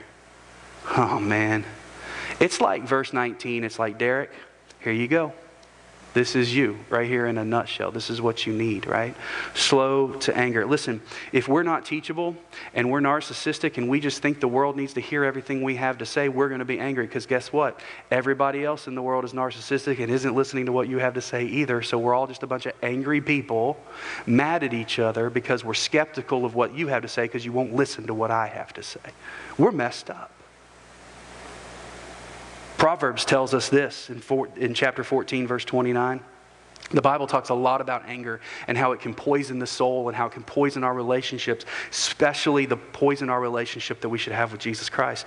Oh, 0.98 1.20
man. 1.20 1.64
It's 2.40 2.60
like 2.60 2.84
verse 2.84 3.14
19. 3.14 3.64
It's 3.64 3.78
like, 3.78 4.00
Derek, 4.00 4.32
here 4.80 4.94
you 4.94 5.08
go. 5.08 5.34
This 6.18 6.36
is 6.36 6.56
you 6.56 6.80
right 6.90 7.08
here 7.08 7.28
in 7.28 7.38
a 7.38 7.46
nutshell. 7.46 7.92
This 7.92 8.10
is 8.10 8.20
what 8.20 8.48
you 8.48 8.52
need, 8.52 8.88
right? 8.88 9.16
Slow 9.54 10.14
to 10.14 10.36
anger. 10.36 10.66
Listen, 10.66 11.00
if 11.32 11.48
we're 11.48 11.62
not 11.62 11.86
teachable 11.86 12.36
and 12.74 12.90
we're 12.90 13.02
narcissistic 13.02 13.78
and 13.78 13.88
we 13.88 14.00
just 14.00 14.20
think 14.20 14.40
the 14.40 14.48
world 14.48 14.76
needs 14.76 14.94
to 14.94 15.00
hear 15.00 15.24
everything 15.24 15.62
we 15.62 15.76
have 15.76 16.00
to 16.00 16.08
say, 16.08 16.28
we're 16.28 16.48
going 16.48 16.58
to 16.58 16.66
be 16.66 16.80
angry 16.80 17.06
because 17.06 17.28
guess 17.28 17.54
what? 17.54 17.80
Everybody 18.10 18.66
else 18.66 18.88
in 18.88 18.96
the 18.96 19.02
world 19.04 19.26
is 19.26 19.34
narcissistic 19.34 20.00
and 20.00 20.12
isn't 20.12 20.34
listening 20.34 20.66
to 20.66 20.72
what 20.72 20.90
you 20.90 20.98
have 20.98 21.14
to 21.14 21.22
say 21.22 21.46
either. 21.46 21.84
So 21.84 22.00
we're 22.00 22.16
all 22.16 22.26
just 22.26 22.42
a 22.42 22.48
bunch 22.48 22.66
of 22.66 22.74
angry 22.82 23.22
people 23.22 23.78
mad 24.26 24.64
at 24.64 24.74
each 24.74 24.98
other 24.98 25.30
because 25.30 25.64
we're 25.64 25.76
skeptical 25.76 26.46
of 26.46 26.56
what 26.56 26.74
you 26.74 26.88
have 26.88 27.04
to 27.04 27.08
say 27.08 27.26
because 27.26 27.46
you 27.46 27.52
won't 27.52 27.76
listen 27.76 28.08
to 28.08 28.16
what 28.16 28.32
I 28.32 28.48
have 28.48 28.74
to 28.74 28.82
say. 28.82 29.12
We're 29.60 29.72
messed 29.72 30.10
up. 30.10 30.32
Proverbs 32.78 33.26
tells 33.26 33.54
us 33.54 33.70
this 33.70 34.10
in, 34.10 34.20
four, 34.20 34.50
in 34.56 34.74
chapter 34.74 35.04
14, 35.04 35.48
verse 35.48 35.66
29. 35.66 36.22
The 36.92 37.02
Bible 37.02 37.28
talks 37.28 37.50
a 37.50 37.54
lot 37.54 37.82
about 37.82 38.06
anger 38.06 38.40
and 38.68 38.78
how 38.78 38.94
it 38.94 39.02
can 39.02 39.14
poison 39.14 39.60
the 39.60 39.68
soul 39.68 40.08
and 40.08 40.16
how 40.16 40.28
it 40.28 40.32
can 40.32 40.44
poison 40.44 40.86
our 40.86 40.94
relationships, 40.94 41.66
especially 41.92 42.66
the 42.66 42.78
poison 42.78 43.30
our 43.30 43.42
relationship 43.42 44.00
that 44.02 44.10
we 44.10 44.18
should 44.18 44.32
have 44.32 44.54
with 44.54 44.62
Jesus 44.62 44.90
Christ. 44.90 45.26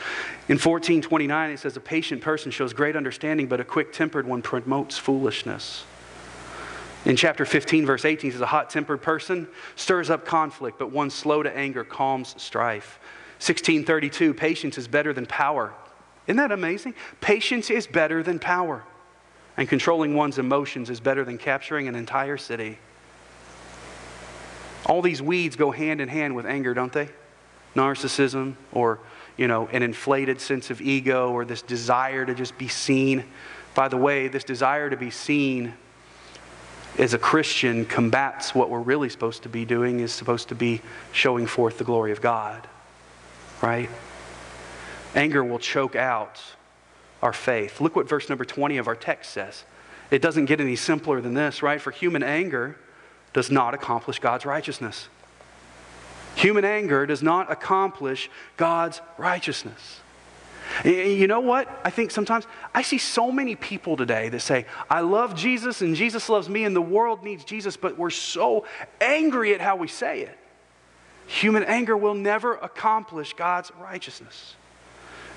In 0.48 0.54
1429, 0.54 1.50
it 1.50 1.58
says, 1.58 1.76
A 1.76 1.80
patient 1.80 2.22
person 2.22 2.50
shows 2.50 2.72
great 2.72 2.96
understanding, 2.96 3.46
but 3.46 3.60
a 3.60 3.64
quick 3.64 3.92
tempered 3.92 4.26
one 4.26 4.40
promotes 4.40 4.96
foolishness. 4.96 5.84
In 7.04 7.16
chapter 7.16 7.44
15, 7.44 7.84
verse 7.84 8.04
18, 8.04 8.30
it 8.30 8.32
says, 8.32 8.40
A 8.40 8.46
hot 8.46 8.70
tempered 8.70 9.02
person 9.02 9.48
stirs 9.76 10.08
up 10.08 10.24
conflict, 10.24 10.78
but 10.78 10.92
one 10.92 11.10
slow 11.10 11.42
to 11.42 11.54
anger 11.54 11.84
calms 11.84 12.34
strife. 12.40 12.98
1632, 13.38 14.32
patience 14.32 14.78
is 14.78 14.88
better 14.88 15.12
than 15.12 15.26
power. 15.26 15.74
Isn't 16.26 16.37
that 16.37 16.52
amazing? 16.52 16.94
Patience 17.20 17.70
is 17.70 17.87
better 17.87 18.22
than 18.22 18.38
power, 18.38 18.85
and 19.56 19.68
controlling 19.68 20.14
one's 20.14 20.38
emotions 20.38 20.90
is 20.90 21.00
better 21.00 21.24
than 21.24 21.38
capturing 21.38 21.88
an 21.88 21.94
entire 21.94 22.37
city. 22.37 22.78
All 24.87 25.02
these 25.02 25.20
weeds 25.20 25.56
go 25.56 25.70
hand 25.70 26.00
in 26.00 26.09
hand 26.09 26.35
with 26.35 26.46
anger, 26.46 26.74
don't 26.74 26.92
they? 26.92 27.09
Narcissism, 27.74 28.54
or, 28.72 28.98
you 29.37 29.46
know, 29.48 29.68
an 29.68 29.83
inflated 29.83 30.40
sense 30.40 30.70
of 30.70 30.80
ego, 30.80 31.30
or 31.30 31.44
this 31.44 31.62
desire 31.62 32.24
to 32.24 32.35
just 32.35 32.56
be 32.59 32.68
seen. 32.68 33.24
By 33.74 33.88
the 33.88 33.96
way, 33.96 34.28
this 34.28 34.44
desire 34.44 34.90
to 34.90 34.96
be 34.96 35.11
seen 35.11 35.74
as 36.98 37.14
a 37.14 37.18
Christian 37.18 37.85
combats 37.85 38.54
what 38.54 38.68
we're 38.68 38.80
really 38.80 39.09
supposed 39.09 39.44
to 39.44 39.48
be 39.48 39.64
doing, 39.64 40.00
is 40.00 40.12
supposed 40.12 40.48
to 40.48 40.54
be 40.54 40.80
showing 41.12 41.46
forth 41.46 41.78
the 41.78 41.85
glory 41.85 42.12
of 42.12 42.20
God, 42.20 42.66
right? 43.62 43.88
Anger 45.14 45.42
will 45.44 45.59
choke 45.59 45.96
out 45.96 46.40
our 47.23 47.33
faith. 47.33 47.81
Look 47.81 47.96
what 47.96 48.09
verse 48.09 48.29
number 48.29 48.44
20 48.44 48.79
of 48.79 48.87
our 48.87 48.96
text 48.96 49.33
says. 49.33 49.64
It 50.11 50.23
doesn't 50.23 50.46
get 50.46 50.61
any 50.61 50.77
simpler 50.77 51.20
than 51.20 51.35
this, 51.35 51.62
right? 51.62 51.81
For 51.81 51.90
human 51.90 52.23
anger 52.23 52.77
does 53.33 53.51
not 53.51 53.75
accomplish 53.75 54.18
God's 54.18 54.44
righteousness. 54.44 55.09
Human 56.37 56.64
anger 56.64 57.07
does 57.07 57.23
not 57.23 57.51
accomplish 57.51 58.31
God's 58.57 59.01
righteousness. 59.18 60.01
You 60.85 61.27
know 61.27 61.40
what? 61.40 61.68
I 61.85 61.90
think 61.90 62.12
sometimes 62.12 62.46
I 62.73 62.83
see 62.83 62.99
so 62.99 63.33
many 63.33 63.57
people 63.57 63.96
today 63.96 64.29
that 64.29 64.40
say, 64.40 64.66
I 64.88 65.01
love 65.01 65.35
Jesus 65.35 65.83
and 65.83 65.96
Jesus 65.96 66.29
loves 66.29 66.49
me 66.49 66.64
and 66.64 66.75
the 66.75 66.81
world 66.81 67.25
needs 67.25 67.44
Jesus, 67.44 67.77
but 67.77 67.99
we're 67.99 68.11
so 68.11 68.64
angry 69.01 69.53
at 69.53 69.61
how 69.61 69.77
we 69.77 69.88
say 69.88 70.23
it. 70.23 70.38
Human 71.27 71.64
anger 71.64 71.96
will 71.96 72.14
never 72.14 72.55
accomplish 72.55 73.35
God's 73.35 73.73
righteousness. 73.81 74.55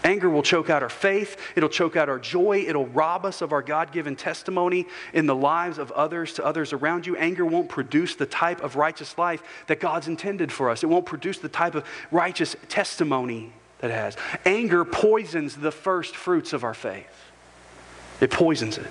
Anger 0.03 0.29
will 0.29 0.43
choke 0.43 0.69
out 0.69 0.83
our 0.83 0.89
faith. 0.89 1.37
It'll 1.55 1.69
choke 1.69 1.95
out 1.95 2.09
our 2.09 2.19
joy. 2.19 2.65
It'll 2.67 2.87
rob 2.87 3.25
us 3.25 3.41
of 3.41 3.53
our 3.53 3.61
God 3.61 3.91
given 3.91 4.15
testimony 4.15 4.85
in 5.13 5.25
the 5.25 5.35
lives 5.35 5.77
of 5.77 5.91
others 5.91 6.33
to 6.33 6.45
others 6.45 6.73
around 6.73 7.07
you. 7.07 7.15
Anger 7.15 7.45
won't 7.45 7.69
produce 7.69 8.15
the 8.15 8.25
type 8.25 8.61
of 8.61 8.75
righteous 8.75 9.17
life 9.17 9.41
that 9.67 9.79
God's 9.79 10.07
intended 10.07 10.51
for 10.51 10.69
us. 10.69 10.83
It 10.83 10.87
won't 10.87 11.05
produce 11.05 11.39
the 11.39 11.49
type 11.49 11.75
of 11.75 11.85
righteous 12.11 12.55
testimony 12.67 13.53
that 13.79 13.91
it 13.91 13.93
has. 13.93 14.17
Anger 14.45 14.83
poisons 14.85 15.55
the 15.55 15.71
first 15.71 16.15
fruits 16.15 16.53
of 16.53 16.63
our 16.63 16.73
faith, 16.73 17.31
it 18.19 18.31
poisons 18.31 18.77
it. 18.77 18.87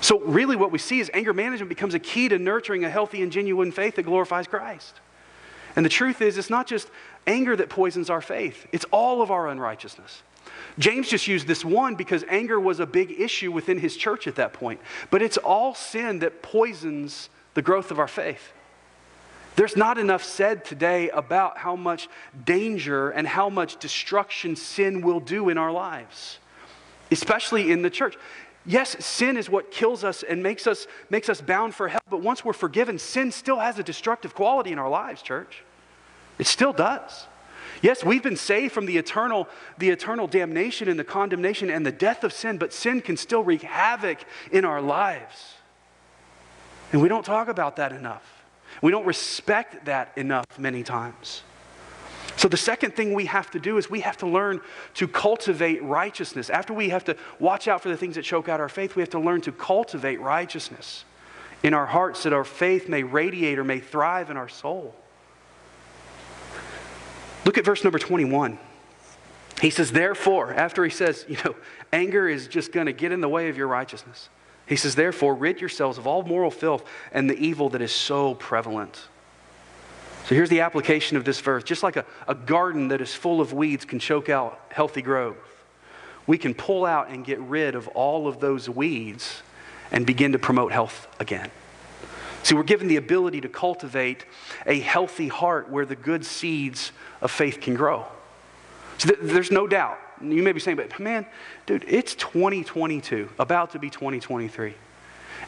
So, 0.00 0.20
really, 0.20 0.54
what 0.54 0.70
we 0.70 0.78
see 0.78 1.00
is 1.00 1.10
anger 1.14 1.32
management 1.32 1.70
becomes 1.70 1.94
a 1.94 1.98
key 1.98 2.28
to 2.28 2.38
nurturing 2.38 2.84
a 2.84 2.90
healthy 2.90 3.22
and 3.22 3.32
genuine 3.32 3.72
faith 3.72 3.96
that 3.96 4.02
glorifies 4.02 4.46
Christ. 4.46 5.00
And 5.76 5.84
the 5.84 5.90
truth 5.90 6.20
is, 6.20 6.38
it's 6.38 6.50
not 6.50 6.66
just 6.66 6.88
anger 7.26 7.56
that 7.56 7.68
poisons 7.68 8.10
our 8.10 8.20
faith, 8.20 8.66
it's 8.72 8.84
all 8.90 9.22
of 9.22 9.30
our 9.30 9.48
unrighteousness. 9.48 10.22
James 10.78 11.08
just 11.08 11.26
used 11.26 11.46
this 11.46 11.64
one 11.64 11.94
because 11.94 12.24
anger 12.28 12.58
was 12.60 12.80
a 12.80 12.86
big 12.86 13.12
issue 13.18 13.50
within 13.50 13.78
his 13.78 13.96
church 13.96 14.26
at 14.26 14.36
that 14.36 14.52
point. 14.52 14.80
But 15.10 15.22
it's 15.22 15.36
all 15.36 15.74
sin 15.74 16.18
that 16.20 16.42
poisons 16.42 17.28
the 17.54 17.62
growth 17.62 17.90
of 17.90 17.98
our 17.98 18.08
faith. 18.08 18.52
There's 19.56 19.76
not 19.76 19.98
enough 19.98 20.24
said 20.24 20.64
today 20.64 21.10
about 21.10 21.58
how 21.58 21.76
much 21.76 22.08
danger 22.44 23.10
and 23.10 23.26
how 23.26 23.48
much 23.48 23.78
destruction 23.78 24.56
sin 24.56 25.00
will 25.00 25.20
do 25.20 25.48
in 25.48 25.58
our 25.58 25.70
lives, 25.70 26.38
especially 27.12 27.70
in 27.70 27.82
the 27.82 27.90
church. 27.90 28.16
Yes, 28.66 29.04
sin 29.04 29.36
is 29.36 29.50
what 29.50 29.70
kills 29.70 30.04
us 30.04 30.22
and 30.22 30.42
makes 30.42 30.66
us, 30.66 30.86
makes 31.10 31.28
us 31.28 31.40
bound 31.40 31.74
for 31.74 31.88
hell, 31.88 32.00
but 32.08 32.22
once 32.22 32.44
we're 32.44 32.54
forgiven, 32.54 32.98
sin 32.98 33.30
still 33.30 33.58
has 33.58 33.78
a 33.78 33.82
destructive 33.82 34.34
quality 34.34 34.72
in 34.72 34.78
our 34.78 34.88
lives, 34.88 35.20
church. 35.20 35.62
It 36.38 36.46
still 36.46 36.72
does. 36.72 37.26
Yes, 37.82 38.02
we've 38.02 38.22
been 38.22 38.36
saved 38.36 38.72
from 38.72 38.86
the 38.86 38.96
eternal, 38.96 39.48
the 39.76 39.90
eternal 39.90 40.26
damnation 40.26 40.88
and 40.88 40.98
the 40.98 41.04
condemnation 41.04 41.70
and 41.70 41.84
the 41.84 41.92
death 41.92 42.24
of 42.24 42.32
sin, 42.32 42.56
but 42.56 42.72
sin 42.72 43.02
can 43.02 43.18
still 43.18 43.44
wreak 43.44 43.62
havoc 43.62 44.18
in 44.50 44.64
our 44.64 44.80
lives. 44.80 45.54
And 46.92 47.02
we 47.02 47.08
don't 47.08 47.24
talk 47.24 47.48
about 47.48 47.76
that 47.76 47.92
enough. 47.92 48.44
We 48.80 48.90
don't 48.90 49.04
respect 49.04 49.84
that 49.84 50.16
enough 50.16 50.46
many 50.58 50.82
times. 50.82 51.42
So, 52.44 52.48
the 52.48 52.58
second 52.58 52.94
thing 52.94 53.14
we 53.14 53.24
have 53.24 53.50
to 53.52 53.58
do 53.58 53.78
is 53.78 53.88
we 53.88 54.00
have 54.00 54.18
to 54.18 54.26
learn 54.26 54.60
to 54.96 55.08
cultivate 55.08 55.82
righteousness. 55.82 56.50
After 56.50 56.74
we 56.74 56.90
have 56.90 57.02
to 57.04 57.16
watch 57.38 57.68
out 57.68 57.80
for 57.80 57.88
the 57.88 57.96
things 57.96 58.16
that 58.16 58.22
choke 58.24 58.50
out 58.50 58.60
our 58.60 58.68
faith, 58.68 58.96
we 58.96 59.00
have 59.00 59.08
to 59.12 59.18
learn 59.18 59.40
to 59.40 59.50
cultivate 59.50 60.20
righteousness 60.20 61.06
in 61.62 61.72
our 61.72 61.86
hearts 61.86 62.24
that 62.24 62.34
our 62.34 62.44
faith 62.44 62.86
may 62.86 63.02
radiate 63.02 63.58
or 63.58 63.64
may 63.64 63.80
thrive 63.80 64.28
in 64.28 64.36
our 64.36 64.50
soul. 64.50 64.94
Look 67.46 67.56
at 67.56 67.64
verse 67.64 67.82
number 67.82 67.98
21. 67.98 68.58
He 69.62 69.70
says, 69.70 69.90
Therefore, 69.90 70.52
after 70.52 70.84
he 70.84 70.90
says, 70.90 71.24
you 71.26 71.38
know, 71.46 71.56
anger 71.94 72.28
is 72.28 72.46
just 72.46 72.72
going 72.72 72.84
to 72.84 72.92
get 72.92 73.10
in 73.10 73.22
the 73.22 73.28
way 73.30 73.48
of 73.48 73.56
your 73.56 73.68
righteousness. 73.68 74.28
He 74.66 74.76
says, 74.76 74.96
Therefore, 74.96 75.34
rid 75.34 75.62
yourselves 75.62 75.96
of 75.96 76.06
all 76.06 76.22
moral 76.22 76.50
filth 76.50 76.84
and 77.10 77.30
the 77.30 77.38
evil 77.38 77.70
that 77.70 77.80
is 77.80 77.92
so 77.92 78.34
prevalent. 78.34 79.08
So 80.24 80.34
here's 80.34 80.48
the 80.48 80.60
application 80.60 81.16
of 81.16 81.24
this 81.24 81.40
verse. 81.40 81.64
Just 81.64 81.82
like 81.82 81.96
a, 81.96 82.04
a 82.26 82.34
garden 82.34 82.88
that 82.88 83.00
is 83.00 83.14
full 83.14 83.40
of 83.40 83.52
weeds 83.52 83.84
can 83.84 83.98
choke 83.98 84.28
out 84.28 84.58
healthy 84.70 85.02
growth, 85.02 85.36
we 86.26 86.38
can 86.38 86.54
pull 86.54 86.86
out 86.86 87.10
and 87.10 87.24
get 87.24 87.38
rid 87.40 87.74
of 87.74 87.88
all 87.88 88.26
of 88.26 88.40
those 88.40 88.68
weeds 88.68 89.42
and 89.92 90.06
begin 90.06 90.32
to 90.32 90.38
promote 90.38 90.72
health 90.72 91.06
again. 91.20 91.50
See, 92.42 92.54
we're 92.54 92.62
given 92.62 92.88
the 92.88 92.96
ability 92.96 93.42
to 93.42 93.48
cultivate 93.48 94.24
a 94.66 94.80
healthy 94.80 95.28
heart 95.28 95.70
where 95.70 95.84
the 95.84 95.96
good 95.96 96.24
seeds 96.24 96.92
of 97.20 97.30
faith 97.30 97.60
can 97.60 97.74
grow. 97.74 98.06
So 98.98 99.10
th- 99.10 99.20
there's 99.22 99.50
no 99.50 99.66
doubt 99.66 99.98
you 100.22 100.42
may 100.42 100.52
be 100.52 100.60
saying, 100.60 100.76
but 100.76 100.98
man, 100.98 101.26
dude, 101.66 101.84
it's 101.88 102.14
2022, 102.14 103.28
about 103.38 103.72
to 103.72 103.78
be 103.78 103.90
2023. 103.90 104.74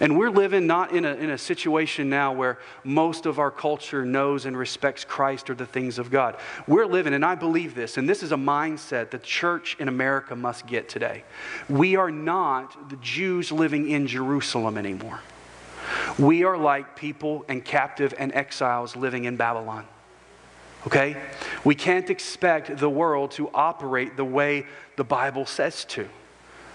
And 0.00 0.18
we're 0.18 0.30
living 0.30 0.66
not 0.66 0.92
in 0.92 1.04
a, 1.04 1.14
in 1.14 1.30
a 1.30 1.38
situation 1.38 2.09
now 2.09 2.32
where 2.32 2.59
most 2.85 3.26
of 3.26 3.38
our 3.38 3.50
culture 3.50 4.04
knows 4.04 4.46
and 4.46 4.56
respects 4.56 5.04
Christ 5.04 5.50
or 5.50 5.54
the 5.54 5.66
things 5.66 5.98
of 5.98 6.11
God. 6.11 6.37
We're 6.66 6.87
living, 6.87 7.14
and 7.14 7.24
I 7.24 7.35
believe 7.35 7.74
this, 7.74 7.96
and 7.96 8.09
this 8.09 8.22
is 8.22 8.32
a 8.32 8.37
mindset 8.37 9.11
the 9.11 9.18
church 9.18 9.76
in 9.78 9.88
America 9.88 10.37
must 10.37 10.66
get 10.66 10.88
today. 10.88 11.24
We 11.68 11.96
are 11.96 12.11
not 12.11 12.90
the 12.90 12.96
Jews 12.96 13.50
living 13.50 13.90
in 13.90 14.06
Jerusalem 14.06 14.76
anymore. 14.76 15.20
We 16.18 16.44
are 16.44 16.56
like 16.56 16.96
people 16.96 17.44
and 17.48 17.64
captive 17.64 18.14
and 18.18 18.35
exiles 18.35 18.96
living 18.96 19.24
in 19.24 19.37
Babylon 19.37 19.87
okay? 20.87 21.16
We 21.64 21.74
can't 21.74 22.09
expect 22.11 22.78
the 22.78 22.88
world 22.88 23.32
to 23.32 23.50
operate 23.52 24.16
the 24.16 24.24
way 24.24 24.66
the 24.96 25.04
Bible 25.04 25.44
says 25.44 25.85
to. 25.87 26.09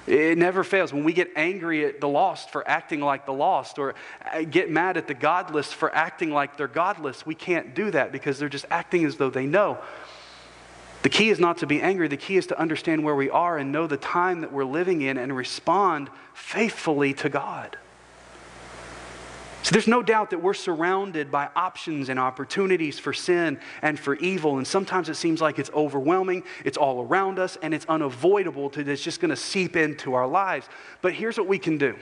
It 0.07 0.37
never 0.37 0.63
fails. 0.63 0.91
When 0.91 1.03
we 1.03 1.13
get 1.13 1.31
angry 1.35 1.85
at 1.85 2.01
the 2.01 2.07
lost 2.07 2.49
for 2.49 2.67
acting 2.67 3.01
like 3.01 3.25
the 3.25 3.33
lost, 3.33 3.77
or 3.77 3.93
uh, 4.33 4.41
get 4.41 4.69
mad 4.69 4.97
at 4.97 5.07
the 5.07 5.13
godless 5.13 5.71
for 5.71 5.93
acting 5.93 6.31
like 6.31 6.57
they're 6.57 6.67
godless, 6.67 7.25
we 7.25 7.35
can't 7.35 7.75
do 7.75 7.91
that 7.91 8.11
because 8.11 8.39
they're 8.39 8.49
just 8.49 8.65
acting 8.71 9.05
as 9.05 9.17
though 9.17 9.29
they 9.29 9.45
know. 9.45 9.77
The 11.03 11.09
key 11.09 11.29
is 11.29 11.39
not 11.39 11.57
to 11.59 11.67
be 11.67 11.81
angry. 11.81 12.07
The 12.07 12.17
key 12.17 12.37
is 12.37 12.47
to 12.47 12.59
understand 12.59 13.03
where 13.03 13.15
we 13.15 13.29
are 13.29 13.57
and 13.57 13.71
know 13.71 13.87
the 13.87 13.97
time 13.97 14.41
that 14.41 14.51
we're 14.51 14.65
living 14.65 15.01
in 15.01 15.17
and 15.17 15.35
respond 15.35 16.09
faithfully 16.33 17.13
to 17.15 17.29
God. 17.29 17.77
So 19.63 19.73
there's 19.73 19.87
no 19.87 20.01
doubt 20.01 20.31
that 20.31 20.41
we're 20.41 20.53
surrounded 20.53 21.29
by 21.29 21.49
options 21.55 22.09
and 22.09 22.19
opportunities 22.19 22.97
for 22.97 23.13
sin 23.13 23.59
and 23.81 23.99
for 23.99 24.15
evil. 24.15 24.57
And 24.57 24.65
sometimes 24.65 25.07
it 25.07 25.15
seems 25.15 25.39
like 25.39 25.59
it's 25.59 25.69
overwhelming, 25.71 26.43
it's 26.65 26.77
all 26.77 27.03
around 27.03 27.37
us, 27.37 27.57
and 27.61 27.73
it's 27.73 27.85
unavoidable 27.85 28.69
to 28.71 28.81
it's 28.81 29.03
just 29.03 29.19
going 29.19 29.29
to 29.29 29.35
seep 29.35 29.75
into 29.75 30.13
our 30.15 30.27
lives. 30.27 30.67
But 31.01 31.13
here's 31.13 31.37
what 31.37 31.47
we 31.47 31.59
can 31.59 31.77
do. 31.77 31.95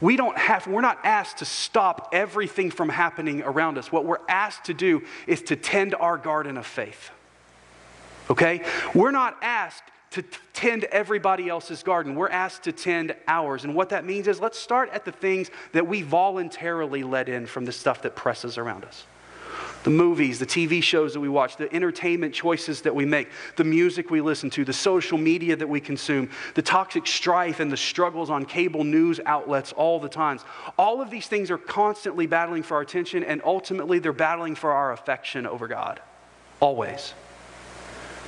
We 0.00 0.16
don't 0.16 0.36
have, 0.38 0.66
we're 0.66 0.80
not 0.80 0.98
asked 1.04 1.38
to 1.38 1.44
stop 1.44 2.10
everything 2.12 2.70
from 2.70 2.88
happening 2.88 3.42
around 3.42 3.78
us. 3.78 3.90
What 3.90 4.04
we're 4.04 4.18
asked 4.28 4.64
to 4.64 4.74
do 4.74 5.02
is 5.26 5.42
to 5.42 5.56
tend 5.56 5.94
our 5.94 6.16
garden 6.16 6.56
of 6.56 6.66
faith. 6.66 7.10
Okay? 8.30 8.64
We're 8.94 9.10
not 9.10 9.36
asked 9.42 9.82
to 10.14 10.22
tend 10.52 10.84
everybody 10.84 11.48
else's 11.48 11.82
garden. 11.82 12.14
We're 12.14 12.28
asked 12.28 12.62
to 12.64 12.72
tend 12.72 13.16
ours. 13.26 13.64
And 13.64 13.74
what 13.74 13.88
that 13.88 14.04
means 14.04 14.28
is 14.28 14.38
let's 14.38 14.58
start 14.58 14.90
at 14.90 15.04
the 15.04 15.10
things 15.10 15.50
that 15.72 15.88
we 15.88 16.02
voluntarily 16.02 17.02
let 17.02 17.28
in 17.28 17.46
from 17.46 17.64
the 17.64 17.72
stuff 17.72 18.02
that 18.02 18.14
presses 18.14 18.56
around 18.56 18.84
us. 18.84 19.06
The 19.82 19.90
movies, 19.90 20.38
the 20.38 20.46
TV 20.46 20.80
shows 20.80 21.14
that 21.14 21.20
we 21.20 21.28
watch, 21.28 21.56
the 21.56 21.72
entertainment 21.74 22.32
choices 22.32 22.80
that 22.82 22.94
we 22.94 23.04
make, 23.04 23.28
the 23.56 23.64
music 23.64 24.08
we 24.08 24.20
listen 24.20 24.50
to, 24.50 24.64
the 24.64 24.72
social 24.72 25.18
media 25.18 25.56
that 25.56 25.68
we 25.68 25.80
consume, 25.80 26.30
the 26.54 26.62
toxic 26.62 27.08
strife 27.08 27.58
and 27.58 27.70
the 27.70 27.76
struggles 27.76 28.30
on 28.30 28.44
cable 28.44 28.84
news 28.84 29.18
outlets 29.26 29.72
all 29.72 29.98
the 29.98 30.08
times. 30.08 30.44
All 30.78 31.02
of 31.02 31.10
these 31.10 31.26
things 31.26 31.50
are 31.50 31.58
constantly 31.58 32.26
battling 32.28 32.62
for 32.62 32.76
our 32.76 32.82
attention, 32.82 33.24
and 33.24 33.42
ultimately 33.44 33.98
they're 33.98 34.12
battling 34.12 34.54
for 34.54 34.70
our 34.70 34.92
affection 34.92 35.44
over 35.44 35.66
God. 35.66 36.00
Always. 36.60 37.14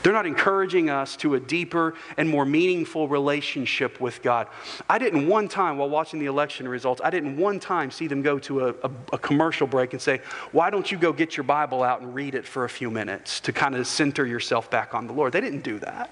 They're 0.02 0.12
not 0.12 0.26
encouraging 0.26 0.88
us 0.88 1.16
to 1.16 1.34
a 1.34 1.40
deeper 1.40 1.94
and 2.16 2.28
more 2.28 2.44
meaningful 2.44 3.08
relationship 3.08 4.00
with 4.00 4.22
God. 4.22 4.46
I 4.88 4.98
didn't 4.98 5.26
one 5.26 5.48
time, 5.48 5.78
while 5.78 5.88
watching 5.88 6.20
the 6.20 6.26
election 6.26 6.68
results, 6.68 7.00
I 7.02 7.10
didn't 7.10 7.36
one 7.36 7.58
time 7.58 7.90
see 7.90 8.06
them 8.06 8.22
go 8.22 8.38
to 8.40 8.68
a, 8.68 8.74
a, 8.84 8.90
a 9.14 9.18
commercial 9.18 9.66
break 9.66 9.92
and 9.92 10.00
say, 10.00 10.20
Why 10.52 10.70
don't 10.70 10.90
you 10.90 10.98
go 10.98 11.12
get 11.12 11.36
your 11.36 11.44
Bible 11.44 11.82
out 11.82 12.02
and 12.02 12.14
read 12.14 12.34
it 12.34 12.46
for 12.46 12.64
a 12.64 12.68
few 12.68 12.90
minutes 12.90 13.40
to 13.40 13.52
kind 13.52 13.74
of 13.74 13.86
center 13.86 14.26
yourself 14.26 14.70
back 14.70 14.94
on 14.94 15.06
the 15.06 15.12
Lord? 15.12 15.32
They 15.32 15.40
didn't 15.40 15.64
do 15.64 15.78
that. 15.80 16.10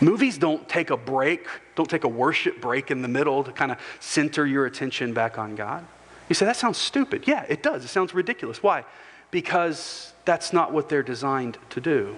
Movies 0.00 0.38
don't 0.38 0.68
take 0.68 0.90
a 0.90 0.96
break, 0.96 1.46
don't 1.76 1.88
take 1.88 2.04
a 2.04 2.08
worship 2.08 2.60
break 2.60 2.90
in 2.90 3.02
the 3.02 3.08
middle 3.08 3.44
to 3.44 3.52
kind 3.52 3.72
of 3.72 3.78
center 4.00 4.46
your 4.46 4.66
attention 4.66 5.12
back 5.14 5.38
on 5.38 5.54
God. 5.54 5.86
You 6.28 6.34
say, 6.34 6.46
that 6.46 6.56
sounds 6.56 6.78
stupid. 6.78 7.28
Yeah, 7.28 7.44
it 7.48 7.62
does. 7.62 7.84
It 7.84 7.88
sounds 7.88 8.14
ridiculous. 8.14 8.62
Why? 8.62 8.84
Because 9.30 10.13
that's 10.24 10.52
not 10.52 10.72
what 10.72 10.88
they're 10.88 11.02
designed 11.02 11.58
to 11.70 11.80
do. 11.80 12.16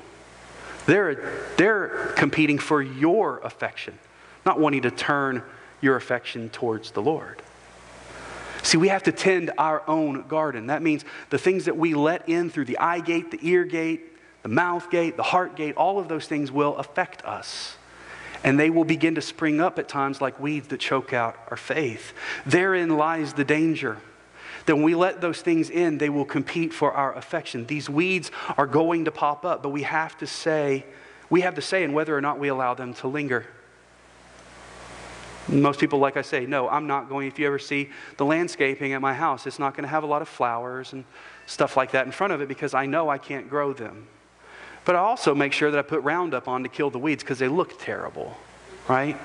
They're, 0.87 1.33
they're 1.57 2.13
competing 2.17 2.59
for 2.59 2.81
your 2.81 3.39
affection, 3.39 3.99
not 4.45 4.61
wanting 4.61 4.83
to 4.83 4.91
turn 4.91 5.43
your 5.81 5.97
affection 5.97 6.49
towards 6.49 6.93
the 6.93 7.03
Lord. 7.03 7.43
See, 8.63 8.79
we 8.79 8.89
have 8.89 9.05
to 9.05 9.13
tend 9.13 9.53
our 9.59 9.83
own 9.89 10.27
garden. 10.27 10.69
That 10.69 10.83
means 10.83 11.05
the 11.31 11.39
things 11.39 11.67
that 11.67 11.77
we 11.77 11.95
let 11.95 12.29
in 12.29 12.51
through 12.51 12.65
the 12.65 12.79
eye 12.79 13.01
gate, 13.01 13.31
the 13.31 13.39
ear 13.43 13.65
gate, 13.65 14.13
the 14.43 14.49
mouth 14.49 14.91
gate, 14.91 15.17
the 15.17 15.23
heart 15.23 15.57
gate, 15.57 15.77
all 15.77 15.99
of 15.99 16.09
those 16.09 16.27
things 16.27 16.51
will 16.51 16.77
affect 16.77 17.25
us. 17.25 17.77
And 18.45 18.59
they 18.59 18.71
will 18.71 18.85
begin 18.85 19.17
to 19.17 19.23
spring 19.23 19.61
up 19.61 19.79
at 19.79 19.89
times 19.89 20.21
like 20.21 20.39
weeds 20.39 20.69
that 20.69 20.79
choke 20.79 21.13
out 21.13 21.37
our 21.51 21.57
faith. 21.57 22.13
Therein 22.45 22.97
lies 22.97 23.33
the 23.33 23.45
danger 23.45 23.99
that 24.67 24.75
when 24.75 24.85
we 24.85 24.95
let 24.95 25.21
those 25.21 25.41
things 25.41 25.71
in, 25.71 25.99
they 25.99 26.09
will 26.09 26.25
compete 26.25 26.75
for 26.75 26.93
our 26.93 27.17
affection. 27.17 27.67
These 27.67 27.89
weeds 27.89 28.31
are 28.59 28.67
going 28.67 29.07
to 29.07 29.11
pop 29.11 29.45
up, 29.45 29.63
but 29.63 29.71
we 29.71 29.83
have 29.83 30.19
to 30.19 30.27
say, 30.27 30.85
we 31.31 31.41
have 31.41 31.55
to 31.55 31.63
say 31.63 31.83
in 31.85 31.93
whether 31.93 32.17
or 32.17 32.21
not 32.21 32.39
we 32.39 32.49
allow 32.49 32.75
them 32.75 32.93
to 32.95 33.09
linger. 33.09 33.47
Most 35.49 35.79
people, 35.79 36.01
like 36.01 36.17
I 36.17 36.23
say, 36.23 36.45
no, 36.45 36.69
I'm 36.69 36.89
not 36.89 37.09
going. 37.09 37.29
If 37.29 37.39
you 37.39 37.47
ever 37.47 37.61
see 37.61 37.91
the 38.17 38.25
landscaping 38.25 38.93
at 38.93 39.01
my 39.01 39.15
house, 39.15 39.47
it's 39.47 39.61
not 39.61 39.75
going 39.75 39.85
to 39.85 39.89
have 39.89 40.03
a 40.03 40.07
lot 40.07 40.21
of 40.21 40.29
flowers 40.29 40.93
and 40.93 41.05
stuff 41.47 41.77
like 41.77 41.93
that 41.93 42.05
in 42.05 42.13
front 42.13 42.33
of 42.33 42.41
it 42.41 42.49
because 42.49 42.75
I 42.75 42.87
know 42.87 43.09
I 43.09 43.19
can't 43.19 43.49
grow 43.49 43.73
them. 43.73 44.09
But 44.85 44.97
I 44.97 44.99
also 44.99 45.35
make 45.35 45.53
sure 45.53 45.71
that 45.71 45.79
I 45.79 45.83
put 45.83 46.03
Roundup 46.03 46.49
on 46.49 46.65
to 46.65 46.69
kill 46.69 46.91
the 46.91 46.99
weeds 46.99 47.23
because 47.23 47.39
they 47.39 47.49
look 47.49 47.79
terrible, 47.79 48.37
right? 48.89 49.17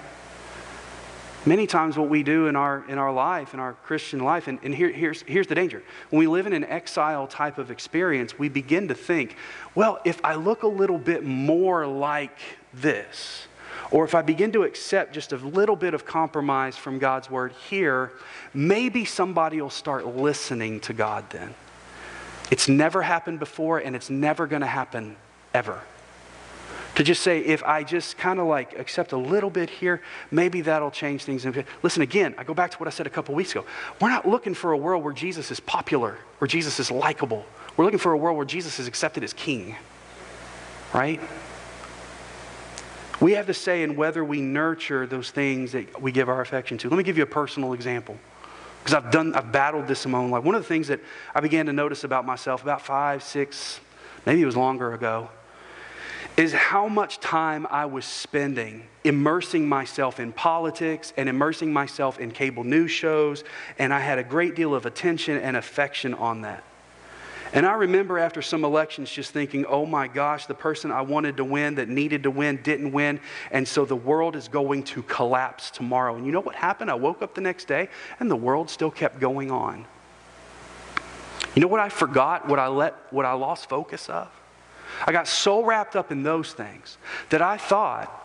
Many 1.43 1.65
times, 1.65 1.97
what 1.97 2.07
we 2.07 2.21
do 2.21 2.45
in 2.45 2.55
our, 2.55 2.85
in 2.87 2.99
our 2.99 3.11
life, 3.11 3.55
in 3.55 3.59
our 3.59 3.73
Christian 3.73 4.19
life, 4.19 4.47
and, 4.47 4.59
and 4.61 4.75
here, 4.75 4.91
here's, 4.91 5.23
here's 5.23 5.47
the 5.47 5.55
danger. 5.55 5.81
When 6.11 6.19
we 6.19 6.27
live 6.27 6.45
in 6.45 6.53
an 6.53 6.63
exile 6.65 7.25
type 7.25 7.57
of 7.57 7.71
experience, 7.71 8.37
we 8.37 8.47
begin 8.47 8.87
to 8.89 8.93
think, 8.93 9.35
well, 9.73 9.99
if 10.05 10.23
I 10.23 10.35
look 10.35 10.61
a 10.61 10.67
little 10.67 10.99
bit 10.99 11.23
more 11.23 11.87
like 11.87 12.37
this, 12.75 13.47
or 13.89 14.05
if 14.05 14.13
I 14.13 14.21
begin 14.21 14.51
to 14.51 14.63
accept 14.63 15.15
just 15.15 15.33
a 15.33 15.37
little 15.37 15.75
bit 15.75 15.95
of 15.95 16.05
compromise 16.05 16.77
from 16.77 16.99
God's 16.99 17.29
word 17.29 17.53
here, 17.69 18.11
maybe 18.53 19.03
somebody 19.03 19.59
will 19.59 19.71
start 19.71 20.05
listening 20.05 20.79
to 20.81 20.93
God 20.93 21.27
then. 21.31 21.55
It's 22.51 22.67
never 22.67 23.01
happened 23.01 23.39
before, 23.39 23.79
and 23.79 23.95
it's 23.95 24.11
never 24.11 24.45
going 24.45 24.61
to 24.61 24.67
happen 24.67 25.15
ever. 25.55 25.81
To 27.01 27.05
just 27.05 27.23
say, 27.23 27.39
if 27.39 27.63
I 27.63 27.83
just 27.83 28.19
kind 28.19 28.39
of 28.39 28.45
like 28.45 28.77
accept 28.77 29.11
a 29.11 29.17
little 29.17 29.49
bit 29.49 29.71
here, 29.71 30.03
maybe 30.29 30.61
that'll 30.61 30.91
change 30.91 31.23
things. 31.23 31.43
Listen, 31.81 32.03
again, 32.03 32.35
I 32.37 32.43
go 32.43 32.53
back 32.53 32.69
to 32.69 32.77
what 32.77 32.85
I 32.85 32.91
said 32.91 33.07
a 33.07 33.09
couple 33.09 33.33
weeks 33.33 33.49
ago. 33.53 33.65
We're 33.99 34.11
not 34.11 34.27
looking 34.27 34.53
for 34.53 34.73
a 34.73 34.77
world 34.77 35.03
where 35.03 35.11
Jesus 35.11 35.49
is 35.49 35.59
popular, 35.59 36.19
where 36.37 36.47
Jesus 36.47 36.79
is 36.79 36.91
likable. 36.91 37.43
We're 37.75 37.85
looking 37.85 37.97
for 37.97 38.11
a 38.11 38.17
world 38.17 38.37
where 38.37 38.45
Jesus 38.45 38.77
is 38.77 38.85
accepted 38.85 39.23
as 39.23 39.33
king, 39.33 39.75
right? 40.93 41.19
We 43.19 43.31
have 43.31 43.47
to 43.47 43.53
say 43.55 43.81
in 43.81 43.95
whether 43.95 44.23
we 44.23 44.39
nurture 44.39 45.07
those 45.07 45.31
things 45.31 45.71
that 45.71 45.99
we 45.99 46.11
give 46.11 46.29
our 46.29 46.41
affection 46.41 46.77
to. 46.77 46.89
Let 46.89 46.97
me 46.97 47.03
give 47.03 47.17
you 47.17 47.23
a 47.23 47.25
personal 47.25 47.73
example 47.73 48.15
because 48.83 48.93
I've 48.93 49.09
done, 49.11 49.33
I've 49.33 49.51
battled 49.51 49.87
this 49.87 50.05
in 50.05 50.11
my 50.11 50.19
own 50.19 50.29
life. 50.29 50.43
One 50.43 50.53
of 50.53 50.61
the 50.61 50.67
things 50.67 50.89
that 50.89 50.99
I 51.33 51.39
began 51.39 51.65
to 51.65 51.73
notice 51.73 52.03
about 52.03 52.27
myself 52.27 52.61
about 52.61 52.83
five, 52.83 53.23
six, 53.23 53.79
maybe 54.27 54.43
it 54.43 54.45
was 54.45 54.55
longer 54.55 54.93
ago, 54.93 55.31
is 56.37 56.53
how 56.53 56.87
much 56.87 57.19
time 57.19 57.67
I 57.69 57.85
was 57.85 58.05
spending 58.05 58.87
immersing 59.03 59.67
myself 59.67 60.19
in 60.19 60.31
politics 60.31 61.13
and 61.17 61.27
immersing 61.27 61.73
myself 61.73 62.19
in 62.19 62.31
cable 62.31 62.63
news 62.63 62.91
shows, 62.91 63.43
and 63.79 63.93
I 63.93 63.99
had 63.99 64.19
a 64.19 64.23
great 64.23 64.55
deal 64.55 64.75
of 64.75 64.85
attention 64.85 65.37
and 65.37 65.57
affection 65.57 66.13
on 66.13 66.41
that. 66.41 66.63
And 67.53 67.65
I 67.65 67.73
remember 67.73 68.17
after 68.17 68.41
some 68.41 68.63
elections 68.63 69.11
just 69.11 69.31
thinking, 69.31 69.65
oh 69.65 69.85
my 69.85 70.07
gosh, 70.07 70.45
the 70.45 70.53
person 70.53 70.89
I 70.89 71.01
wanted 71.01 71.35
to 71.37 71.43
win 71.43 71.75
that 71.75 71.89
needed 71.89 72.23
to 72.23 72.31
win 72.31 72.61
didn't 72.63 72.93
win. 72.93 73.19
And 73.51 73.67
so 73.67 73.83
the 73.83 73.95
world 73.95 74.37
is 74.37 74.47
going 74.47 74.83
to 74.83 75.03
collapse 75.03 75.69
tomorrow. 75.69 76.15
And 76.15 76.25
you 76.25 76.31
know 76.31 76.39
what 76.39 76.55
happened? 76.55 76.89
I 76.89 76.95
woke 76.95 77.21
up 77.21 77.35
the 77.35 77.41
next 77.41 77.65
day 77.65 77.89
and 78.21 78.31
the 78.31 78.37
world 78.37 78.69
still 78.69 78.91
kept 78.91 79.19
going 79.19 79.51
on. 79.51 79.85
You 81.53 81.61
know 81.61 81.67
what 81.67 81.81
I 81.81 81.89
forgot? 81.89 82.47
What 82.47 82.59
I 82.59 82.67
let 82.67 82.95
what 83.11 83.25
I 83.25 83.33
lost 83.33 83.67
focus 83.67 84.07
of? 84.09 84.29
I 85.05 85.11
got 85.11 85.27
so 85.27 85.63
wrapped 85.63 85.95
up 85.95 86.11
in 86.11 86.23
those 86.23 86.53
things 86.53 86.97
that 87.29 87.41
I 87.41 87.57
thought 87.57 88.17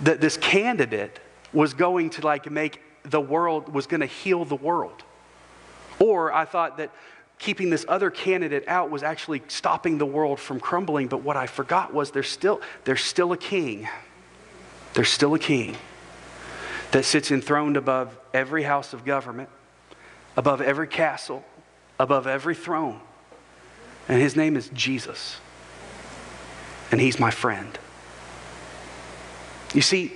that 0.00 0.20
this 0.20 0.36
candidate 0.36 1.20
was 1.52 1.74
going 1.74 2.10
to 2.10 2.22
like 2.22 2.50
make 2.50 2.80
the 3.04 3.20
world 3.20 3.72
was 3.72 3.86
going 3.86 4.00
to 4.00 4.06
heal 4.06 4.44
the 4.44 4.56
world. 4.56 5.02
Or 5.98 6.32
I 6.32 6.44
thought 6.44 6.78
that 6.78 6.90
keeping 7.38 7.70
this 7.70 7.84
other 7.88 8.10
candidate 8.10 8.64
out 8.66 8.90
was 8.90 9.02
actually 9.02 9.42
stopping 9.48 9.98
the 9.98 10.06
world 10.06 10.40
from 10.40 10.58
crumbling. 10.58 11.08
But 11.08 11.22
what 11.22 11.36
I 11.36 11.46
forgot 11.46 11.92
was 11.92 12.10
there's 12.10 12.28
still, 12.28 12.60
there's 12.84 13.02
still 13.02 13.32
a 13.32 13.36
king. 13.36 13.88
There's 14.94 15.08
still 15.08 15.34
a 15.34 15.38
king 15.38 15.76
that 16.92 17.04
sits 17.04 17.30
enthroned 17.30 17.76
above 17.76 18.16
every 18.32 18.62
house 18.62 18.92
of 18.92 19.04
government, 19.04 19.48
above 20.36 20.60
every 20.60 20.86
castle, 20.86 21.44
above 21.98 22.26
every 22.26 22.54
throne. 22.54 23.00
And 24.08 24.20
his 24.20 24.36
name 24.36 24.56
is 24.56 24.68
Jesus 24.70 25.38
and 26.94 27.00
he's 27.00 27.18
my 27.18 27.32
friend. 27.32 27.76
You 29.74 29.82
see, 29.82 30.12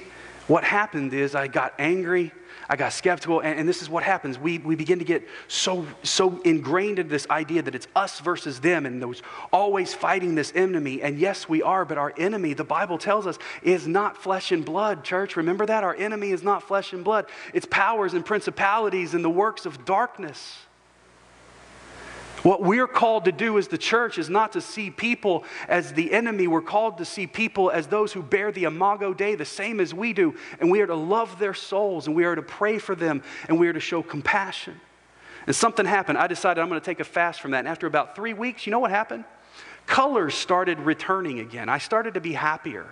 what 0.46 0.62
happened 0.62 1.12
is 1.12 1.34
I 1.34 1.48
got 1.48 1.74
angry, 1.76 2.30
I 2.68 2.76
got 2.76 2.92
skeptical, 2.92 3.40
and, 3.40 3.58
and, 3.58 3.68
this 3.68 3.82
is 3.82 3.90
what 3.90 4.04
happens. 4.04 4.38
We, 4.38 4.58
we 4.58 4.76
begin 4.76 5.00
to 5.00 5.04
get 5.04 5.26
so, 5.48 5.88
so 6.04 6.40
ingrained 6.42 7.00
in 7.00 7.08
this 7.08 7.26
idea 7.30 7.62
that 7.62 7.74
it's 7.74 7.88
us 7.96 8.20
versus 8.20 8.60
them, 8.60 8.86
and 8.86 9.02
there's 9.02 9.24
always 9.52 9.92
fighting 9.92 10.36
this 10.36 10.52
enemy. 10.54 11.02
And 11.02 11.18
yes, 11.18 11.48
we 11.48 11.62
are, 11.62 11.84
but 11.84 11.98
our 11.98 12.14
enemy, 12.16 12.52
the 12.52 12.62
Bible 12.62 12.96
tells 12.96 13.26
us, 13.26 13.40
is 13.64 13.88
not 13.88 14.16
flesh 14.16 14.52
and 14.52 14.64
blood, 14.64 15.02
church. 15.02 15.34
Remember 15.34 15.66
that? 15.66 15.82
Our 15.82 15.96
enemy 15.96 16.30
is 16.30 16.44
not 16.44 16.62
flesh 16.62 16.92
and 16.92 17.02
blood, 17.02 17.26
it's 17.52 17.66
powers 17.68 18.14
and 18.14 18.24
principalities 18.24 19.14
and 19.14 19.24
the 19.24 19.30
works 19.30 19.66
of 19.66 19.84
darkness. 19.84 20.58
What 22.43 22.62
we're 22.62 22.86
called 22.86 23.24
to 23.24 23.32
do 23.32 23.59
as 23.59 23.68
the 23.68 23.78
church 23.78 24.18
is 24.18 24.30
not 24.30 24.53
to 24.53 24.61
see 24.61 24.91
people 24.91 25.45
as 25.68 25.93
the 25.93 26.12
enemy. 26.12 26.47
We're 26.47 26.62
called 26.62 26.99
to 26.99 27.05
see 27.05 27.26
people 27.26 27.70
as 27.70 27.86
those 27.86 28.12
who 28.12 28.22
bear 28.22 28.53
the 28.53 28.64
imago 28.64 29.12
Dei, 29.12 29.34
the 29.34 29.45
same 29.45 29.80
as 29.80 29.93
we 29.93 30.12
do. 30.12 30.34
And 30.61 30.70
we 30.70 30.80
are 30.80 30.86
to 30.86 30.95
love 30.95 31.39
their 31.39 31.55
souls, 31.55 32.07
and 32.07 32.14
we 32.14 32.24
are 32.24 32.34
to 32.34 32.43
pray 32.43 32.78
for 32.78 32.95
them, 32.95 33.22
and 33.49 33.59
we 33.59 33.68
are 33.68 33.72
to 33.72 33.80
show 33.80 34.03
compassion. 34.03 34.80
And 35.47 35.57
something 35.57 35.86
happened. 35.86 36.18
I 36.18 36.26
decided 36.26 36.61
I'm 36.61 36.68
going 36.68 36.80
to 36.80 36.84
take 36.84 37.01
a 37.01 37.05
fast 37.05 37.41
from 37.41 37.53
that. 37.53 37.61
And 37.61 37.68
after 37.68 37.86
about 37.86 38.14
three 38.14 38.34
weeks, 38.34 38.66
you 38.66 38.70
know 38.70 38.78
what 38.78 38.91
happened? 38.91 39.24
Colors 39.86 40.34
started 40.34 40.78
returning 40.80 41.41
again. 41.41 41.68
I 41.68 41.78
started 41.78 42.14
to 42.14 42.20
be 42.20 42.34
happier. 42.34 42.86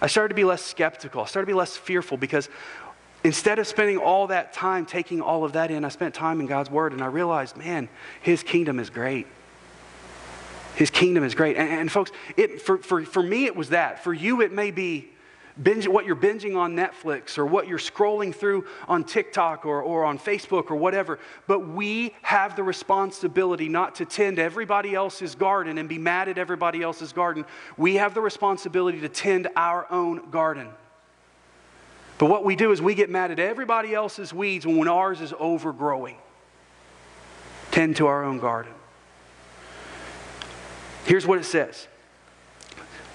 I 0.00 0.06
started 0.06 0.28
to 0.28 0.34
be 0.34 0.44
less 0.44 0.62
skeptical. 0.62 1.22
I 1.22 1.26
started 1.26 1.46
to 1.46 1.50
be 1.50 1.58
less 1.58 1.76
fearful 1.76 2.16
because 2.16 2.48
Instead 3.26 3.58
of 3.58 3.66
spending 3.66 3.98
all 3.98 4.28
that 4.28 4.52
time 4.52 4.86
taking 4.86 5.20
all 5.20 5.42
of 5.42 5.54
that 5.54 5.72
in, 5.72 5.84
I 5.84 5.88
spent 5.88 6.14
time 6.14 6.38
in 6.38 6.46
God's 6.46 6.70
Word 6.70 6.92
and 6.92 7.02
I 7.02 7.06
realized, 7.06 7.56
man, 7.56 7.88
His 8.22 8.44
kingdom 8.44 8.78
is 8.78 8.88
great. 8.88 9.26
His 10.76 10.90
kingdom 10.90 11.24
is 11.24 11.34
great. 11.34 11.56
And, 11.56 11.68
and 11.68 11.90
folks, 11.90 12.12
it, 12.36 12.62
for, 12.62 12.78
for, 12.78 13.04
for 13.04 13.24
me, 13.24 13.46
it 13.46 13.56
was 13.56 13.70
that. 13.70 14.04
For 14.04 14.14
you, 14.14 14.42
it 14.42 14.52
may 14.52 14.70
be 14.70 15.08
binge, 15.60 15.88
what 15.88 16.06
you're 16.06 16.14
binging 16.14 16.56
on 16.56 16.76
Netflix 16.76 17.36
or 17.36 17.44
what 17.44 17.66
you're 17.66 17.80
scrolling 17.80 18.32
through 18.32 18.64
on 18.86 19.02
TikTok 19.02 19.66
or, 19.66 19.82
or 19.82 20.04
on 20.04 20.20
Facebook 20.20 20.70
or 20.70 20.76
whatever. 20.76 21.18
But 21.48 21.66
we 21.66 22.14
have 22.22 22.54
the 22.54 22.62
responsibility 22.62 23.68
not 23.68 23.96
to 23.96 24.04
tend 24.04 24.38
everybody 24.38 24.94
else's 24.94 25.34
garden 25.34 25.78
and 25.78 25.88
be 25.88 25.98
mad 25.98 26.28
at 26.28 26.38
everybody 26.38 26.80
else's 26.80 27.12
garden. 27.12 27.44
We 27.76 27.96
have 27.96 28.14
the 28.14 28.20
responsibility 28.20 29.00
to 29.00 29.08
tend 29.08 29.48
our 29.56 29.90
own 29.90 30.30
garden. 30.30 30.68
But 32.18 32.26
what 32.26 32.44
we 32.44 32.56
do 32.56 32.72
is 32.72 32.80
we 32.80 32.94
get 32.94 33.10
mad 33.10 33.30
at 33.30 33.38
everybody 33.38 33.94
else's 33.94 34.32
weeds 34.32 34.66
when 34.66 34.88
ours 34.88 35.20
is 35.20 35.34
overgrowing. 35.38 36.16
Tend 37.70 37.96
to 37.96 38.06
our 38.06 38.24
own 38.24 38.38
garden. 38.38 38.72
Here's 41.04 41.26
what 41.26 41.38
it 41.38 41.44
says 41.44 41.88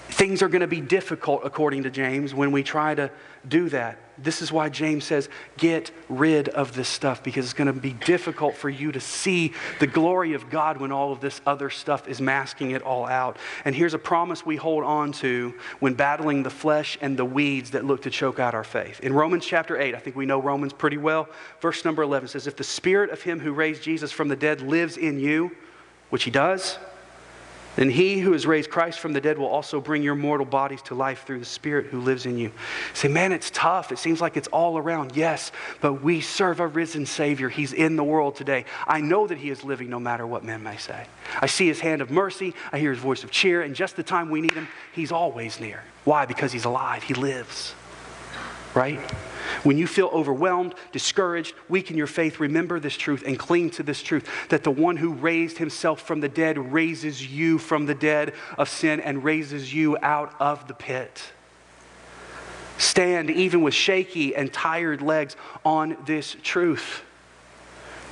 Things 0.08 0.42
are 0.42 0.48
going 0.48 0.60
to 0.60 0.66
be 0.66 0.80
difficult, 0.80 1.42
according 1.44 1.82
to 1.82 1.90
James, 1.90 2.34
when 2.34 2.52
we 2.52 2.62
try 2.62 2.94
to 2.94 3.10
do 3.48 3.68
that. 3.70 3.98
This 4.22 4.42
is 4.42 4.52
why 4.52 4.68
James 4.68 5.04
says, 5.04 5.28
get 5.56 5.90
rid 6.08 6.48
of 6.50 6.74
this 6.74 6.88
stuff 6.88 7.22
because 7.22 7.44
it's 7.44 7.54
going 7.54 7.72
to 7.72 7.80
be 7.80 7.92
difficult 7.92 8.56
for 8.56 8.68
you 8.68 8.92
to 8.92 9.00
see 9.00 9.52
the 9.80 9.86
glory 9.86 10.34
of 10.34 10.50
God 10.50 10.78
when 10.78 10.92
all 10.92 11.12
of 11.12 11.20
this 11.20 11.40
other 11.46 11.70
stuff 11.70 12.08
is 12.08 12.20
masking 12.20 12.72
it 12.72 12.82
all 12.82 13.06
out. 13.06 13.36
And 13.64 13.74
here's 13.74 13.94
a 13.94 13.98
promise 13.98 14.44
we 14.46 14.56
hold 14.56 14.84
on 14.84 15.12
to 15.12 15.54
when 15.80 15.94
battling 15.94 16.42
the 16.42 16.50
flesh 16.50 16.98
and 17.00 17.16
the 17.16 17.24
weeds 17.24 17.70
that 17.70 17.84
look 17.84 18.02
to 18.02 18.10
choke 18.10 18.38
out 18.38 18.54
our 18.54 18.64
faith. 18.64 19.00
In 19.00 19.12
Romans 19.12 19.44
chapter 19.44 19.78
8, 19.78 19.94
I 19.94 19.98
think 19.98 20.16
we 20.16 20.26
know 20.26 20.40
Romans 20.40 20.72
pretty 20.72 20.98
well. 20.98 21.28
Verse 21.60 21.84
number 21.84 22.02
11 22.02 22.28
says, 22.28 22.46
If 22.46 22.56
the 22.56 22.64
spirit 22.64 23.10
of 23.10 23.22
him 23.22 23.40
who 23.40 23.52
raised 23.52 23.82
Jesus 23.82 24.12
from 24.12 24.28
the 24.28 24.36
dead 24.36 24.60
lives 24.60 24.96
in 24.96 25.18
you, 25.18 25.50
which 26.10 26.24
he 26.24 26.30
does, 26.30 26.78
then 27.76 27.88
he 27.88 28.18
who 28.18 28.32
has 28.32 28.46
raised 28.46 28.68
Christ 28.68 29.00
from 29.00 29.14
the 29.14 29.20
dead 29.20 29.38
will 29.38 29.46
also 29.46 29.80
bring 29.80 30.02
your 30.02 30.14
mortal 30.14 30.44
bodies 30.44 30.82
to 30.82 30.94
life 30.94 31.24
through 31.24 31.38
the 31.38 31.46
Spirit 31.46 31.86
who 31.86 32.00
lives 32.00 32.26
in 32.26 32.36
you. 32.36 32.52
Say, 32.92 33.08
man, 33.08 33.32
it's 33.32 33.50
tough. 33.50 33.92
It 33.92 33.98
seems 33.98 34.20
like 34.20 34.36
it's 34.36 34.48
all 34.48 34.76
around. 34.76 35.16
Yes, 35.16 35.52
but 35.80 36.02
we 36.02 36.20
serve 36.20 36.60
a 36.60 36.66
risen 36.66 37.06
Savior. 37.06 37.48
He's 37.48 37.72
in 37.72 37.96
the 37.96 38.04
world 38.04 38.36
today. 38.36 38.66
I 38.86 39.00
know 39.00 39.26
that 39.26 39.38
he 39.38 39.48
is 39.48 39.64
living 39.64 39.88
no 39.88 39.98
matter 39.98 40.26
what 40.26 40.44
men 40.44 40.62
may 40.62 40.76
say. 40.76 41.06
I 41.40 41.46
see 41.46 41.66
his 41.66 41.80
hand 41.80 42.02
of 42.02 42.10
mercy. 42.10 42.54
I 42.72 42.78
hear 42.78 42.90
his 42.90 43.00
voice 43.00 43.24
of 43.24 43.30
cheer. 43.30 43.62
And 43.62 43.74
just 43.74 43.96
the 43.96 44.02
time 44.02 44.28
we 44.28 44.42
need 44.42 44.52
him, 44.52 44.68
he's 44.92 45.10
always 45.10 45.58
near. 45.58 45.82
Why? 46.04 46.26
Because 46.26 46.52
he's 46.52 46.66
alive. 46.66 47.02
He 47.02 47.14
lives. 47.14 47.74
Right? 48.74 49.00
When 49.62 49.78
you 49.78 49.86
feel 49.86 50.08
overwhelmed, 50.08 50.74
discouraged, 50.92 51.54
weak 51.68 51.90
in 51.90 51.96
your 51.96 52.06
faith, 52.06 52.40
remember 52.40 52.80
this 52.80 52.96
truth 52.96 53.22
and 53.26 53.38
cling 53.38 53.70
to 53.70 53.82
this 53.82 54.02
truth 54.02 54.28
that 54.48 54.64
the 54.64 54.70
one 54.70 54.96
who 54.96 55.12
raised 55.12 55.58
himself 55.58 56.02
from 56.02 56.20
the 56.20 56.28
dead 56.28 56.72
raises 56.72 57.26
you 57.26 57.58
from 57.58 57.86
the 57.86 57.94
dead 57.94 58.34
of 58.58 58.68
sin 58.68 59.00
and 59.00 59.24
raises 59.24 59.72
you 59.72 59.96
out 60.02 60.34
of 60.40 60.66
the 60.68 60.74
pit. 60.74 61.32
Stand 62.78 63.30
even 63.30 63.62
with 63.62 63.74
shaky 63.74 64.34
and 64.34 64.52
tired 64.52 65.02
legs 65.02 65.36
on 65.64 65.96
this 66.04 66.36
truth. 66.42 67.04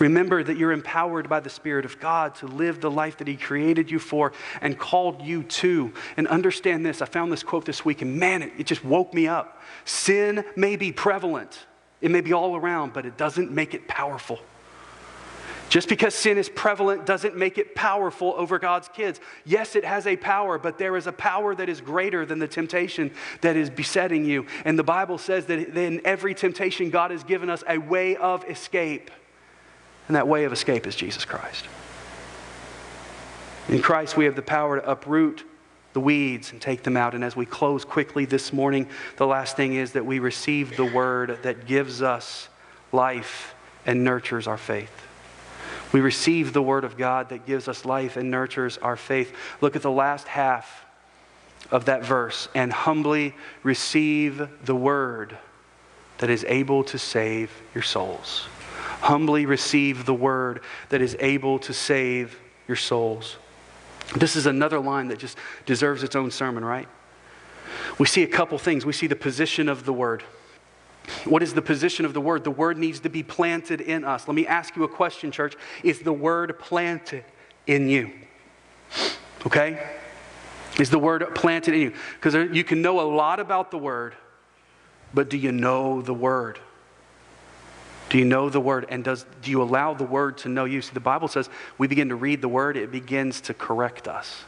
Remember 0.00 0.42
that 0.42 0.56
you're 0.56 0.72
empowered 0.72 1.28
by 1.28 1.40
the 1.40 1.50
Spirit 1.50 1.84
of 1.84 2.00
God 2.00 2.34
to 2.36 2.46
live 2.46 2.80
the 2.80 2.90
life 2.90 3.18
that 3.18 3.28
He 3.28 3.36
created 3.36 3.90
you 3.90 3.98
for 3.98 4.32
and 4.62 4.76
called 4.76 5.22
you 5.22 5.42
to. 5.44 5.92
And 6.16 6.26
understand 6.26 6.84
this. 6.84 7.02
I 7.02 7.06
found 7.06 7.30
this 7.30 7.42
quote 7.42 7.66
this 7.66 7.84
week, 7.84 8.00
and 8.02 8.16
man, 8.16 8.42
it, 8.42 8.52
it 8.58 8.66
just 8.66 8.84
woke 8.84 9.12
me 9.12 9.28
up. 9.28 9.62
Sin 9.84 10.42
may 10.56 10.76
be 10.76 10.90
prevalent, 10.90 11.66
it 12.00 12.10
may 12.10 12.22
be 12.22 12.32
all 12.32 12.56
around, 12.56 12.94
but 12.94 13.04
it 13.04 13.18
doesn't 13.18 13.52
make 13.52 13.74
it 13.74 13.86
powerful. 13.86 14.40
Just 15.68 15.88
because 15.88 16.16
sin 16.16 16.36
is 16.36 16.48
prevalent 16.48 17.06
doesn't 17.06 17.36
make 17.36 17.56
it 17.56 17.76
powerful 17.76 18.34
over 18.36 18.58
God's 18.58 18.88
kids. 18.88 19.20
Yes, 19.44 19.76
it 19.76 19.84
has 19.84 20.04
a 20.04 20.16
power, 20.16 20.58
but 20.58 20.78
there 20.78 20.96
is 20.96 21.06
a 21.06 21.12
power 21.12 21.54
that 21.54 21.68
is 21.68 21.80
greater 21.80 22.26
than 22.26 22.40
the 22.40 22.48
temptation 22.48 23.12
that 23.42 23.54
is 23.54 23.70
besetting 23.70 24.24
you. 24.24 24.46
And 24.64 24.76
the 24.76 24.82
Bible 24.82 25.16
says 25.16 25.46
that 25.46 25.76
in 25.76 26.00
every 26.04 26.34
temptation, 26.34 26.90
God 26.90 27.12
has 27.12 27.22
given 27.22 27.48
us 27.48 27.62
a 27.68 27.78
way 27.78 28.16
of 28.16 28.44
escape. 28.50 29.12
And 30.10 30.16
that 30.16 30.26
way 30.26 30.42
of 30.42 30.52
escape 30.52 30.88
is 30.88 30.96
Jesus 30.96 31.24
Christ. 31.24 31.66
In 33.68 33.80
Christ, 33.80 34.16
we 34.16 34.24
have 34.24 34.34
the 34.34 34.42
power 34.42 34.80
to 34.80 34.90
uproot 34.90 35.44
the 35.92 36.00
weeds 36.00 36.50
and 36.50 36.60
take 36.60 36.82
them 36.82 36.96
out. 36.96 37.14
And 37.14 37.22
as 37.22 37.36
we 37.36 37.46
close 37.46 37.84
quickly 37.84 38.24
this 38.24 38.52
morning, 38.52 38.88
the 39.18 39.26
last 39.28 39.54
thing 39.54 39.74
is 39.74 39.92
that 39.92 40.04
we 40.04 40.18
receive 40.18 40.76
the 40.76 40.84
word 40.84 41.38
that 41.44 41.64
gives 41.64 42.02
us 42.02 42.48
life 42.90 43.54
and 43.86 44.02
nurtures 44.02 44.48
our 44.48 44.56
faith. 44.56 44.90
We 45.92 46.00
receive 46.00 46.52
the 46.52 46.60
word 46.60 46.82
of 46.82 46.98
God 46.98 47.28
that 47.28 47.46
gives 47.46 47.68
us 47.68 47.84
life 47.84 48.16
and 48.16 48.32
nurtures 48.32 48.78
our 48.78 48.96
faith. 48.96 49.32
Look 49.60 49.76
at 49.76 49.82
the 49.82 49.92
last 49.92 50.26
half 50.26 50.86
of 51.70 51.84
that 51.84 52.04
verse 52.04 52.48
and 52.52 52.72
humbly 52.72 53.32
receive 53.62 54.48
the 54.64 54.74
word 54.74 55.38
that 56.18 56.30
is 56.30 56.44
able 56.48 56.82
to 56.82 56.98
save 56.98 57.52
your 57.74 57.84
souls. 57.84 58.48
Humbly 59.00 59.46
receive 59.46 60.06
the 60.06 60.14
word 60.14 60.62
that 60.88 61.00
is 61.00 61.16
able 61.20 61.58
to 61.60 61.72
save 61.72 62.38
your 62.66 62.76
souls. 62.76 63.36
This 64.16 64.36
is 64.36 64.46
another 64.46 64.78
line 64.78 65.08
that 65.08 65.18
just 65.18 65.38
deserves 65.66 66.02
its 66.02 66.16
own 66.16 66.30
sermon, 66.30 66.64
right? 66.64 66.88
We 67.98 68.06
see 68.06 68.22
a 68.22 68.26
couple 68.26 68.58
things. 68.58 68.84
We 68.84 68.92
see 68.92 69.06
the 69.06 69.16
position 69.16 69.68
of 69.68 69.84
the 69.84 69.92
word. 69.92 70.24
What 71.24 71.42
is 71.42 71.54
the 71.54 71.62
position 71.62 72.04
of 72.04 72.12
the 72.12 72.20
word? 72.20 72.44
The 72.44 72.50
word 72.50 72.78
needs 72.78 73.00
to 73.00 73.08
be 73.08 73.22
planted 73.22 73.80
in 73.80 74.04
us. 74.04 74.28
Let 74.28 74.34
me 74.34 74.46
ask 74.46 74.76
you 74.76 74.84
a 74.84 74.88
question, 74.88 75.30
church. 75.30 75.56
Is 75.82 76.00
the 76.00 76.12
word 76.12 76.58
planted 76.58 77.24
in 77.66 77.88
you? 77.88 78.10
Okay? 79.46 79.86
Is 80.78 80.90
the 80.90 80.98
word 80.98 81.34
planted 81.34 81.74
in 81.74 81.80
you? 81.80 81.92
Because 82.14 82.34
you 82.54 82.64
can 82.64 82.82
know 82.82 83.00
a 83.00 83.08
lot 83.08 83.40
about 83.40 83.70
the 83.70 83.78
word, 83.78 84.14
but 85.12 85.28
do 85.28 85.36
you 85.36 85.52
know 85.52 86.02
the 86.02 86.14
word? 86.14 86.58
Do 88.10 88.18
you 88.18 88.24
know 88.24 88.50
the 88.50 88.60
word? 88.60 88.86
And 88.88 89.02
does, 89.02 89.24
do 89.40 89.50
you 89.50 89.62
allow 89.62 89.94
the 89.94 90.04
word 90.04 90.36
to 90.38 90.48
know 90.48 90.64
you? 90.66 90.82
See, 90.82 90.92
the 90.92 91.00
Bible 91.00 91.28
says 91.28 91.48
we 91.78 91.86
begin 91.86 92.10
to 92.10 92.16
read 92.16 92.42
the 92.42 92.48
word, 92.48 92.76
it 92.76 92.92
begins 92.92 93.40
to 93.42 93.54
correct 93.54 94.08
us. 94.08 94.44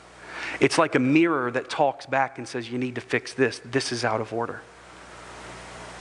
It's 0.61 0.79
like 0.79 0.97
a 0.97 0.99
mirror 0.99 1.51
that 1.53 1.71
talks 1.71 2.05
back 2.05 2.39
and 2.39 2.47
says, 2.47 2.71
You 2.71 2.77
need 2.77 2.97
to 2.97 3.01
fix 3.01 3.33
this. 3.33 3.61
This 3.65 3.93
is 3.93 4.05
out 4.05 4.21
of 4.21 4.33
order. 4.33 4.61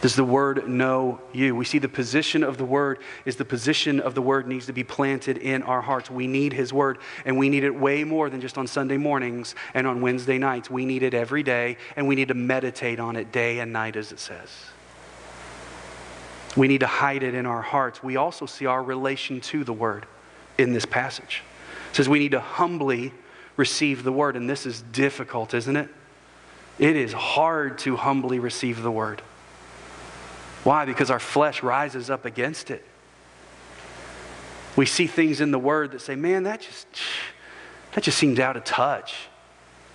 Does 0.01 0.15
the 0.15 0.23
word 0.23 0.67
know 0.67 1.21
you? 1.31 1.55
We 1.55 1.63
see 1.63 1.77
the 1.77 1.87
position 1.87 2.43
of 2.43 2.57
the 2.57 2.65
word 2.65 2.97
is 3.23 3.35
the 3.35 3.45
position 3.45 3.99
of 3.99 4.15
the 4.15 4.21
word 4.21 4.47
needs 4.47 4.65
to 4.65 4.73
be 4.73 4.83
planted 4.83 5.37
in 5.37 5.61
our 5.61 5.81
hearts. 5.81 6.09
We 6.09 6.25
need 6.25 6.53
his 6.53 6.73
word, 6.73 6.97
and 7.23 7.37
we 7.37 7.49
need 7.49 7.63
it 7.63 7.75
way 7.75 8.03
more 8.03 8.27
than 8.27 8.41
just 8.41 8.57
on 8.57 8.65
Sunday 8.65 8.97
mornings 8.97 9.53
and 9.75 9.85
on 9.85 10.01
Wednesday 10.01 10.39
nights. 10.39 10.71
We 10.71 10.85
need 10.87 11.03
it 11.03 11.13
every 11.13 11.43
day, 11.43 11.77
and 11.95 12.07
we 12.07 12.15
need 12.15 12.29
to 12.29 12.33
meditate 12.33 12.99
on 12.99 13.15
it 13.15 13.31
day 13.31 13.59
and 13.59 13.71
night, 13.71 13.95
as 13.95 14.11
it 14.11 14.19
says. 14.19 14.49
We 16.55 16.67
need 16.67 16.79
to 16.79 16.87
hide 16.87 17.23
it 17.23 17.33
in 17.33 17.45
our 17.45 17.61
hearts. 17.61 18.03
We 18.03 18.17
also 18.17 18.45
see 18.45 18.65
our 18.65 18.83
relation 18.83 19.39
to 19.41 19.63
the 19.63 19.73
word 19.73 20.05
in 20.57 20.73
this 20.73 20.85
passage. 20.85 21.43
It 21.89 21.95
says 21.95 22.09
we 22.09 22.19
need 22.19 22.31
to 22.31 22.39
humbly 22.39 23.13
receive 23.57 24.03
the 24.03 24.11
word, 24.11 24.35
and 24.35 24.49
this 24.49 24.65
is 24.65 24.81
difficult, 24.81 25.53
isn't 25.53 25.75
it? 25.75 25.89
It 26.79 26.95
is 26.95 27.13
hard 27.13 27.77
to 27.79 27.95
humbly 27.95 28.39
receive 28.39 28.81
the 28.81 28.91
word. 28.91 29.21
Why? 30.63 30.85
Because 30.85 31.09
our 31.09 31.19
flesh 31.19 31.63
rises 31.63 32.09
up 32.09 32.25
against 32.25 32.69
it. 32.69 32.85
We 34.75 34.85
see 34.85 35.07
things 35.07 35.41
in 35.41 35.51
the 35.51 35.59
Word 35.59 35.91
that 35.91 36.01
say, 36.01 36.15
man, 36.15 36.43
that 36.43 36.61
just, 36.61 36.87
that 37.93 38.03
just 38.03 38.17
seems 38.17 38.39
out 38.39 38.55
of 38.55 38.63
touch. 38.63 39.15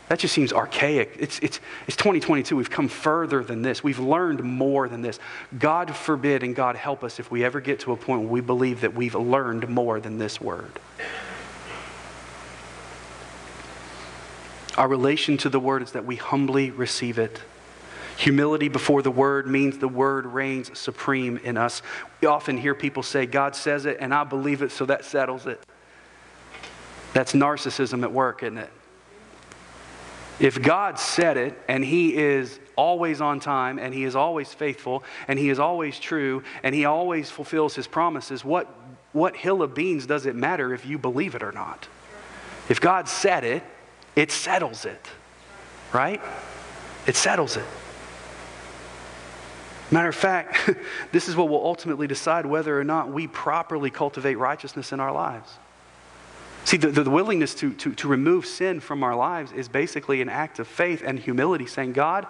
That 0.09 0.21
just 0.21 0.35
seems 0.35 0.53
archaic. 0.53 1.17
It's, 1.19 1.39
it's, 1.41 1.61
it's 1.87 1.97
2022. 1.97 2.57
We've 2.57 2.71
come 2.71 2.89
further 2.89 3.43
than 3.43 3.63
this. 3.63 3.83
We've 3.83 3.99
learned 3.99 4.43
more 4.43 4.89
than 4.89 5.03
this. 5.03 5.19
God 5.59 5.95
forbid 5.95 6.43
and 6.43 6.55
God 6.55 6.77
help 6.77 7.03
us 7.03 7.19
if 7.19 7.31
we 7.31 7.45
ever 7.45 7.61
get 7.61 7.81
to 7.81 7.93
a 7.93 7.97
point 7.97 8.23
where 8.23 8.31
we 8.31 8.41
believe 8.41 8.83
that 8.83 8.95
we've 8.95 9.17
learned 9.17 9.69
more 9.69 9.99
than 9.99 10.19
this 10.19 10.41
Word. 10.41 10.71
Our 14.77 14.87
relation 14.87 15.39
to 15.39 15.49
the 15.49 15.59
Word 15.59 15.83
is 15.83 15.93
that 15.93 16.05
we 16.05 16.17
humbly 16.17 16.71
receive 16.71 17.19
it 17.19 17.41
Humility 18.17 18.69
before 18.69 19.03
the 19.03 19.11
word 19.11 19.47
means 19.47 19.77
the 19.77 19.89
word 19.89 20.25
reigns 20.27 20.77
supreme 20.79 21.37
in 21.39 21.59
us. 21.59 21.83
We 22.21 22.29
often 22.29 22.57
hear 22.57 22.75
people 22.75 23.03
say, 23.03 23.27
God 23.27 23.55
says 23.55 23.85
it 23.85 23.99
and 24.01 24.15
I 24.15 24.25
believe 24.25 24.63
it, 24.63 24.73
so 24.73 24.87
that 24.87 25.05
settles 25.05 25.47
it. 25.47 25.61
That's 27.13 27.35
narcissism 27.35 28.03
at 28.03 28.13
work, 28.13 28.43
isn't 28.43 28.59
it? 28.59 28.71
If 30.39 30.61
God 30.61 30.99
said 30.99 31.37
it 31.37 31.59
and 31.67 31.85
He 31.85 32.15
is 32.17 32.61
always 32.77 33.21
on 33.21 33.41
time 33.41 33.79
and 33.79 33.95
He 33.95 34.05
is 34.05 34.15
always 34.15 34.53
faithful 34.53 35.03
and 35.29 35.39
He 35.39 35.49
is 35.49 35.59
always 35.59 35.99
true 35.99 36.43
and 36.63 36.75
He 36.75 36.85
always 36.85 37.31
fulfills 37.31 37.75
His 37.75 37.87
promises, 37.87 38.45
what, 38.45 38.73
what 39.13 39.35
hill 39.35 39.63
of 39.63 39.75
beans 39.75 40.07
does 40.07 40.27
it 40.27 40.37
matter 40.37 40.75
if 40.75 40.85
you 40.85 40.99
believe 40.99 41.35
it 41.35 41.43
or 41.43 41.53
not? 41.53 41.89
If 42.69 42.81
God 42.81 43.09
said 43.09 43.45
it, 43.45 43.63
it 44.15 44.31
settles 44.31 44.85
it, 44.85 45.07
right? 45.93 46.21
It 47.07 47.17
settles 47.17 47.57
it. 47.57 47.65
Matter 49.91 50.09
of 50.09 50.17
fact, 50.17 50.71
this 51.13 51.29
is 51.29 51.37
what 51.37 51.49
will 51.49 51.65
ultimately 51.65 52.07
decide 52.07 52.45
whether 52.45 52.79
or 52.79 52.85
not 52.85 53.11
we 53.11 53.27
properly 53.27 53.91
cultivate 53.91 54.37
righteousness 54.37 54.93
in 54.93 55.01
our 55.01 55.13
lives. 55.13 55.59
See, 56.67 56.79
the, 56.79 56.89
the 56.89 57.09
willingness 57.09 57.55
to, 57.55 57.73
to, 57.75 57.95
to 57.95 58.09
remove 58.09 58.45
sin 58.45 58.81
from 58.81 59.05
our 59.05 59.15
lives 59.15 59.53
is 59.53 59.69
basically 59.69 60.21
an 60.21 60.29
act 60.29 60.59
of 60.59 60.67
faith 60.67 61.01
and 61.07 61.17
humility, 61.17 61.65
saying, 61.65 61.93
God, 61.93 62.27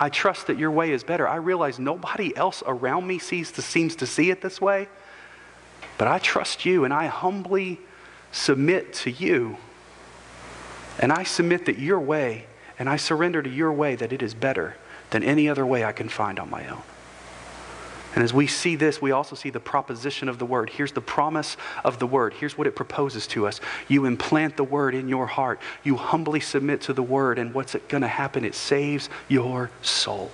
I 0.00 0.08
trust 0.08 0.48
that 0.48 0.58
your 0.58 0.72
way 0.72 0.90
is 0.90 1.04
better. 1.04 1.28
I 1.28 1.36
realize 1.36 1.78
nobody 1.78 2.36
else 2.36 2.64
around 2.66 3.06
me 3.06 3.20
sees 3.20 3.52
to, 3.52 3.62
seems 3.62 3.94
to 3.96 4.06
see 4.06 4.30
it 4.30 4.42
this 4.42 4.60
way, 4.60 4.88
but 5.96 6.08
I 6.08 6.18
trust 6.18 6.66
you 6.66 6.84
and 6.84 6.92
I 6.92 7.06
humbly 7.06 7.78
submit 8.32 8.94
to 8.94 9.12
you. 9.12 9.58
And 10.98 11.12
I 11.12 11.22
submit 11.22 11.66
that 11.66 11.78
your 11.78 12.00
way, 12.00 12.46
and 12.80 12.88
I 12.88 12.96
surrender 12.96 13.44
to 13.44 13.48
your 13.48 13.72
way 13.72 13.94
that 13.94 14.12
it 14.12 14.22
is 14.22 14.34
better 14.34 14.74
than 15.10 15.22
any 15.22 15.48
other 15.48 15.64
way 15.64 15.84
I 15.84 15.92
can 15.92 16.08
find 16.08 16.40
on 16.40 16.50
my 16.50 16.66
own. 16.66 16.82
And 18.18 18.24
as 18.24 18.34
we 18.34 18.48
see 18.48 18.74
this, 18.74 19.00
we 19.00 19.12
also 19.12 19.36
see 19.36 19.50
the 19.50 19.60
proposition 19.60 20.28
of 20.28 20.40
the 20.40 20.44
word. 20.44 20.70
Here's 20.70 20.90
the 20.90 21.00
promise 21.00 21.56
of 21.84 22.00
the 22.00 22.06
word. 22.08 22.34
Here's 22.34 22.58
what 22.58 22.66
it 22.66 22.74
proposes 22.74 23.28
to 23.28 23.46
us. 23.46 23.60
You 23.86 24.06
implant 24.06 24.56
the 24.56 24.64
word 24.64 24.96
in 24.96 25.08
your 25.08 25.28
heart. 25.28 25.60
You 25.84 25.94
humbly 25.94 26.40
submit 26.40 26.80
to 26.80 26.92
the 26.92 27.00
word, 27.00 27.38
and 27.38 27.54
what's 27.54 27.76
going 27.86 28.00
to 28.00 28.08
happen? 28.08 28.44
It 28.44 28.56
saves 28.56 29.08
your 29.28 29.70
soul. 29.82 30.32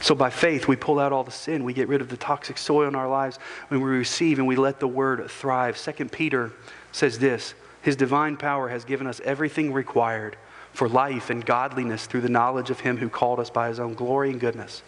So 0.00 0.14
by 0.14 0.30
faith, 0.30 0.66
we 0.66 0.76
pull 0.76 0.98
out 0.98 1.12
all 1.12 1.24
the 1.24 1.30
sin. 1.30 1.64
We 1.64 1.74
get 1.74 1.88
rid 1.88 2.00
of 2.00 2.08
the 2.08 2.16
toxic 2.16 2.56
soil 2.56 2.88
in 2.88 2.94
our 2.94 3.10
lives 3.10 3.38
when 3.68 3.82
we 3.82 3.90
receive 3.90 4.38
and 4.38 4.48
we 4.48 4.56
let 4.56 4.80
the 4.80 4.88
word 4.88 5.30
thrive. 5.30 5.76
Second 5.76 6.10
Peter 6.10 6.52
says 6.92 7.18
this 7.18 7.52
His 7.82 7.96
divine 7.96 8.38
power 8.38 8.70
has 8.70 8.86
given 8.86 9.06
us 9.06 9.20
everything 9.26 9.74
required 9.74 10.38
for 10.76 10.90
life 10.90 11.30
and 11.30 11.44
godliness 11.44 12.04
through 12.04 12.20
the 12.20 12.28
knowledge 12.28 12.68
of 12.68 12.80
him 12.80 12.98
who 12.98 13.08
called 13.08 13.40
us 13.40 13.48
by 13.48 13.68
his 13.68 13.80
own 13.80 13.94
glory 13.94 14.28
and 14.28 14.38
goodness. 14.38 14.82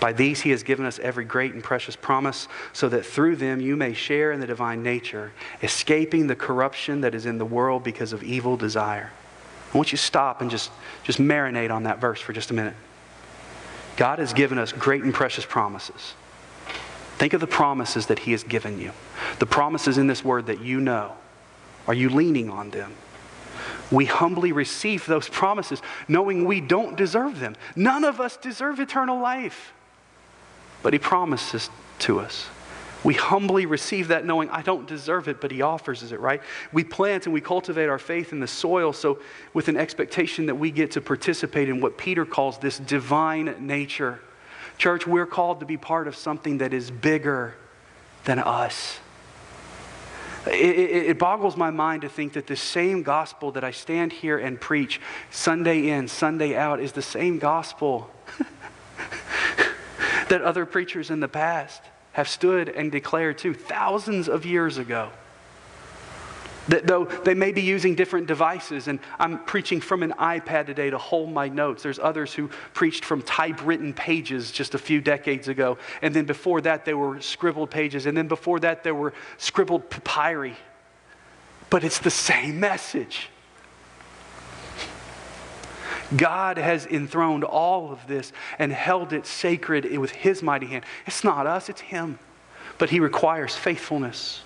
By 0.00 0.14
these 0.14 0.40
he 0.40 0.48
has 0.48 0.62
given 0.62 0.86
us 0.86 0.98
every 0.98 1.26
great 1.26 1.52
and 1.52 1.62
precious 1.62 1.94
promise, 1.94 2.48
so 2.72 2.88
that 2.88 3.04
through 3.04 3.36
them 3.36 3.60
you 3.60 3.76
may 3.76 3.92
share 3.92 4.32
in 4.32 4.40
the 4.40 4.46
divine 4.46 4.82
nature, 4.82 5.32
escaping 5.62 6.26
the 6.26 6.34
corruption 6.34 7.02
that 7.02 7.14
is 7.14 7.26
in 7.26 7.36
the 7.36 7.44
world 7.44 7.84
because 7.84 8.14
of 8.14 8.22
evil 8.22 8.56
desire. 8.56 9.10
I 9.74 9.76
want 9.76 9.92
you 9.92 9.98
to 9.98 10.02
stop 10.02 10.40
and 10.40 10.50
just, 10.50 10.70
just 11.02 11.18
marinate 11.18 11.70
on 11.70 11.82
that 11.82 12.00
verse 12.00 12.20
for 12.22 12.32
just 12.32 12.50
a 12.50 12.54
minute. 12.54 12.74
God 13.98 14.20
has 14.20 14.32
given 14.32 14.56
us 14.56 14.72
great 14.72 15.02
and 15.02 15.12
precious 15.12 15.44
promises. 15.44 16.14
Think 17.18 17.34
of 17.34 17.42
the 17.42 17.46
promises 17.46 18.06
that 18.06 18.20
He 18.20 18.32
has 18.32 18.42
given 18.42 18.80
you. 18.80 18.92
The 19.38 19.46
promises 19.46 19.98
in 19.98 20.06
this 20.06 20.24
word 20.24 20.46
that 20.46 20.62
you 20.62 20.80
know. 20.80 21.12
Are 21.86 21.94
you 21.94 22.08
leaning 22.08 22.48
on 22.48 22.70
them? 22.70 22.94
We 23.94 24.04
humbly 24.06 24.52
receive 24.52 25.06
those 25.06 25.28
promises, 25.28 25.80
knowing 26.08 26.44
we 26.44 26.60
don't 26.60 26.96
deserve 26.96 27.40
them. 27.40 27.56
None 27.76 28.04
of 28.04 28.20
us 28.20 28.36
deserve 28.36 28.80
eternal 28.80 29.20
life. 29.20 29.72
But 30.82 30.92
He 30.92 30.98
promises 30.98 31.70
to 32.00 32.20
us. 32.20 32.46
We 33.04 33.14
humbly 33.14 33.66
receive 33.66 34.08
that 34.08 34.24
knowing 34.24 34.48
I 34.48 34.62
don't 34.62 34.88
deserve 34.88 35.28
it, 35.28 35.40
but 35.40 35.50
He 35.50 35.60
offers 35.60 36.10
it, 36.10 36.18
right? 36.18 36.40
We 36.72 36.84
plant 36.84 37.26
and 37.26 37.34
we 37.34 37.42
cultivate 37.42 37.86
our 37.86 37.98
faith 37.98 38.32
in 38.32 38.40
the 38.40 38.46
soil, 38.46 38.94
so 38.94 39.20
with 39.52 39.68
an 39.68 39.76
expectation 39.76 40.46
that 40.46 40.54
we 40.54 40.70
get 40.70 40.92
to 40.92 41.02
participate 41.02 41.68
in 41.68 41.80
what 41.80 41.98
Peter 41.98 42.24
calls 42.24 42.58
this 42.58 42.78
divine 42.78 43.54
nature. 43.60 44.20
Church, 44.78 45.06
we're 45.06 45.26
called 45.26 45.60
to 45.60 45.66
be 45.66 45.76
part 45.76 46.08
of 46.08 46.16
something 46.16 46.58
that 46.58 46.72
is 46.72 46.90
bigger 46.90 47.54
than 48.24 48.38
us. 48.38 48.98
It, 50.46 51.10
it, 51.10 51.18
boggles 51.18 51.56
my 51.56 51.70
mind 51.70 52.02
to 52.02 52.08
think 52.08 52.34
that 52.34 52.46
the 52.46 52.56
same 52.56 53.02
gospel 53.02 53.52
that 53.52 53.64
I 53.64 53.70
stand 53.70 54.12
here 54.12 54.36
and 54.36 54.60
preach 54.60 55.00
Sunday 55.30 55.88
in, 55.88 56.06
Sunday 56.06 56.54
out 56.54 56.80
is 56.80 56.92
the 56.92 57.02
same 57.02 57.38
gospel 57.38 58.10
that 60.28 60.42
other 60.42 60.66
preachers 60.66 61.10
in 61.10 61.20
the 61.20 61.28
past 61.28 61.82
have 62.12 62.28
stood 62.28 62.68
and 62.68 62.92
declared 62.92 63.38
to 63.38 63.54
thousands 63.54 64.28
of 64.28 64.44
years 64.44 64.76
ago. 64.76 65.10
That 66.68 66.86
though 66.86 67.04
they 67.04 67.34
may 67.34 67.52
be 67.52 67.60
using 67.60 67.94
different 67.94 68.26
devices, 68.26 68.88
and 68.88 68.98
I'm 69.18 69.44
preaching 69.44 69.80
from 69.80 70.02
an 70.02 70.12
iPad 70.12 70.66
today 70.66 70.90
to 70.90 70.98
hold 70.98 71.30
my 71.30 71.48
notes. 71.48 71.82
There's 71.82 71.98
others 71.98 72.32
who 72.32 72.48
preached 72.72 73.04
from 73.04 73.22
typewritten 73.22 73.92
pages 73.92 74.50
just 74.50 74.74
a 74.74 74.78
few 74.78 75.00
decades 75.00 75.48
ago. 75.48 75.76
And 76.00 76.14
then 76.14 76.24
before 76.24 76.60
that, 76.62 76.84
there 76.84 76.96
were 76.96 77.20
scribbled 77.20 77.70
pages. 77.70 78.06
And 78.06 78.16
then 78.16 78.28
before 78.28 78.60
that, 78.60 78.82
there 78.82 78.94
were 78.94 79.12
scribbled 79.36 79.90
papyri. 79.90 80.56
But 81.68 81.84
it's 81.84 81.98
the 81.98 82.10
same 82.10 82.60
message. 82.60 83.28
God 86.16 86.58
has 86.58 86.86
enthroned 86.86 87.44
all 87.44 87.90
of 87.90 88.06
this 88.06 88.32
and 88.58 88.72
held 88.72 89.12
it 89.12 89.26
sacred 89.26 89.98
with 89.98 90.12
His 90.12 90.42
mighty 90.42 90.66
hand. 90.66 90.84
It's 91.06 91.24
not 91.24 91.46
us, 91.46 91.68
it's 91.68 91.80
Him. 91.80 92.18
But 92.78 92.90
He 92.90 93.00
requires 93.00 93.54
faithfulness. 93.54 94.42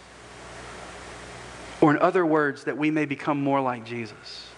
Or, 1.81 1.91
in 1.91 1.99
other 1.99 2.26
words, 2.26 2.64
that 2.64 2.76
we 2.76 2.91
may 2.91 3.05
become 3.05 3.43
more 3.43 3.61
like 3.61 3.85
Jesus. 3.85 4.49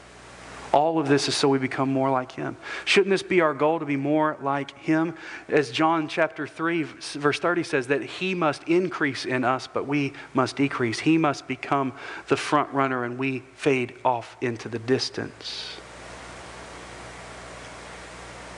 All 0.73 1.01
of 1.01 1.09
this 1.09 1.29
is 1.29 1.35
so 1.35 1.49
we 1.49 1.59
become 1.59 1.93
more 1.93 2.11
like 2.11 2.33
Him. 2.33 2.57
Shouldn't 2.85 3.11
this 3.11 3.25
be 3.25 3.41
our 3.41 3.55
goal 3.55 3.81
to 3.81 3.85
be 3.85 3.97
more 3.97 4.37
like 4.41 4.77
Him? 4.79 5.14
As 5.49 5.71
John 5.71 6.07
chapter 6.07 6.47
3, 6.47 6.85
verse 6.85 7.41
30 7.41 7.64
says, 7.64 7.87
that 7.89 8.03
He 8.03 8.35
must 8.35 8.62
increase 8.64 9.27
in 9.27 9.43
us, 9.43 9.66
but 9.66 9.87
we 9.87 10.12
must 10.33 10.57
decrease. 10.57 11.01
He 11.01 11.18
must 11.18 11.49
become 11.49 11.93
the 12.29 12.37
front 12.37 12.73
runner, 12.73 13.05
and 13.05 13.18
we 13.18 13.43
fade 13.55 13.95
off 14.05 14.37
into 14.41 14.68
the 14.68 14.79
distance. 14.79 15.77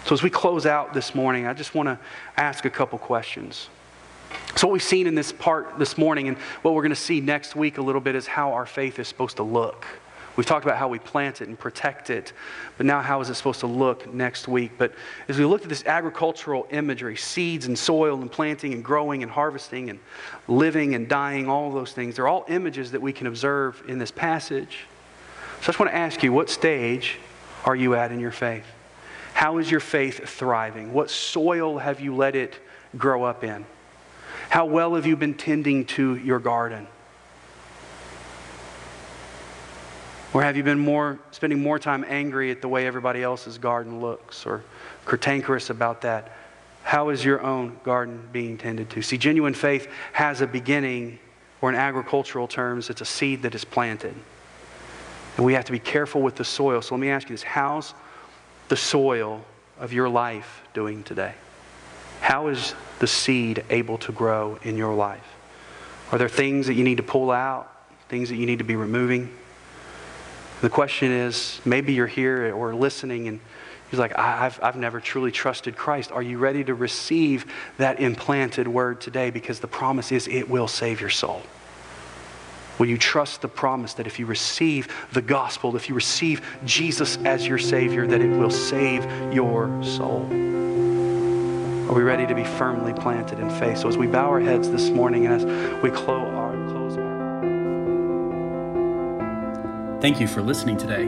So, 0.04 0.14
as 0.14 0.22
we 0.22 0.30
close 0.30 0.66
out 0.66 0.92
this 0.92 1.14
morning, 1.14 1.46
I 1.46 1.54
just 1.54 1.74
want 1.74 1.88
to 1.88 1.98
ask 2.36 2.64
a 2.64 2.70
couple 2.70 2.98
questions. 2.98 3.70
So, 4.56 4.66
what 4.66 4.74
we've 4.74 4.82
seen 4.82 5.06
in 5.06 5.14
this 5.14 5.32
part 5.32 5.78
this 5.78 5.96
morning, 5.96 6.28
and 6.28 6.36
what 6.62 6.74
we're 6.74 6.82
going 6.82 6.90
to 6.90 6.96
see 6.96 7.20
next 7.20 7.56
week 7.56 7.78
a 7.78 7.82
little 7.82 8.00
bit, 8.00 8.14
is 8.14 8.26
how 8.26 8.52
our 8.52 8.66
faith 8.66 8.98
is 8.98 9.08
supposed 9.08 9.36
to 9.36 9.42
look. 9.42 9.86
We've 10.36 10.46
talked 10.46 10.64
about 10.64 10.78
how 10.78 10.88
we 10.88 10.98
plant 10.98 11.42
it 11.42 11.48
and 11.48 11.58
protect 11.58 12.08
it, 12.08 12.32
but 12.78 12.86
now 12.86 13.02
how 13.02 13.20
is 13.20 13.28
it 13.28 13.34
supposed 13.34 13.60
to 13.60 13.66
look 13.66 14.12
next 14.14 14.48
week? 14.48 14.72
But 14.78 14.94
as 15.28 15.38
we 15.38 15.44
looked 15.44 15.64
at 15.64 15.68
this 15.68 15.84
agricultural 15.84 16.66
imagery, 16.70 17.16
seeds 17.16 17.66
and 17.66 17.78
soil 17.78 18.20
and 18.20 18.32
planting 18.32 18.72
and 18.72 18.82
growing 18.82 19.22
and 19.22 19.30
harvesting 19.30 19.90
and 19.90 19.98
living 20.48 20.94
and 20.94 21.06
dying, 21.06 21.50
all 21.50 21.70
those 21.70 21.92
things, 21.92 22.16
they're 22.16 22.28
all 22.28 22.46
images 22.48 22.92
that 22.92 23.02
we 23.02 23.12
can 23.12 23.26
observe 23.26 23.82
in 23.88 23.98
this 23.98 24.10
passage. 24.10 24.86
So 25.60 25.64
I 25.64 25.66
just 25.66 25.78
want 25.78 25.90
to 25.92 25.96
ask 25.96 26.22
you, 26.22 26.32
what 26.32 26.48
stage 26.48 27.18
are 27.64 27.76
you 27.76 27.94
at 27.94 28.10
in 28.10 28.18
your 28.18 28.32
faith? 28.32 28.66
How 29.34 29.58
is 29.58 29.70
your 29.70 29.80
faith 29.80 30.26
thriving? 30.28 30.94
What 30.94 31.10
soil 31.10 31.78
have 31.78 32.00
you 32.00 32.14
let 32.14 32.36
it 32.36 32.58
grow 32.96 33.22
up 33.24 33.44
in? 33.44 33.66
How 34.52 34.66
well 34.66 34.96
have 34.96 35.06
you 35.06 35.16
been 35.16 35.32
tending 35.32 35.86
to 35.96 36.16
your 36.16 36.38
garden? 36.38 36.86
Or 40.34 40.42
have 40.42 40.58
you 40.58 40.62
been 40.62 40.78
more, 40.78 41.18
spending 41.30 41.62
more 41.62 41.78
time 41.78 42.04
angry 42.06 42.50
at 42.50 42.60
the 42.60 42.68
way 42.68 42.86
everybody 42.86 43.22
else's 43.22 43.56
garden 43.56 44.02
looks 44.02 44.44
or 44.44 44.62
cantankerous 45.06 45.70
about 45.70 46.02
that? 46.02 46.36
How 46.82 47.08
is 47.08 47.24
your 47.24 47.40
own 47.40 47.80
garden 47.82 48.28
being 48.30 48.58
tended 48.58 48.90
to? 48.90 49.00
See, 49.00 49.16
genuine 49.16 49.54
faith 49.54 49.88
has 50.12 50.42
a 50.42 50.46
beginning, 50.46 51.18
or 51.62 51.70
in 51.70 51.74
agricultural 51.74 52.46
terms, 52.46 52.90
it's 52.90 53.00
a 53.00 53.06
seed 53.06 53.40
that 53.44 53.54
is 53.54 53.64
planted. 53.64 54.14
And 55.38 55.46
we 55.46 55.54
have 55.54 55.64
to 55.64 55.72
be 55.72 55.78
careful 55.78 56.20
with 56.20 56.36
the 56.36 56.44
soil. 56.44 56.82
So 56.82 56.94
let 56.94 57.00
me 57.00 57.08
ask 57.08 57.30
you 57.30 57.34
this 57.34 57.42
How's 57.42 57.94
the 58.68 58.76
soil 58.76 59.46
of 59.78 59.94
your 59.94 60.10
life 60.10 60.60
doing 60.74 61.04
today? 61.04 61.32
How 62.22 62.46
is 62.46 62.74
the 63.00 63.08
seed 63.08 63.64
able 63.68 63.98
to 63.98 64.12
grow 64.12 64.56
in 64.62 64.76
your 64.76 64.94
life? 64.94 65.26
Are 66.12 66.18
there 66.18 66.28
things 66.28 66.68
that 66.68 66.74
you 66.74 66.84
need 66.84 66.98
to 66.98 67.02
pull 67.02 67.32
out, 67.32 67.68
things 68.08 68.28
that 68.28 68.36
you 68.36 68.46
need 68.46 68.58
to 68.58 68.64
be 68.64 68.76
removing? 68.76 69.28
The 70.60 70.70
question 70.70 71.10
is 71.10 71.60
maybe 71.64 71.94
you're 71.94 72.06
here 72.06 72.54
or 72.54 72.76
listening 72.76 73.26
and 73.26 73.40
he's 73.90 73.98
like, 73.98 74.16
I've, 74.16 74.62
I've 74.62 74.76
never 74.76 75.00
truly 75.00 75.32
trusted 75.32 75.76
Christ. 75.76 76.12
Are 76.12 76.22
you 76.22 76.38
ready 76.38 76.62
to 76.62 76.74
receive 76.74 77.44
that 77.78 77.98
implanted 77.98 78.68
word 78.68 79.00
today? 79.00 79.30
Because 79.30 79.58
the 79.58 79.66
promise 79.66 80.12
is 80.12 80.28
it 80.28 80.48
will 80.48 80.68
save 80.68 81.00
your 81.00 81.10
soul. 81.10 81.42
Will 82.78 82.86
you 82.86 82.98
trust 82.98 83.42
the 83.42 83.48
promise 83.48 83.94
that 83.94 84.06
if 84.06 84.20
you 84.20 84.26
receive 84.26 84.86
the 85.12 85.22
gospel, 85.22 85.74
if 85.74 85.88
you 85.88 85.96
receive 85.96 86.40
Jesus 86.64 87.16
as 87.24 87.48
your 87.48 87.58
Savior, 87.58 88.06
that 88.06 88.20
it 88.20 88.30
will 88.30 88.50
save 88.50 89.04
your 89.34 89.82
soul? 89.82 90.28
Are 91.88 91.94
we 91.94 92.02
ready 92.02 92.26
to 92.26 92.34
be 92.34 92.44
firmly 92.44 92.92
planted 92.92 93.38
in 93.38 93.50
faith? 93.50 93.78
So 93.78 93.88
as 93.88 93.96
we 93.96 94.06
bow 94.06 94.28
our 94.28 94.40
heads 94.40 94.70
this 94.70 94.90
morning 94.90 95.26
and 95.26 95.34
as 95.34 95.44
we 95.82 95.90
uh, 95.90 95.94
close 95.94 96.32
our 96.32 96.52
Thank 100.02 100.20
you 100.20 100.26
for 100.26 100.42
listening 100.42 100.76
today. 100.76 101.04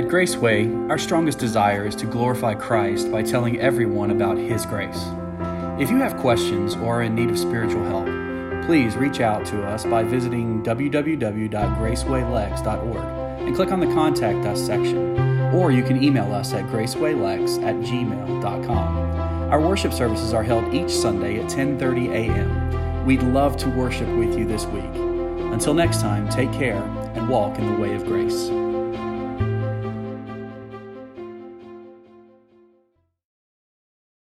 At 0.00 0.08
Graceway, 0.08 0.88
our 0.88 0.96
strongest 0.96 1.40
desire 1.40 1.84
is 1.84 1.96
to 1.96 2.06
glorify 2.06 2.54
Christ 2.54 3.10
by 3.10 3.24
telling 3.24 3.58
everyone 3.58 4.12
about 4.12 4.38
His 4.38 4.64
grace. 4.64 5.08
If 5.80 5.90
you 5.90 5.96
have 5.96 6.16
questions 6.18 6.76
or 6.76 7.00
are 7.00 7.02
in 7.02 7.16
need 7.16 7.30
of 7.30 7.38
spiritual 7.38 7.82
help, 7.82 8.06
please 8.64 8.94
reach 8.94 9.18
out 9.18 9.44
to 9.46 9.64
us 9.64 9.84
by 9.84 10.04
visiting 10.04 10.62
www.gracewaylex.org 10.62 13.44
and 13.44 13.56
click 13.56 13.72
on 13.72 13.80
the 13.80 13.86
Contact 13.86 14.46
Us 14.46 14.64
section, 14.64 15.18
or 15.52 15.72
you 15.72 15.82
can 15.82 16.00
email 16.00 16.32
us 16.32 16.52
at 16.52 16.64
gracewaylex 16.66 17.60
at 17.64 17.74
gmail.com. 17.74 19.11
Our 19.52 19.60
worship 19.60 19.92
services 19.92 20.32
are 20.32 20.42
held 20.42 20.72
each 20.72 20.88
Sunday 20.88 21.38
at 21.38 21.50
10:30 21.50 22.08
a.m. 22.08 23.04
We'd 23.04 23.22
love 23.22 23.58
to 23.58 23.68
worship 23.68 24.08
with 24.16 24.38
you 24.38 24.46
this 24.46 24.64
week. 24.64 24.94
Until 25.52 25.74
next 25.74 26.00
time, 26.00 26.26
take 26.30 26.50
care 26.54 26.82
and 27.14 27.28
walk 27.28 27.58
in 27.58 27.66
the 27.66 27.78
way 27.78 27.94
of 27.94 28.06
grace. 28.06 28.48